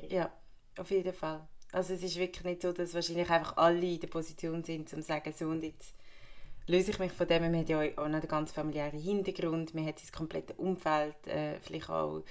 Ja, 0.09 0.31
auf 0.77 0.91
jeden 0.91 1.13
Fall. 1.13 1.47
Also 1.73 1.95
es 1.95 2.03
ist 2.03 2.19
wirklich 2.19 2.45
nicht 2.45 2.63
so, 2.63 2.73
dass 2.73 2.95
wahrscheinlich 2.95 3.31
einfach 3.31 3.57
alle 3.57 3.87
in 3.87 4.01
der 4.01 4.09
Position 4.09 4.65
sind, 4.65 4.93
um 4.93 5.01
zu 5.01 5.03
sagen, 5.03 5.33
so 5.37 5.47
und 5.47 5.63
jetzt 5.63 5.95
löse 6.67 6.91
ich 6.91 6.99
mich 6.99 7.13
von 7.13 7.27
dem. 7.27 7.43
Man 7.43 7.59
hat 7.59 7.69
ja 7.69 7.79
auch 7.79 8.05
einen 8.05 8.21
ganz 8.29 8.53
familiären 8.53 8.99
Hintergrund, 8.99 9.75
man 9.75 9.87
hat 9.87 9.99
sein 9.99 10.13
komplettes 10.13 10.57
Umfeld, 10.59 11.27
äh, 11.27 11.59
vielleicht 11.61 11.91
auch 11.91 12.23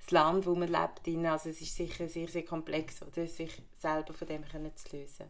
das 0.00 0.10
Land, 0.10 0.46
wo 0.46 0.54
man 0.54 0.68
lebt. 0.68 1.26
Also 1.26 1.50
es 1.50 1.60
ist 1.60 1.76
sicher 1.76 2.08
sehr, 2.08 2.28
sehr 2.28 2.44
komplex, 2.44 3.02
oder? 3.02 3.26
sich 3.26 3.62
selber 3.78 4.12
von 4.12 4.28
dem 4.28 4.44
können 4.44 4.74
zu 4.76 4.96
lösen. 4.96 5.26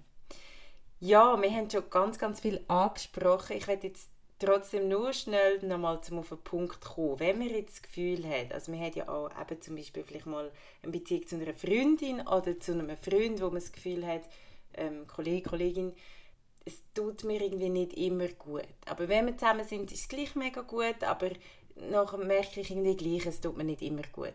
Ja, 1.01 1.41
wir 1.41 1.51
haben 1.51 1.71
schon 1.71 1.89
ganz, 1.91 2.19
ganz 2.19 2.41
viel 2.41 2.65
angesprochen. 2.69 3.57
Ich 3.57 3.69
werde 3.69 3.89
jetzt 3.89 4.09
trotzdem 4.39 4.89
nur 4.89 5.13
schnell 5.13 5.59
nochmal 5.65 6.01
zum 6.03 6.19
auf 6.19 6.29
den 6.29 6.39
Punkt 6.39 6.81
kommen. 6.81 7.21
Wenn 7.21 7.39
man 7.39 7.51
jetzt 7.51 7.75
das 7.75 7.83
Gefühl 7.83 8.27
hat, 8.29 8.53
also 8.53 8.73
man 8.73 8.81
hat 8.81 8.97
ja 8.97 9.09
auch 9.09 9.31
eben 9.41 9.61
zum 9.61 9.77
Beispiel 9.77 10.05
vielleicht 10.05 10.27
mal 10.27 10.51
eine 10.83 10.93
Beziehung 10.93 11.27
zu 11.27 11.37
einer 11.37 11.55
Freundin 11.55 12.21
oder 12.27 12.59
zu 12.59 12.73
einem 12.73 12.97
Freund, 12.97 13.41
wo 13.41 13.47
man 13.47 13.57
das 13.57 13.73
Gefühl 13.73 14.07
hat, 14.07 14.23
ähm, 14.75 15.07
Kollege, 15.07 15.49
Kollegin, 15.49 15.93
es 16.65 16.83
tut 16.95 17.25
mir 17.25 17.43
irgendwie 17.43 17.69
nicht 17.69 17.93
immer 17.95 18.29
gut. 18.29 18.67
Aber 18.87 19.09
wenn 19.09 19.27
wir 19.27 19.37
zusammen 19.37 19.65
sind, 19.65 19.93
ist 19.93 20.03
es 20.03 20.09
gleich 20.09 20.35
mega 20.35 20.63
gut, 20.63 21.03
aber 21.03 21.31
nachher 21.77 22.19
merke 22.19 22.61
ich 22.61 22.71
irgendwie 22.71 22.97
gleich, 22.97 23.27
es 23.27 23.41
tut 23.41 23.57
mir 23.57 23.65
nicht 23.65 23.83
immer 23.83 24.03
gut. 24.13 24.35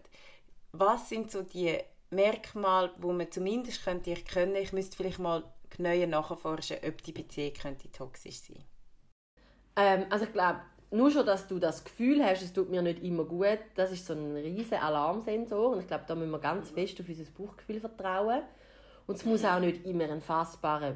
Was 0.71 1.09
sind 1.09 1.31
so 1.31 1.41
die 1.41 1.77
Merkmale, 2.11 2.91
wo 2.97 3.11
man 3.11 3.31
zumindest 3.31 3.83
könnte 3.83 4.11
erkennen, 4.11 4.55
ich 4.55 4.73
müsste 4.73 4.97
vielleicht 4.97 5.19
mal 5.19 5.43
genauer 5.69 6.07
nachforschen, 6.07 6.77
ob 6.87 7.01
die 7.03 7.11
Beziehung 7.11 7.53
könnte 7.53 7.91
toxisch 7.91 8.39
sein 8.39 8.63
ähm, 9.75 10.05
Also 10.09 10.25
ich 10.25 10.33
glaube, 10.33 10.61
nur 10.91 11.11
schon, 11.11 11.25
dass 11.25 11.47
du 11.47 11.59
das 11.59 11.83
Gefühl 11.83 12.23
hast, 12.23 12.41
es 12.41 12.53
tut 12.53 12.69
mir 12.69 12.81
nicht 12.81 13.03
immer 13.03 13.23
gut, 13.23 13.59
das 13.75 13.91
ist 13.91 14.05
so 14.07 14.13
ein 14.13 14.35
riesiger 14.35 14.81
Alarmsensor 14.81 15.71
und 15.71 15.81
ich 15.81 15.87
glaube, 15.87 16.05
da 16.07 16.15
müssen 16.15 16.31
wir 16.31 16.39
ganz 16.39 16.71
fest 16.71 16.99
auf 16.99 17.07
unser 17.07 17.25
Bauchgefühl 17.31 17.79
vertrauen. 17.79 18.41
Und 19.05 19.15
es 19.15 19.25
muss 19.25 19.43
auch 19.43 19.59
nicht 19.59 19.85
immer 19.85 20.03
ein 20.03 20.21
fassbarer 20.21 20.95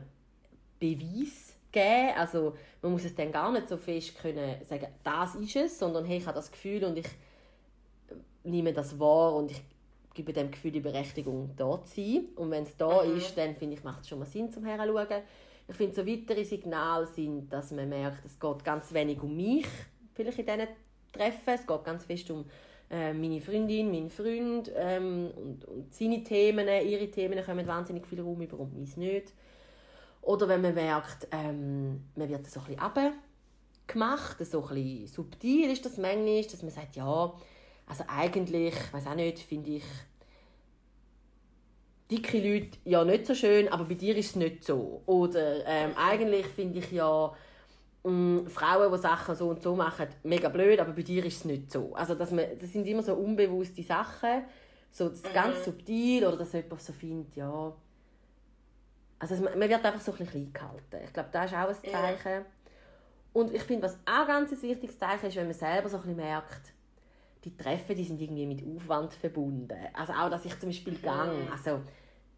Beweis 0.84 1.56
geben. 1.72 2.18
Also 2.18 2.56
man 2.82 2.92
muss 2.92 3.06
es 3.06 3.16
dann 3.16 3.32
gar 3.32 3.52
nicht 3.52 3.70
so 3.70 3.78
fest 3.78 4.18
können 4.22 4.56
sagen, 4.68 4.88
das 5.04 5.36
ist 5.36 5.56
es, 5.56 5.80
sondern 5.80 6.06
hey, 6.06 6.18
ich 6.18 6.26
habe 6.26 6.36
das 6.36 6.52
Gefühl 6.52 6.84
und 6.84 6.98
ich 6.98 7.08
nehme 8.44 8.74
das 8.74 9.00
wahr 9.00 9.36
und 9.36 9.52
ich 9.52 9.62
gebe 10.14 10.34
dem 10.34 10.52
Gefühl 10.52 10.72
die 10.72 10.82
Berechtigung, 10.82 11.52
da 11.56 11.82
zu 11.84 11.96
sein. 11.96 12.26
Und 12.36 12.52
wenn 12.52 12.64
es 12.64 12.76
da 12.76 13.04
mhm. 13.04 13.18
ist, 13.18 13.38
dann 13.38 13.56
finde 13.56 13.78
ich, 13.78 13.84
macht 13.84 14.02
es 14.02 14.10
schon 14.10 14.20
mal 14.20 14.26
Sinn, 14.26 14.52
zum 14.52 14.66
Herschauen. 14.66 15.24
Ich 15.68 15.76
finde, 15.76 15.96
so 15.96 16.06
weitere 16.06 16.44
Signale 16.44 17.08
sind, 17.08 17.52
dass 17.52 17.72
man 17.72 17.88
merkt, 17.88 18.26
es 18.26 18.38
geht 18.38 18.66
ganz 18.66 18.94
wenig 18.94 19.22
um 19.24 19.36
mich, 19.36 19.66
vielleicht 20.14 20.40
in 20.40 20.46
diesen 20.46 20.68
Treffen. 21.14 21.54
Es 21.54 21.66
geht 21.66 21.84
ganz 21.86 22.04
fest 22.04 22.30
um 22.32 22.44
äh, 22.92 23.14
meine 23.14 23.40
Freundin, 23.40 23.90
meinen 23.90 24.10
Freund 24.10 24.70
ähm, 24.76 25.32
und, 25.36 25.66
und 25.66 25.94
seine 25.94 26.22
Themen, 26.22 26.68
ihre 26.68 27.10
Themen 27.10 27.44
kommen 27.44 27.66
wahnsinnig 27.66 28.06
viel 28.06 28.20
Raum 28.20 28.42
über 28.42 28.60
und 28.60 28.76
meins 28.76 28.98
nicht. 28.98 29.34
Oder 30.24 30.48
wenn 30.48 30.62
man 30.62 30.74
merkt, 30.74 31.28
ähm, 31.32 32.06
man 32.16 32.30
wird 32.30 32.50
so 32.50 32.62
ein 32.62 32.76
bisschen 32.76 33.14
gemacht, 33.88 34.38
so 34.46 34.62
ein 34.68 34.76
bisschen 34.76 35.08
subtil 35.08 35.72
ist 35.72 35.86
das 35.86 35.98
manchmal, 35.98 36.44
dass 36.44 36.62
man 36.62 36.72
sagt, 36.72 36.96
ja, 36.96 37.34
also 37.86 38.04
eigentlich, 38.08 38.74
ich 38.74 38.94
weiß 38.94 39.08
auch 39.08 39.16
nicht, 39.16 39.40
finde 39.40 39.72
ich 39.72 39.84
dicke 42.10 42.38
Leute 42.38 42.78
ja 42.86 43.04
nicht 43.04 43.26
so 43.26 43.36
schön, 43.36 43.68
aber 43.70 43.86
bei 43.86 43.96
dir 43.96 44.16
ist 44.16 44.32
es 44.32 44.36
nicht 44.36 44.64
so. 44.64 45.02
Oder 45.06 45.66
ähm, 45.66 45.92
eigentlich 45.98 46.46
finde 46.48 46.80
ich 46.80 46.92
ja 46.92 47.34
mh, 48.04 48.12
mm, 48.12 48.48
Frauen, 48.48 48.92
die 48.92 48.98
Sachen 49.00 49.36
so 49.36 49.50
und 49.50 49.64
so 49.64 49.76
machen, 49.76 50.08
mega 50.24 50.50
blöd, 50.50 50.80
aber 50.80 50.94
bei 50.94 51.02
dir 51.02 51.26
ist 51.26 51.38
es 51.38 51.46
nicht 51.46 51.72
so. 51.72 51.94
Also 51.96 52.16
dass 52.16 52.32
man, 52.32 52.46
das 52.60 52.72
sind 52.72 52.88
immer 52.88 53.04
so 53.04 53.14
unbewusste 53.14 53.84
Sachen, 53.84 54.44
so 54.92 55.12
ganz 55.34 55.60
mhm. 55.60 55.64
subtil 55.64 56.26
oder 56.28 56.38
dass 56.38 56.54
jemand 56.54 56.82
so 56.82 56.94
findet, 56.94 57.36
ja, 57.36 57.74
also 59.32 59.44
man 59.44 59.70
wird 59.70 59.86
einfach 59.86 60.02
so 60.02 60.12
ein 60.12 60.18
bisschen 60.18 60.52
klein 60.52 60.54
gehalten. 60.54 61.06
Ich 61.06 61.14
glaube, 61.14 61.30
das 61.32 61.52
ist 61.52 61.58
auch 61.58 61.70
ein 61.70 61.76
Zeichen. 61.76 62.32
Ja. 62.32 62.46
Und 63.32 63.54
ich 63.54 63.64
finde, 63.64 63.84
was 63.84 63.98
auch 64.06 64.28
ganz 64.28 64.52
ein 64.52 64.62
wichtiges 64.62 64.98
Zeichen 64.98 65.28
ist, 65.28 65.36
wenn 65.36 65.46
man 65.48 65.54
selber 65.54 65.90
so 65.90 65.98
ein 65.98 66.04
bisschen 66.04 66.18
merkt, 66.18 66.74
die 67.44 67.56
Treffen, 67.56 67.96
die 67.96 68.04
sind 68.04 68.22
irgendwie 68.22 68.46
mit 68.46 68.64
Aufwand 68.66 69.14
verbunden. 69.14 69.78
Also 69.94 70.14
auch, 70.14 70.30
dass 70.30 70.46
ich 70.46 70.58
zum 70.60 70.70
Beispiel 70.70 70.98
gang, 70.98 71.50
also 71.52 71.82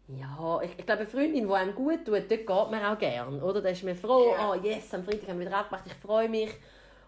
ja, 0.08 0.60
ich, 0.62 0.78
ich 0.78 0.86
glaube, 0.86 1.00
eine 1.00 1.08
Freundin, 1.08 1.46
die 1.46 1.52
einem 1.52 1.74
gut 1.74 2.04
tut, 2.04 2.14
dort 2.14 2.28
geht 2.28 2.48
man 2.48 2.84
auch 2.84 2.98
gern, 2.98 3.42
oder? 3.42 3.60
Da 3.60 3.68
ist 3.70 3.82
man 3.82 3.94
froh, 3.94 4.32
ja. 4.36 4.50
oh 4.50 4.54
yes, 4.54 4.94
am 4.94 5.04
Freitag 5.04 5.28
haben 5.28 5.40
wir 5.40 5.46
wieder 5.46 5.58
abgemacht, 5.58 5.86
ich 5.86 5.94
freue 5.94 6.28
mich. 6.28 6.50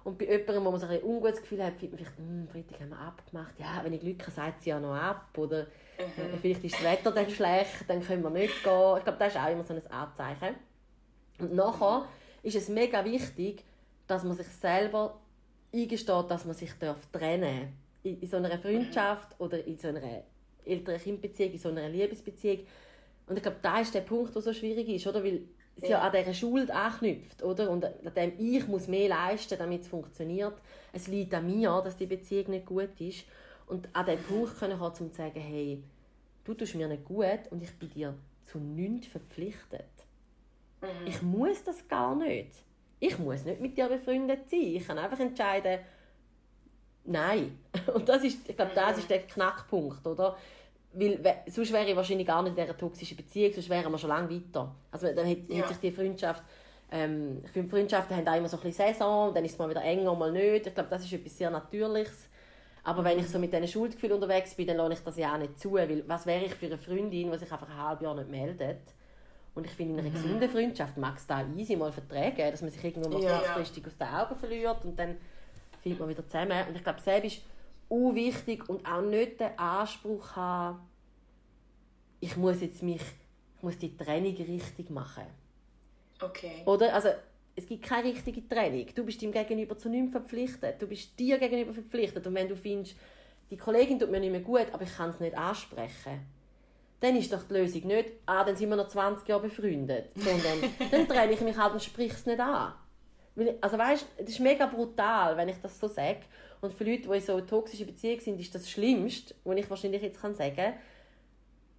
Und 0.05 0.19
bei 0.19 0.27
jemandem, 0.27 0.65
wo 0.65 0.71
man 0.71 0.81
so 0.81 0.87
ein 0.87 1.03
ungutes 1.03 1.41
Gefühl 1.41 1.65
hat, 1.65 1.77
findet 1.77 2.01
man 2.01 2.07
vielleicht, 2.07 2.19
hm, 2.19 2.49
Freitag 2.49 2.81
haben 2.81 2.91
wir 2.91 2.99
abgemacht, 2.99 3.55
ja, 3.59 3.81
wenn 3.83 3.93
ich 3.93 4.01
Glück 4.01 4.23
habe, 4.23 4.33
sagt 4.33 4.63
sie 4.63 4.71
ja 4.71 4.81
noch 4.81 4.95
ab, 4.95 5.29
oder 5.37 5.67
mhm. 5.99 6.35
Äh, 6.35 6.39
vielleicht 6.41 6.65
ist 6.65 6.75
das 6.77 6.85
Wetter 6.85 7.13
dann 7.13 7.31
schlecht, 7.31 7.85
dann 7.89 8.03
können 8.03 8.23
wir 8.23 8.31
nicht 8.31 8.63
gehen. 8.63 8.97
Ich 8.99 9.05
glaube, 9.05 9.19
das 9.19 9.35
ist 9.35 9.41
auch 9.41 9.51
immer 9.51 9.65
so 9.65 9.75
ein 9.75 9.87
Anzeichen. 9.91 10.57
Und 11.39 11.55
nachher 11.55 12.07
ist 12.43 12.57
es 12.57 12.69
mega 12.69 13.05
wichtig, 13.05 13.65
dass 14.07 14.25
man 14.25 14.37
sich 14.37 14.49
selber 14.49 15.21
eingesteht, 15.73 16.31
dass 16.31 16.45
man 16.45 16.55
sich 16.55 16.73
trennen 16.73 17.01
darf. 17.13 17.69
In, 18.03 18.21
in 18.21 18.29
so 18.29 18.37
einer 18.37 18.59
Freundschaft 18.59 19.39
oder 19.39 19.65
in 19.65 19.77
so 19.79 19.89
einer 19.89 20.23
älteren 20.65 21.01
Kindbeziehung, 21.01 21.53
in 21.53 21.59
so 21.59 21.69
einer 21.69 21.89
Liebesbeziehung. 21.89 22.61
Und 23.27 23.37
ich 23.37 23.43
glaube, 23.43 23.59
da 23.61 23.81
ist 23.81 23.95
der 23.95 24.01
Punkt, 24.01 24.35
der 24.35 24.43
so 24.43 24.53
schwierig 24.53 24.89
ist, 24.89 25.07
oder? 25.07 25.23
Weil 25.23 25.43
es 25.77 25.83
ja. 25.85 25.91
ja 25.91 26.01
an 26.01 26.13
dieser 26.13 26.35
Schuld 26.35 26.71
anknüpft, 26.71 27.43
oder? 27.43 27.71
Und 27.71 27.85
an 27.85 28.15
dem 28.17 28.33
ich 28.39 28.67
muss 28.67 28.89
mehr 28.89 29.09
leisten, 29.09 29.59
damit 29.59 29.83
es 29.83 29.89
funktioniert. 29.89 30.55
Es 30.93 31.07
liegt 31.07 31.35
an 31.35 31.47
mir, 31.47 31.81
dass 31.85 31.97
die 31.97 32.07
Beziehung 32.07 32.51
nicht 32.51 32.67
gut 32.67 33.01
ist. 33.01 33.25
Und 33.69 33.89
an 33.95 34.07
diesem 34.07 34.25
Punkt 34.25 34.59
können 34.59 34.81
halt, 34.81 35.01
um 35.01 35.11
zu 35.11 35.17
sagen, 35.17 35.41
hey, 35.41 35.83
du 36.45 36.55
tust 36.55 36.75
mir 36.75 36.89
nicht 36.89 37.05
gut 37.05 37.41
und 37.51 37.63
ich 37.63 37.79
bin 37.79 37.91
dir 37.91 38.15
zu 38.43 38.59
nichts 38.59 39.09
verpflichtet. 39.09 39.85
Mhm. 40.81 41.07
Ich 41.07 41.23
muss 41.23 41.65
das 41.65 41.87
gar 41.87 42.15
nicht. 42.15 42.53
Ich 43.01 43.19
muss 43.19 43.45
nicht 43.45 43.61
mit 43.61 43.77
dir 43.77 43.89
befreundet 43.89 44.51
sein. 44.51 44.61
Ich 44.61 44.87
kann 44.87 44.99
einfach 44.99 45.21
entscheiden, 45.21 45.81
Nein. 47.09 47.59
Und 47.95 48.09
das 48.09 48.23
ist, 48.23 48.49
ich 48.49 48.55
glaube, 48.57 48.73
das 48.75 48.99
ist 48.99 49.11
der 49.11 49.21
Knackpunkt, 49.21 50.07
oder? 50.07 50.37
Weil 50.93 51.43
sonst 51.47 51.73
wäre 51.73 51.89
ich 51.89 51.97
wahrscheinlich 51.97 52.27
gar 52.27 52.43
nicht 52.43 52.57
in 52.57 52.65
dieser 52.65 52.77
toxischen 52.77 53.17
Beziehung, 53.17 53.53
sonst 53.53 53.69
wären 53.69 53.91
wir 53.91 53.99
schon 53.99 54.09
lange 54.09 54.31
weiter. 54.31 54.75
Also 54.91 55.13
dann 55.13 55.27
hätte, 55.27 55.53
ja. 55.53 55.67
sich 55.67 55.79
die 55.79 55.91
Freundschaft, 55.91 56.43
ähm, 56.91 57.43
ich 57.45 57.51
finde 57.51 57.71
Freundschaften 57.71 58.17
haben 58.17 58.29
auch 58.29 58.37
immer 58.37 58.49
so 58.49 58.57
ein 58.57 58.63
bisschen 58.63 58.93
Saison, 58.93 59.33
dann 59.35 59.45
ist 59.45 59.53
es 59.53 59.59
mal 59.59 59.69
wieder 59.69 59.83
enger, 59.83 60.15
mal 60.15 60.33
nicht. 60.33 60.67
Ich 60.67 60.75
glaube, 60.75 60.89
das 60.91 61.05
ist 61.05 61.13
etwas 61.13 61.37
sehr 61.37 61.51
Natürliches. 61.51 62.28
Aber 62.89 63.05
wenn 63.05 63.19
ich 63.19 63.29
so 63.29 63.39
mit 63.39 63.53
diesen 63.53 63.69
Schuldgefühlen 63.69 64.15
unterwegs 64.15 64.55
bin, 64.55 64.67
dann 64.67 64.79
lasse 64.79 64.95
ich 64.95 65.01
das 65.01 65.19
ja 65.19 65.35
auch 65.35 65.39
nicht 65.39 65.61
zu. 65.61 65.75
Weil 65.75 66.09
was 66.09 66.25
wäre 66.25 66.47
ich 66.47 66.55
für 66.55 66.65
eine 66.65 66.79
Freundin, 66.79 67.31
die 67.31 67.39
sich 67.39 67.53
einfach 67.53 67.69
ein 67.69 67.77
halbes 67.77 68.03
Jahr 68.03 68.15
nicht 68.15 68.31
meldet? 68.31 68.81
Und 69.55 69.67
ich 69.67 69.73
finde, 69.73 69.93
in 69.93 70.01
einer 70.01 70.09
mhm. 70.09 70.15
gesunden 70.15 70.49
Freundschaft 70.49 70.97
mag 70.97 71.19
es 71.19 71.27
da 71.27 71.45
easy 71.55 71.77
mal 71.77 71.93
vertragen, 71.93 72.51
dass 72.51 72.63
man 72.63 72.71
sich 72.71 72.83
irgendwo 72.83 73.11
mal 73.11 73.23
ja. 73.23 73.41
kurzfristig 73.41 73.87
aus 73.87 73.99
den 73.99 74.07
Augen 74.07 74.37
verliert 74.37 74.85
und 74.87 74.99
dann 74.99 75.19
findet 75.83 76.01
man 76.01 76.09
wieder 76.09 76.27
zusammen. 76.27 76.67
Und 76.67 76.77
ich 76.77 76.83
glaube, 76.83 77.01
selbst 77.03 77.27
ist 77.27 77.43
auch 77.91 78.15
wichtig 78.15 78.67
und 78.71 78.89
auch 78.91 79.03
nicht 79.03 79.39
den 79.39 79.59
Anspruch 79.59 80.35
haben, 80.35 80.79
ich 82.21 82.39
muss 82.39 82.63
jetzt 82.63 82.83
mich, 82.83 83.03
ich 83.03 83.63
muss 83.63 83.77
die 83.77 83.95
Trennung 83.99 84.35
richtig 84.35 84.89
machen. 84.89 85.27
Okay. 86.23 86.63
Oder? 86.65 86.95
Also, 86.95 87.11
es 87.59 87.67
gibt 87.67 87.85
keine 87.85 88.09
richtige 88.09 88.47
Trennung. 88.49 88.87
Du 88.95 89.05
bist 89.05 89.21
dem 89.21 89.33
Gegenüber 89.33 89.77
zu 89.77 89.89
nichts 89.89 90.13
verpflichtet. 90.13 90.81
Du 90.81 90.87
bist 90.87 91.19
dir 91.19 91.39
gegenüber 91.39 91.73
verpflichtet. 91.73 92.25
Und 92.27 92.35
wenn 92.35 92.49
du 92.49 92.55
findest, 92.55 92.97
die 93.51 93.57
Kollegin 93.57 93.99
tut 93.99 94.11
mir 94.11 94.21
nicht 94.21 94.31
mehr 94.31 94.41
gut, 94.41 94.67
aber 94.73 94.85
ich 94.85 94.97
kann 94.97 95.11
es 95.11 95.19
nicht 95.19 95.37
ansprechen, 95.37 96.21
dann 97.01 97.17
ist 97.17 97.33
doch 97.33 97.43
die 97.43 97.55
Lösung 97.55 97.87
nicht, 97.87 98.11
ah, 98.27 98.45
dann 98.45 98.57
sind 98.57 98.69
wir 98.69 98.77
noch 98.77 98.89
20 98.89 99.27
Jahre 99.29 99.43
befreundet, 99.43 100.11
sondern 100.15 100.71
dann 100.91 101.09
trenne 101.09 101.33
ich 101.33 101.41
mich 101.41 101.57
halt 101.57 101.73
und 101.73 101.83
sprich 101.83 102.13
es 102.13 102.27
nicht 102.27 102.41
an. 102.41 102.75
Also 103.61 103.79
weißt, 103.79 104.07
das 104.19 104.29
ist 104.29 104.41
mega 104.41 104.67
brutal, 104.67 105.37
wenn 105.37 105.49
ich 105.49 105.57
das 105.63 105.79
so 105.79 105.89
sage. 105.89 106.21
Und 106.61 106.73
für 106.73 106.85
Leute, 106.85 107.09
die 107.09 107.15
in 107.15 107.21
so 107.21 107.41
toxischen 107.41 107.87
Beziehung 107.87 108.21
sind, 108.21 108.41
ist 108.41 108.55
das, 108.55 108.63
das 108.63 108.71
Schlimmste, 108.71 109.35
was 109.45 109.57
ich 109.57 109.71
wahrscheinlich 109.71 110.03
jetzt 110.03 110.21
sagen 110.21 110.57
kann. 110.57 110.75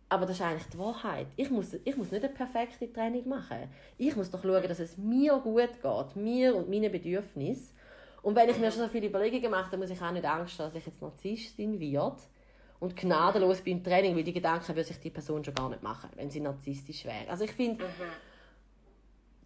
Aber 0.09 0.25
das 0.25 0.37
ist 0.37 0.41
eigentlich 0.41 0.67
die 0.73 0.79
Wahrheit. 0.79 1.27
Ich 1.35 1.51
muss, 1.51 1.75
ich 1.83 1.95
muss 1.95 2.11
nicht 2.11 2.23
eine 2.23 2.33
perfekte 2.33 2.91
Training 2.91 3.29
machen. 3.29 3.69
Ich 3.97 4.15
muss 4.15 4.31
doch 4.31 4.41
schauen, 4.41 4.67
dass 4.67 4.79
es 4.79 4.97
mir 4.97 5.37
gut 5.37 5.69
geht, 5.81 6.15
mir 6.15 6.55
und 6.55 6.67
meinen 6.67 6.91
Bedürfnissen. 6.91 7.75
Und 8.23 8.35
wenn 8.35 8.49
ich 8.49 8.57
mir 8.57 8.71
schon 8.71 8.81
so 8.81 8.87
viele 8.87 9.07
Überlegungen 9.07 9.51
mache, 9.51 9.71
dann 9.71 9.79
muss 9.79 9.91
ich 9.91 10.01
auch 10.01 10.11
nicht 10.11 10.25
Angst 10.25 10.59
haben, 10.59 10.67
dass 10.67 10.75
ich 10.75 10.85
jetzt 10.85 11.01
Narzisstin 11.01 11.79
werde 11.79 12.17
und 12.79 12.95
gnadenlos 12.95 13.61
beim 13.61 13.83
Training, 13.83 14.15
weil 14.15 14.23
die 14.23 14.33
Gedanken 14.33 14.69
würde 14.69 14.83
sich 14.83 14.99
die 14.99 15.09
Person 15.09 15.43
schon 15.43 15.53
gar 15.53 15.69
nicht 15.69 15.83
machen, 15.83 16.09
wenn 16.15 16.29
sie 16.29 16.39
narzisstisch 16.39 17.05
wäre. 17.05 17.29
Also 17.29 17.43
ich 17.43 17.51
finde, 17.51 17.83
mhm. 17.83 17.87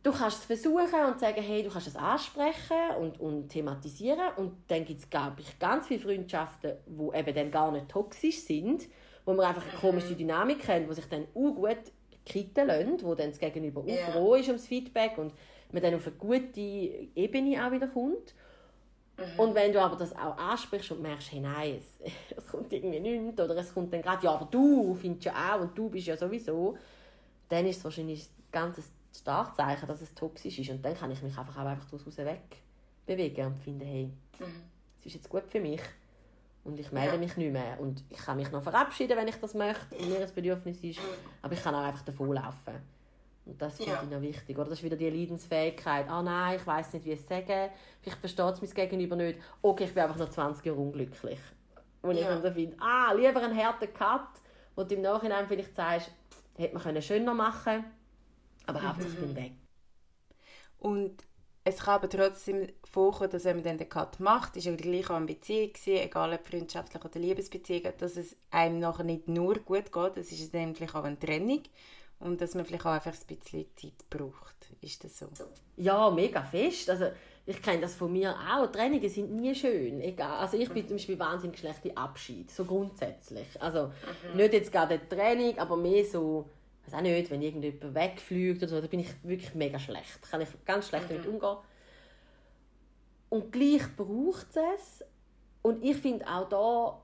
du 0.02 0.12
kannst 0.12 0.40
es 0.40 0.46
versuchen 0.46 1.06
und 1.08 1.20
sagen, 1.20 1.42
hey, 1.42 1.64
du 1.64 1.70
kannst 1.70 1.88
es 1.88 1.96
ansprechen 1.96 2.96
und, 3.00 3.20
und 3.20 3.50
thematisieren 3.50 4.34
und 4.38 4.54
dann 4.68 4.86
gibt 4.86 5.02
es, 5.02 5.10
glaube 5.10 5.42
ich, 5.42 5.60
ganz 5.60 5.88
viele 5.88 6.00
Freundschaften, 6.00 6.74
die 6.86 7.18
eben 7.18 7.36
dann 7.36 7.52
gar 7.52 7.72
nicht 7.72 7.90
toxisch 7.90 8.40
sind, 8.40 8.88
wo 9.26 9.34
man 9.34 9.46
einfach 9.46 9.64
eine 9.64 9.80
komische 9.80 10.16
Dynamik 10.16 10.60
kennt, 10.60 10.88
wo 10.88 10.94
sich 10.94 11.08
dann 11.08 11.28
auch 11.34 11.54
gut 11.56 11.78
kitten 12.26 12.68
lassen, 12.68 13.02
wo 13.04 13.16
dann 13.16 13.30
das 13.30 13.40
Gegenüber 13.40 13.82
auch 13.82 13.88
yeah. 13.88 14.12
froh 14.12 14.36
ist 14.36 14.48
ums 14.48 14.68
Feedback 14.68 15.18
und 15.18 15.34
man 15.72 15.82
dann 15.82 15.96
auf 15.96 16.08
eine 16.08 16.16
gute 16.16 16.60
Ebene 16.60 17.66
auch 17.66 17.72
wieder 17.72 17.88
kommt. 17.88 18.34
Mhm. 19.18 19.40
Und 19.40 19.56
wenn 19.56 19.72
du 19.74 19.82
aber 19.82 19.96
das 19.96 20.16
auch 20.16 20.38
ansprichst 20.38 20.92
und 20.92 21.02
merkst, 21.02 21.32
hey, 21.32 21.40
nein, 21.40 21.78
es, 21.78 22.14
es 22.38 22.48
kommt 22.48 22.72
irgendwie 22.72 23.00
nichts, 23.00 23.40
oder 23.40 23.56
es 23.58 23.74
kommt 23.74 23.94
dann 23.94 24.02
gerade, 24.02 24.24
ja, 24.24 24.34
aber 24.34 24.48
du 24.50 24.96
findest 24.96 25.26
ja 25.26 25.56
auch 25.56 25.62
und 25.62 25.78
du 25.78 25.90
bist 25.90 26.08
ja 26.08 26.18
sowieso, 26.18 26.78
dann 27.50 27.66
ist 27.66 27.78
es 27.78 27.84
wahrscheinlich 27.84 28.24
ein 28.24 28.44
ganz 28.52 28.78
Startzeichen, 29.16 29.88
dass 29.88 30.02
es 30.02 30.14
toxisch 30.14 30.58
ist. 30.60 30.70
Und 30.70 30.84
dann 30.84 30.96
kann 30.96 31.12
ich 31.12 31.22
mich 31.22 31.38
einfach 31.38 31.58
auch 31.58 31.66
einfach 31.66 31.86
daraus 31.90 32.18
weg 32.18 32.58
bewegen 33.06 33.48
und 33.48 33.60
finden, 33.60 33.86
hey, 33.86 34.06
mhm. 34.40 34.46
es 35.00 35.06
ist 35.08 35.16
jetzt 35.16 35.30
gut 35.30 35.44
für 35.50 35.60
mich 35.60 35.82
und 36.64 36.80
ich 36.80 36.92
melde 36.92 37.18
mich 37.18 37.36
nicht 37.38 37.52
mehr. 37.52 37.80
Und 37.80 38.04
ich 38.10 38.18
kann 38.18 38.38
mich 38.38 38.52
noch 38.52 38.64
verabschieden, 38.64 39.18
wenn 39.18 39.28
ich 39.28 39.36
das 39.36 39.54
möchte 39.54 39.96
und 39.96 40.10
mir 40.10 40.20
ein 40.20 40.34
Bedürfnis 40.34 40.84
ist, 40.84 41.00
aber 41.42 41.54
ich 41.54 41.62
kann 41.62 41.76
auch 41.76 41.84
einfach 41.84 42.04
davonlaufen. 42.04 42.82
Und 43.46 43.62
das 43.62 43.76
finde 43.76 43.92
ja. 43.92 44.04
ich 44.04 44.10
noch 44.10 44.22
wichtig. 44.22 44.58
Oder 44.58 44.70
das 44.70 44.80
ist 44.80 44.86
wieder 44.86 44.96
die 44.96 45.10
Leidensfähigkeit. 45.10 46.08
Ah 46.08 46.24
nein, 46.24 46.56
ich 46.56 46.66
weiß 46.66 46.94
nicht, 46.94 47.06
wie 47.06 47.12
es 47.12 47.28
sagen. 47.28 47.70
Vielleicht 48.02 48.20
versteht 48.20 48.54
es 48.54 48.62
mein 48.62 48.72
Gegenüber 48.72 49.18
nicht. 49.18 49.40
Okay, 49.62 49.84
ich 49.84 49.94
bin 49.94 50.04
einfach 50.04 50.18
noch 50.18 50.30
20 50.30 50.66
Jahre 50.66 50.80
unglücklich. 50.80 51.40
Und 52.02 52.16
ja. 52.16 52.34
ich 52.34 52.42
dann 52.42 52.54
finde, 52.54 52.78
ah, 52.80 53.12
lieber 53.14 53.42
einen 53.42 53.58
harten 53.58 53.94
Cut, 53.94 54.30
wo 54.76 54.84
du 54.84 54.96
im 54.96 55.02
Nachhinein 55.02 55.46
vielleicht 55.48 55.76
sagst, 55.76 56.12
hätte 56.56 56.78
man 56.78 57.02
schöner 57.02 57.34
machen 57.34 57.64
können, 57.64 57.86
aber 58.66 58.80
mhm. 58.80 58.88
hauptsächlich 58.88 59.20
bin 59.20 59.36
weg. 59.36 59.52
Und 60.80 61.24
es 61.66 61.78
kann 61.78 61.96
aber 61.96 62.10
trotzdem 62.10 62.68
vorkommen, 62.84 63.30
dass 63.30 63.46
wenn 63.46 63.58
man 63.58 63.64
dann 63.64 63.78
den 63.78 63.88
Cut 63.88 64.20
macht, 64.20 64.58
ist 64.58 64.66
ja 64.66 64.76
gleich 64.76 65.10
auch 65.10 65.16
eine 65.16 65.26
Beziehung 65.26 65.72
gewesen, 65.72 66.04
egal 66.04 66.34
ob 66.34 66.46
freundschaftlich 66.46 67.04
oder 67.04 67.20
Liebesbeziehung, 67.20 67.94
dass 67.98 68.18
es 68.18 68.36
einem 68.52 68.80
nachher 68.80 69.06
nicht 69.06 69.28
nur 69.28 69.56
gut 69.60 69.92
geht, 69.92 70.18
es 70.18 70.32
ist 70.32 70.54
nämlich 70.54 70.94
auch 70.94 71.04
eine 71.04 71.18
Trennung 71.18 71.64
und 72.20 72.42
dass 72.42 72.56
man 72.56 72.66
vielleicht 72.66 72.86
auch 72.86 72.92
einfach 72.92 73.14
ein 73.14 73.38
bisschen 73.38 73.66
Zeit 73.76 74.10
braucht. 74.10 74.56
Ist 74.82 75.04
das 75.04 75.20
so? 75.20 75.28
Ja, 75.78 76.10
mega 76.10 76.42
fest. 76.44 76.90
Also 76.90 77.08
ich 77.46 77.62
kenne 77.62 77.82
das 77.82 77.96
von 77.96 78.12
mir 78.12 78.34
auch. 78.34 78.72
Trennungen 78.72 79.10
sind 79.10 79.34
nie 79.34 79.56
schön. 79.56 80.02
Egal. 80.02 80.38
Also 80.38 80.58
ich 80.58 80.70
bin 80.70 80.88
zum 80.88 80.98
Beispiel 80.98 81.20
wahnsinnig 81.20 81.60
schlechte 81.60 81.96
Abschied, 81.96 82.52
so 82.52 82.66
grundsätzlich. 82.66 83.62
Also 83.62 83.88
mhm. 84.32 84.38
nicht 84.38 84.54
jetzt 84.54 84.72
gerade 84.72 84.96
eine 84.96 85.10
Trennung, 85.10 85.58
aber 85.58 85.78
mehr 85.78 86.06
so, 86.06 86.50
weiß 86.86 86.94
auch 86.96 87.02
nicht, 87.02 87.32
wenn 87.32 87.42
irgendjemand 87.42 87.96
wegfliegt 87.96 88.62
oder 88.62 88.68
so, 88.68 88.82
da 88.82 88.88
bin 88.88 89.00
ich 89.00 89.10
wirklich 89.24 89.56
mega 89.56 89.80
schlecht. 89.80 90.20
Da 90.22 90.28
kann 90.28 90.42
ich 90.42 90.50
ganz 90.66 90.88
schlecht 90.88 91.10
mhm. 91.10 91.16
damit 91.16 91.28
umgehen. 91.28 91.58
Und 93.30 93.52
gleich 93.52 93.96
braucht 93.96 94.48
es 94.56 95.04
Und 95.62 95.84
ich 95.84 95.98
finde 95.98 96.28
auch 96.28 96.50
da, 96.50 97.02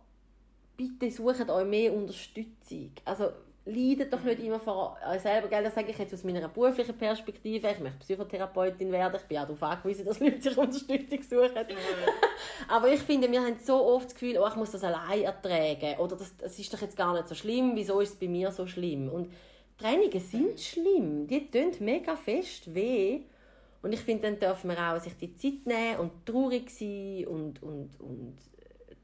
bitte 0.77 1.11
sucht 1.11 1.49
euch 1.49 1.67
mehr 1.67 1.93
Unterstützung. 1.93 2.91
Also 3.05 3.31
leidet 3.65 4.11
doch 4.11 4.23
nicht 4.23 4.39
immer 4.39 4.59
vor 4.59 4.97
euch 5.09 5.21
selber. 5.21 5.47
Gell? 5.47 5.63
Das 5.63 5.75
sage 5.75 5.91
ich 5.91 5.97
jetzt 5.97 6.13
aus 6.13 6.23
meiner 6.23 6.47
beruflichen 6.47 6.97
Perspektive. 6.97 7.69
Ich 7.69 7.79
möchte 7.79 7.99
Psychotherapeutin 7.99 8.91
werden. 8.91 9.15
Ich 9.15 9.27
bin 9.27 9.37
auch 9.37 9.43
darauf 9.43 9.63
angewiesen, 9.63 10.05
dass 10.05 10.19
Leute 10.19 10.41
sich 10.41 10.57
Unterstützung 10.57 11.21
suchen. 11.21 11.67
Mhm. 11.67 11.77
Aber 12.67 12.91
ich 12.91 13.01
finde, 13.01 13.31
wir 13.31 13.41
haben 13.41 13.57
so 13.59 13.85
oft 13.85 14.05
das 14.05 14.13
Gefühl, 14.13 14.37
oh, 14.37 14.47
ich 14.47 14.55
muss 14.55 14.71
das 14.71 14.83
allein 14.83 15.23
ertragen. 15.23 15.99
Oder 15.99 16.15
das, 16.15 16.35
das 16.37 16.57
ist 16.57 16.73
doch 16.73 16.81
jetzt 16.81 16.97
gar 16.97 17.13
nicht 17.13 17.27
so 17.27 17.35
schlimm. 17.35 17.71
Wieso 17.75 17.99
ist 17.99 18.13
es 18.13 18.19
bei 18.19 18.27
mir 18.27 18.51
so 18.51 18.67
schlimm? 18.67 19.09
Und 19.09 19.31
Trainingen 19.79 20.19
sind 20.19 20.59
schlimm. 20.59 21.27
Die 21.27 21.49
tun 21.49 21.71
mega 21.79 22.15
fest 22.15 22.73
weh. 22.73 23.21
Und 23.81 23.93
ich 23.93 24.01
finde, 24.01 24.23
dann 24.23 24.39
dürfen 24.39 24.69
wir 24.69 24.77
auch 24.77 24.99
sich 24.99 25.15
die 25.15 25.35
Zeit 25.35 25.65
nehmen 25.65 25.99
und 25.99 26.25
traurig 26.25 26.69
sein 26.69 27.25
und, 27.27 27.63
und, 27.63 27.89
und 27.99 28.37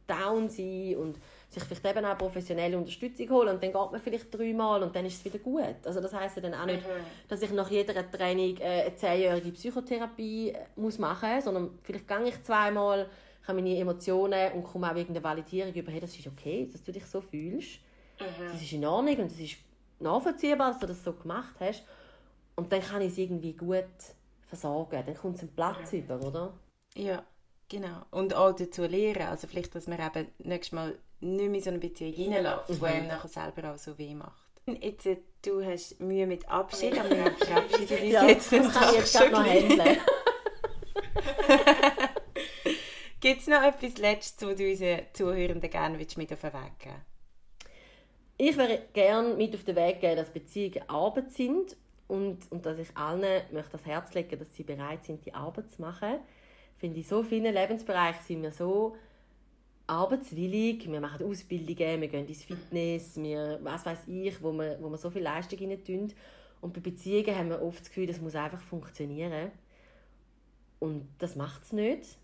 down 0.08 0.50
sein 0.50 0.96
und 0.98 1.18
sich 1.50 1.64
vielleicht 1.64 1.86
eben 1.86 2.06
auch 2.06 2.18
professionelle 2.18 2.78
Unterstützung 2.78 3.30
holen 3.30 3.50
und 3.50 3.64
dann 3.64 3.72
geht 3.72 3.92
man 3.92 4.00
vielleicht 4.00 4.38
dreimal 4.38 4.84
und 4.84 4.96
dann 4.96 5.06
ist 5.06 5.18
es 5.18 5.26
wieder 5.26 5.40
gut. 5.40 5.76
Also 5.84 6.02
das 6.02 6.14
heisst 6.14 6.36
ja 6.36 6.42
dann 6.42 6.54
auch 6.54 6.66
nicht, 6.66 6.82
mhm. 6.82 7.04
dass 7.28 7.42
ich 7.42 7.52
nach 7.52 7.70
jeder 7.70 8.10
Training 8.12 8.58
äh, 8.58 8.84
eine 8.84 8.96
zehnjährige 8.96 9.52
Psychotherapie 9.52 10.50
äh, 10.50 10.66
muss 10.76 11.00
machen 11.00 11.36
muss, 11.36 11.46
sondern 11.46 11.80
vielleicht 11.82 12.08
gehe 12.08 12.28
ich 12.28 12.44
zweimal, 12.44 13.10
habe 13.48 13.62
meine 13.62 13.78
Emotionen 13.78 14.54
und 14.54 14.64
komme 14.64 14.92
auch 14.92 14.96
wegen 14.96 15.14
der 15.14 15.24
Validierung 15.24 15.74
über, 15.74 15.92
hey, 15.92 16.00
das 16.00 16.18
ist 16.18 16.28
okay, 16.28 16.68
dass 16.72 16.84
du 16.84 16.92
dich 16.92 17.06
so 17.06 17.22
fühlst. 17.22 17.80
Mhm. 18.20 18.52
Das 18.52 18.62
ist 18.62 18.72
in 18.72 18.86
Ordnung 18.86 19.18
und 19.18 19.32
es 19.32 19.40
ist 19.40 19.58
nachvollziehbar, 20.00 20.72
dass 20.72 20.80
du 20.80 20.88
das 20.88 21.04
so 21.04 21.14
gemacht 21.14 21.56
hast. 21.60 21.84
Und 22.56 22.72
dann 22.72 22.82
kann 22.82 23.02
ich 23.02 23.12
es 23.12 23.18
irgendwie 23.18 23.54
gut 23.54 23.86
versorgen. 24.48 25.04
Dann 25.06 25.16
kommt 25.16 25.36
es 25.36 25.42
einen 25.42 25.54
Platz 25.54 25.92
mhm. 25.92 26.00
über, 26.00 26.22
oder? 26.22 26.54
Ja, 26.96 27.24
genau. 27.68 28.02
Und 28.12 28.34
auch 28.34 28.54
dazu 28.54 28.84
lernen. 28.84 29.28
Also 29.28 29.48
vielleicht, 29.48 29.76
dass 29.76 29.88
man 29.88 30.00
eben 30.00 30.28
nächstes 30.40 30.72
Mal 30.74 30.98
nicht 31.20 31.50
mehr 31.50 31.62
so 31.62 31.70
eine 31.70 31.80
Beziehung 31.80 32.14
reinlässt, 32.14 32.70
mhm. 32.70 32.80
die 32.80 32.86
einem 32.86 33.08
nachher 33.08 33.28
selber 33.28 33.74
auch 33.74 33.78
so 33.78 33.98
weh 33.98 34.14
macht. 34.14 34.46
Jetzt, 34.68 35.08
du 35.44 35.64
hast 35.64 36.00
Mühe 36.00 36.26
mit 36.26 36.50
Abschied, 36.50 36.98
aber 36.98 37.10
wir 37.12 37.32
verabschieden 37.34 38.00
uns 38.00 38.12
ja, 38.12 38.26
jetzt. 38.26 38.52
Das 38.52 38.74
kann 38.74 38.90
ich 38.90 39.00
jetzt 39.00 39.14
gerade 39.14 39.32
noch 39.32 39.46
handeln. 39.46 39.98
Gibt 43.20 43.42
es 43.42 43.48
noch 43.48 43.62
etwas 43.62 43.98
Letztes, 43.98 44.48
was 44.48 44.56
du 44.56 44.68
unseren 44.70 45.02
Zuhörenden 45.14 45.70
gerne 45.70 45.98
mit 45.98 46.12
auf 46.12 46.18
den 46.18 46.54
Weg 46.54 46.80
geben 46.80 47.06
Ich 48.38 48.58
würde 48.58 48.82
gerne 48.94 49.34
mit 49.36 49.56
auf 49.56 49.64
den 49.64 49.76
Weg 49.76 50.02
geben, 50.02 50.18
dass 50.18 50.30
Beziehungen 50.30 50.90
Arbeit 50.90 51.32
sind 51.32 51.78
und, 52.08 52.40
und 52.52 52.66
dass 52.66 52.78
ich 52.80 52.96
allen 52.96 53.44
möchte 53.52 53.72
das 53.72 53.86
Herz 53.86 54.14
legen, 54.14 54.38
dass 54.38 54.54
sie 54.54 54.64
bereit 54.64 55.06
sind, 55.06 55.26
die 55.26 55.34
Arbeit 55.34 55.72
zu 55.72 55.82
machen. 55.82 56.16
Ich 56.76 56.80
finde, 56.80 56.98
in 56.98 57.06
so 57.06 57.24
vielen 57.24 57.54
Lebensbereichen 57.54 58.22
sind 58.26 58.44
wir 58.44 58.52
so 58.52 58.98
arbeitswillig, 59.88 60.92
wir 60.92 61.00
machen 61.00 61.26
Ausbildungen, 61.26 62.02
wir 62.02 62.08
gehen 62.08 62.28
ins 62.28 62.44
Fitness, 62.44 63.16
wir, 63.18 63.60
was 63.62 63.86
weiß 63.86 64.08
ich, 64.08 64.42
wo 64.42 64.52
wir, 64.52 64.78
wo 64.82 64.94
so 64.98 65.10
viel 65.10 65.22
Leistung 65.22 65.60
rein 65.60 65.84
tun. 65.84 66.12
Und 66.60 66.74
bei 66.74 66.82
Beziehungen 66.82 67.38
haben 67.38 67.50
wir 67.50 67.62
oft 67.62 67.82
das 67.82 67.90
Gefühl, 67.90 68.08
das 68.08 68.20
muss 68.20 68.36
einfach 68.36 68.62
funktionieren. 68.62 69.52
Und 70.80 71.08
das 71.20 71.36
macht 71.36 71.64
es 71.64 71.72
nicht. 71.72 72.18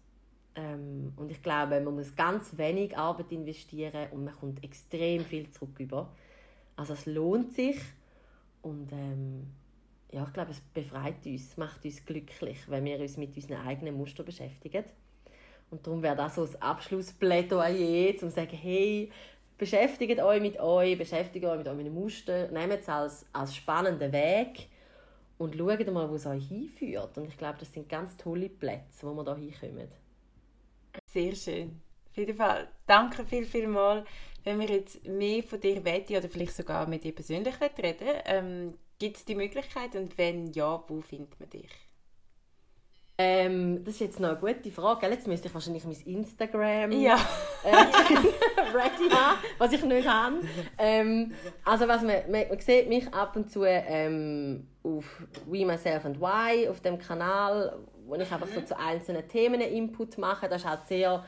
Ähm, 0.55 1.13
und 1.15 1.31
ich 1.31 1.41
glaube, 1.41 1.79
man 1.79 1.95
muss 1.95 2.15
ganz 2.15 2.57
wenig 2.57 2.97
Arbeit 2.97 3.31
investieren 3.31 4.11
und 4.11 4.25
man 4.25 4.33
kommt 4.33 4.63
extrem 4.63 5.23
viel 5.23 5.49
zurück 5.49 5.79
über. 5.79 6.11
Also 6.75 6.93
es 6.93 7.05
lohnt 7.05 7.53
sich 7.53 7.77
und 8.61 8.91
ähm, 8.91 9.47
ja, 10.11 10.25
ich 10.25 10.33
glaube, 10.33 10.51
es 10.51 10.59
befreit 10.59 11.25
uns, 11.25 11.55
macht 11.57 11.85
uns 11.85 12.05
glücklich, 12.05 12.57
wenn 12.67 12.83
wir 12.85 12.99
uns 12.99 13.17
mit 13.17 13.35
unseren 13.35 13.65
eigenen 13.65 13.95
Mustern 13.95 14.25
beschäftigen. 14.25 14.83
Und 15.69 15.87
darum 15.87 16.01
wäre 16.01 16.17
das 16.17 16.35
so 16.35 16.45
das 16.45 16.61
Abschlussplädoyer, 16.61 18.11
um 18.11 18.17
zu 18.17 18.29
sagen, 18.29 18.57
hey, 18.57 19.09
beschäftigt 19.57 20.19
euch 20.19 20.41
mit 20.41 20.59
euch, 20.59 20.97
beschäftigt 20.97 21.45
euch 21.45 21.57
mit 21.59 21.67
euren 21.67 21.93
Mustern, 21.93 22.51
nehmt 22.51 22.81
es 22.81 22.89
als, 22.89 23.25
als 23.31 23.55
spannenden 23.55 24.11
Weg 24.11 24.67
und 25.37 25.55
schaut 25.55 25.93
mal, 25.93 26.09
wo 26.09 26.15
es 26.15 26.25
euch 26.25 26.47
hinführt. 26.47 27.17
Und 27.17 27.29
ich 27.29 27.37
glaube, 27.37 27.59
das 27.59 27.71
sind 27.71 27.87
ganz 27.87 28.17
tolle 28.17 28.49
Plätze, 28.49 29.07
wo 29.07 29.13
wir 29.13 29.23
da 29.23 29.35
hinkommen. 29.35 30.00
Sehr 31.13 31.35
schön. 31.35 31.81
Auf 32.09 32.17
jeden 32.17 32.35
Fall, 32.35 32.69
danke 32.87 33.25
viel, 33.25 33.45
viel 33.45 33.67
mal. 33.67 34.05
Wenn 34.43 34.59
wir 34.59 34.67
jetzt 34.67 35.05
mehr 35.05 35.43
von 35.43 35.59
dir 35.59 35.83
wollen 35.85 36.05
oder 36.09 36.29
vielleicht 36.29 36.55
sogar 36.55 36.87
mit 36.87 37.03
dir 37.03 37.13
persönlich 37.13 37.55
reden 37.61 38.07
ähm, 38.25 38.73
gibt 38.97 39.17
es 39.17 39.25
die 39.25 39.35
Möglichkeit 39.35 39.95
und 39.95 40.17
wenn 40.17 40.51
ja, 40.53 40.83
wo 40.87 41.01
findet 41.01 41.39
man 41.39 41.49
dich? 41.49 41.69
Ähm, 43.17 43.83
das 43.83 43.95
ist 43.95 43.99
jetzt 43.99 44.19
noch 44.19 44.29
eine 44.29 44.39
gute 44.39 44.71
Frage. 44.71 45.07
Jetzt 45.07 45.27
müsste 45.27 45.47
ich 45.47 45.53
wahrscheinlich 45.53 45.83
mein 45.83 45.95
Instagram 46.05 46.91
ja. 46.91 47.19
äh, 47.63 47.69
ready 48.73 49.09
haben, 49.11 49.37
was 49.59 49.73
ich 49.73 49.83
nicht 49.83 50.07
habe. 50.07 50.41
Ähm, 50.77 51.33
also 51.63 51.87
was 51.87 52.01
man, 52.01 52.31
man, 52.31 52.47
man, 52.47 52.59
sieht 52.59 52.89
mich 52.89 53.13
ab 53.13 53.35
und 53.35 53.51
zu 53.51 53.63
ähm, 53.63 54.67
auf 54.83 55.05
We, 55.45 55.65
Myself 55.65 56.05
and 56.05 56.19
Why, 56.19 56.67
auf 56.67 56.81
dem 56.81 56.97
Kanal, 56.97 57.79
wo 58.11 58.15
ich 58.15 58.31
einfach 58.31 58.47
so 58.47 58.61
zu 58.61 58.77
einzelnen 58.77 59.27
Themen 59.27 59.61
Input 59.61 60.17
mache. 60.17 60.47
Das 60.47 60.61
ist 60.61 60.67
halt 60.67 60.87
sehr 60.87 61.23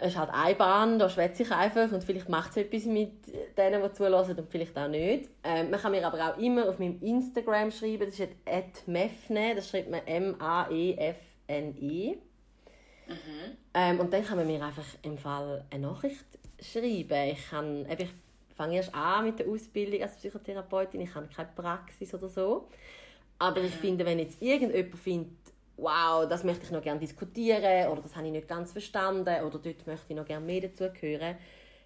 es 0.00 0.08
ist 0.08 0.18
halt 0.18 0.30
eine 0.32 0.54
Bahn, 0.56 0.98
da 0.98 1.08
schwätze 1.08 1.44
ich 1.44 1.52
einfach 1.52 1.92
und 1.92 2.02
vielleicht 2.02 2.28
macht 2.28 2.50
es 2.50 2.56
etwas 2.56 2.84
mit 2.86 3.12
denen, 3.56 3.80
die 3.82 3.92
zulassen 3.92 4.36
und 4.36 4.50
vielleicht 4.50 4.76
auch 4.76 4.88
nicht. 4.88 5.30
Ähm, 5.44 5.70
man 5.70 5.80
kann 5.80 5.92
mir 5.92 6.04
aber 6.06 6.32
auch 6.32 6.36
immer 6.38 6.68
auf 6.68 6.80
meinem 6.80 7.00
Instagram 7.00 7.70
schreiben, 7.70 8.06
das 8.06 8.18
ist 8.18 8.88
@mefne, 8.88 9.54
das 9.54 9.70
schreibt 9.70 9.90
man 9.90 10.04
M-A-E-F-N-E. 10.06 10.56
Mhm. 13.06 13.56
Ähm, 13.74 14.00
und 14.00 14.12
dann 14.12 14.24
kann 14.24 14.38
man 14.38 14.48
mir 14.48 14.64
einfach 14.64 14.86
im 15.02 15.16
Fall 15.16 15.64
eine 15.70 15.86
Nachricht 15.86 16.26
schreiben. 16.60 17.28
Ich, 17.30 17.50
kann, 17.50 17.86
ich 17.88 18.08
fange 18.56 18.76
erst 18.76 18.92
an 18.94 19.26
mit 19.26 19.38
der 19.38 19.46
Ausbildung 19.46 20.02
als 20.02 20.16
Psychotherapeutin, 20.16 21.02
ich 21.02 21.14
habe 21.14 21.28
keine 21.28 21.50
Praxis 21.54 22.12
oder 22.14 22.28
so. 22.28 22.68
Aber 23.38 23.60
mhm. 23.60 23.66
ich 23.66 23.74
finde, 23.74 24.04
wenn 24.04 24.18
jetzt 24.18 24.42
irgendjemand 24.42 24.98
findet, 24.98 25.53
wow, 25.76 26.28
das 26.28 26.44
möchte 26.44 26.64
ich 26.64 26.70
noch 26.70 26.82
gerne 26.82 27.00
diskutieren 27.00 27.88
oder 27.88 28.02
das 28.02 28.14
habe 28.16 28.26
ich 28.26 28.32
nicht 28.32 28.48
ganz 28.48 28.72
verstanden 28.72 29.44
oder 29.44 29.58
dort 29.58 29.86
möchte 29.86 30.06
ich 30.08 30.16
noch 30.16 30.24
gerne 30.24 30.44
mehr 30.44 30.62
dazu 30.62 30.84
hören, 31.00 31.36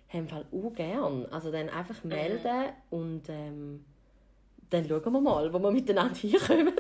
haben 0.09 0.31
wir 0.31 0.47
auch 0.53 0.73
gern. 0.75 1.27
Also 1.27 1.51
dann 1.51 1.69
einfach 1.69 2.03
mhm. 2.05 2.11
melden 2.11 2.73
und 2.91 3.29
ähm, 3.29 3.85
dann 4.71 4.87
schauen 4.87 5.13
wir 5.13 5.21
mal, 5.21 5.53
wo 5.53 5.59
wir 5.59 5.71
miteinander 5.71 6.15
hinkommen. 6.19 6.75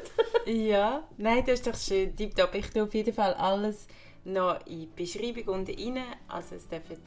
ja, 0.46 1.04
nein, 1.16 1.44
das 1.46 1.60
ist 1.60 1.66
doch 1.66 1.76
schön. 1.76 2.14
Tipptopp. 2.14 2.54
Ich 2.54 2.70
tue 2.70 2.82
auf 2.82 2.94
jeden 2.94 3.14
Fall 3.14 3.34
alles 3.34 3.86
noch 4.24 4.66
in 4.66 4.80
die 4.80 4.86
Beschreibung 4.86 5.54
unten 5.54 5.74
rein. 5.74 6.04
Also 6.28 6.56
es 6.56 6.68
dürfen 6.68 6.98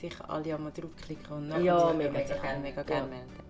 sicher 0.00 0.28
alle 0.28 0.54
einmal 0.54 0.72
draufklicken 0.72 1.36
und 1.36 1.48
nachher 1.48 1.62
ja, 1.62 1.92
mega, 1.92 2.58
mega 2.60 2.82
gerne 2.82 3.08
melden. 3.08 3.45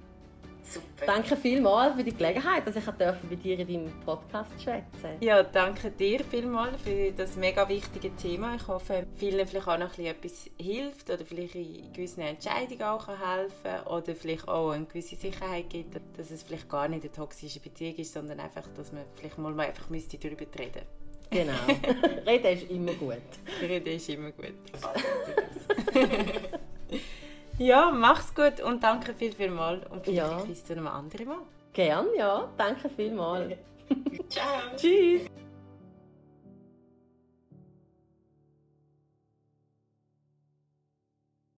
Super. 0.69 1.07
Danke 1.07 1.37
vielmals 1.37 1.95
für 1.95 2.03
die 2.03 2.15
Gelegenheit, 2.15 2.67
dass 2.67 2.77
ich 2.77 2.85
bei 2.85 3.37
dir 3.37 3.59
in 3.59 3.69
deinem 3.69 4.01
Podcast 4.05 4.51
schwätzen 4.61 5.17
Ja, 5.21 5.43
danke 5.43 5.91
dir 5.91 6.25
vielmals 6.25 6.81
für 6.83 7.13
das 7.13 7.37
mega 7.37 7.69
wichtige 7.69 8.15
Thema. 8.17 8.57
Ich 8.57 8.67
hoffe, 8.67 9.07
vielen 9.15 9.47
vielleicht 9.47 9.69
auch 9.69 9.79
noch 9.79 9.97
etwas 9.99 10.51
hilft 10.61 11.09
oder 11.09 11.25
vielleicht 11.25 11.55
in 11.55 11.93
gewissen 11.93 12.23
Entscheidungen 12.23 12.83
auch 12.83 13.07
helfen 13.07 13.53
kann 13.63 13.87
oder 13.87 14.15
vielleicht 14.15 14.49
auch 14.49 14.71
eine 14.71 14.87
gewisse 14.87 15.17
Sicherheit 15.17 15.71
gibt, 15.71 15.95
dass 16.17 16.31
es 16.31 16.43
vielleicht 16.43 16.69
gar 16.69 16.89
nicht 16.89 17.03
eine 17.03 17.13
toxische 17.13 17.61
Beziehung 17.61 17.95
ist, 17.97 18.13
sondern 18.13 18.41
einfach, 18.41 18.67
dass 18.77 18.93
man 18.93 19.05
vielleicht 19.15 19.39
mal 19.39 19.59
einfach 19.61 19.89
müsste 19.89 20.19
darüber 20.19 20.47
reden 20.59 20.83
Genau. 21.31 21.55
Reden 22.27 22.53
ist 22.53 22.71
immer 22.71 22.93
gut. 22.93 23.17
Reden 23.61 23.97
ist 23.97 24.09
immer 24.09 24.31
gut. 24.31 24.55
Ja, 27.59 27.91
mach's 27.91 28.35
gut 28.35 28.61
und 28.61 28.83
danke 28.83 29.15
viel, 29.15 29.33
viel 29.33 29.51
mal. 29.51 29.81
Und 29.91 30.05
vielleicht 30.05 30.31
ja. 30.31 30.45
bis 30.45 30.65
zu 30.65 30.75
einem 30.75 30.89
anderen 30.89 31.29
Mal. 31.29 31.39
Gern, 31.73 32.07
ja. 32.17 32.49
Danke 32.57 32.89
vielmals. 32.89 33.55
Ciao. 34.29 34.77
Tschüss. 34.77 35.23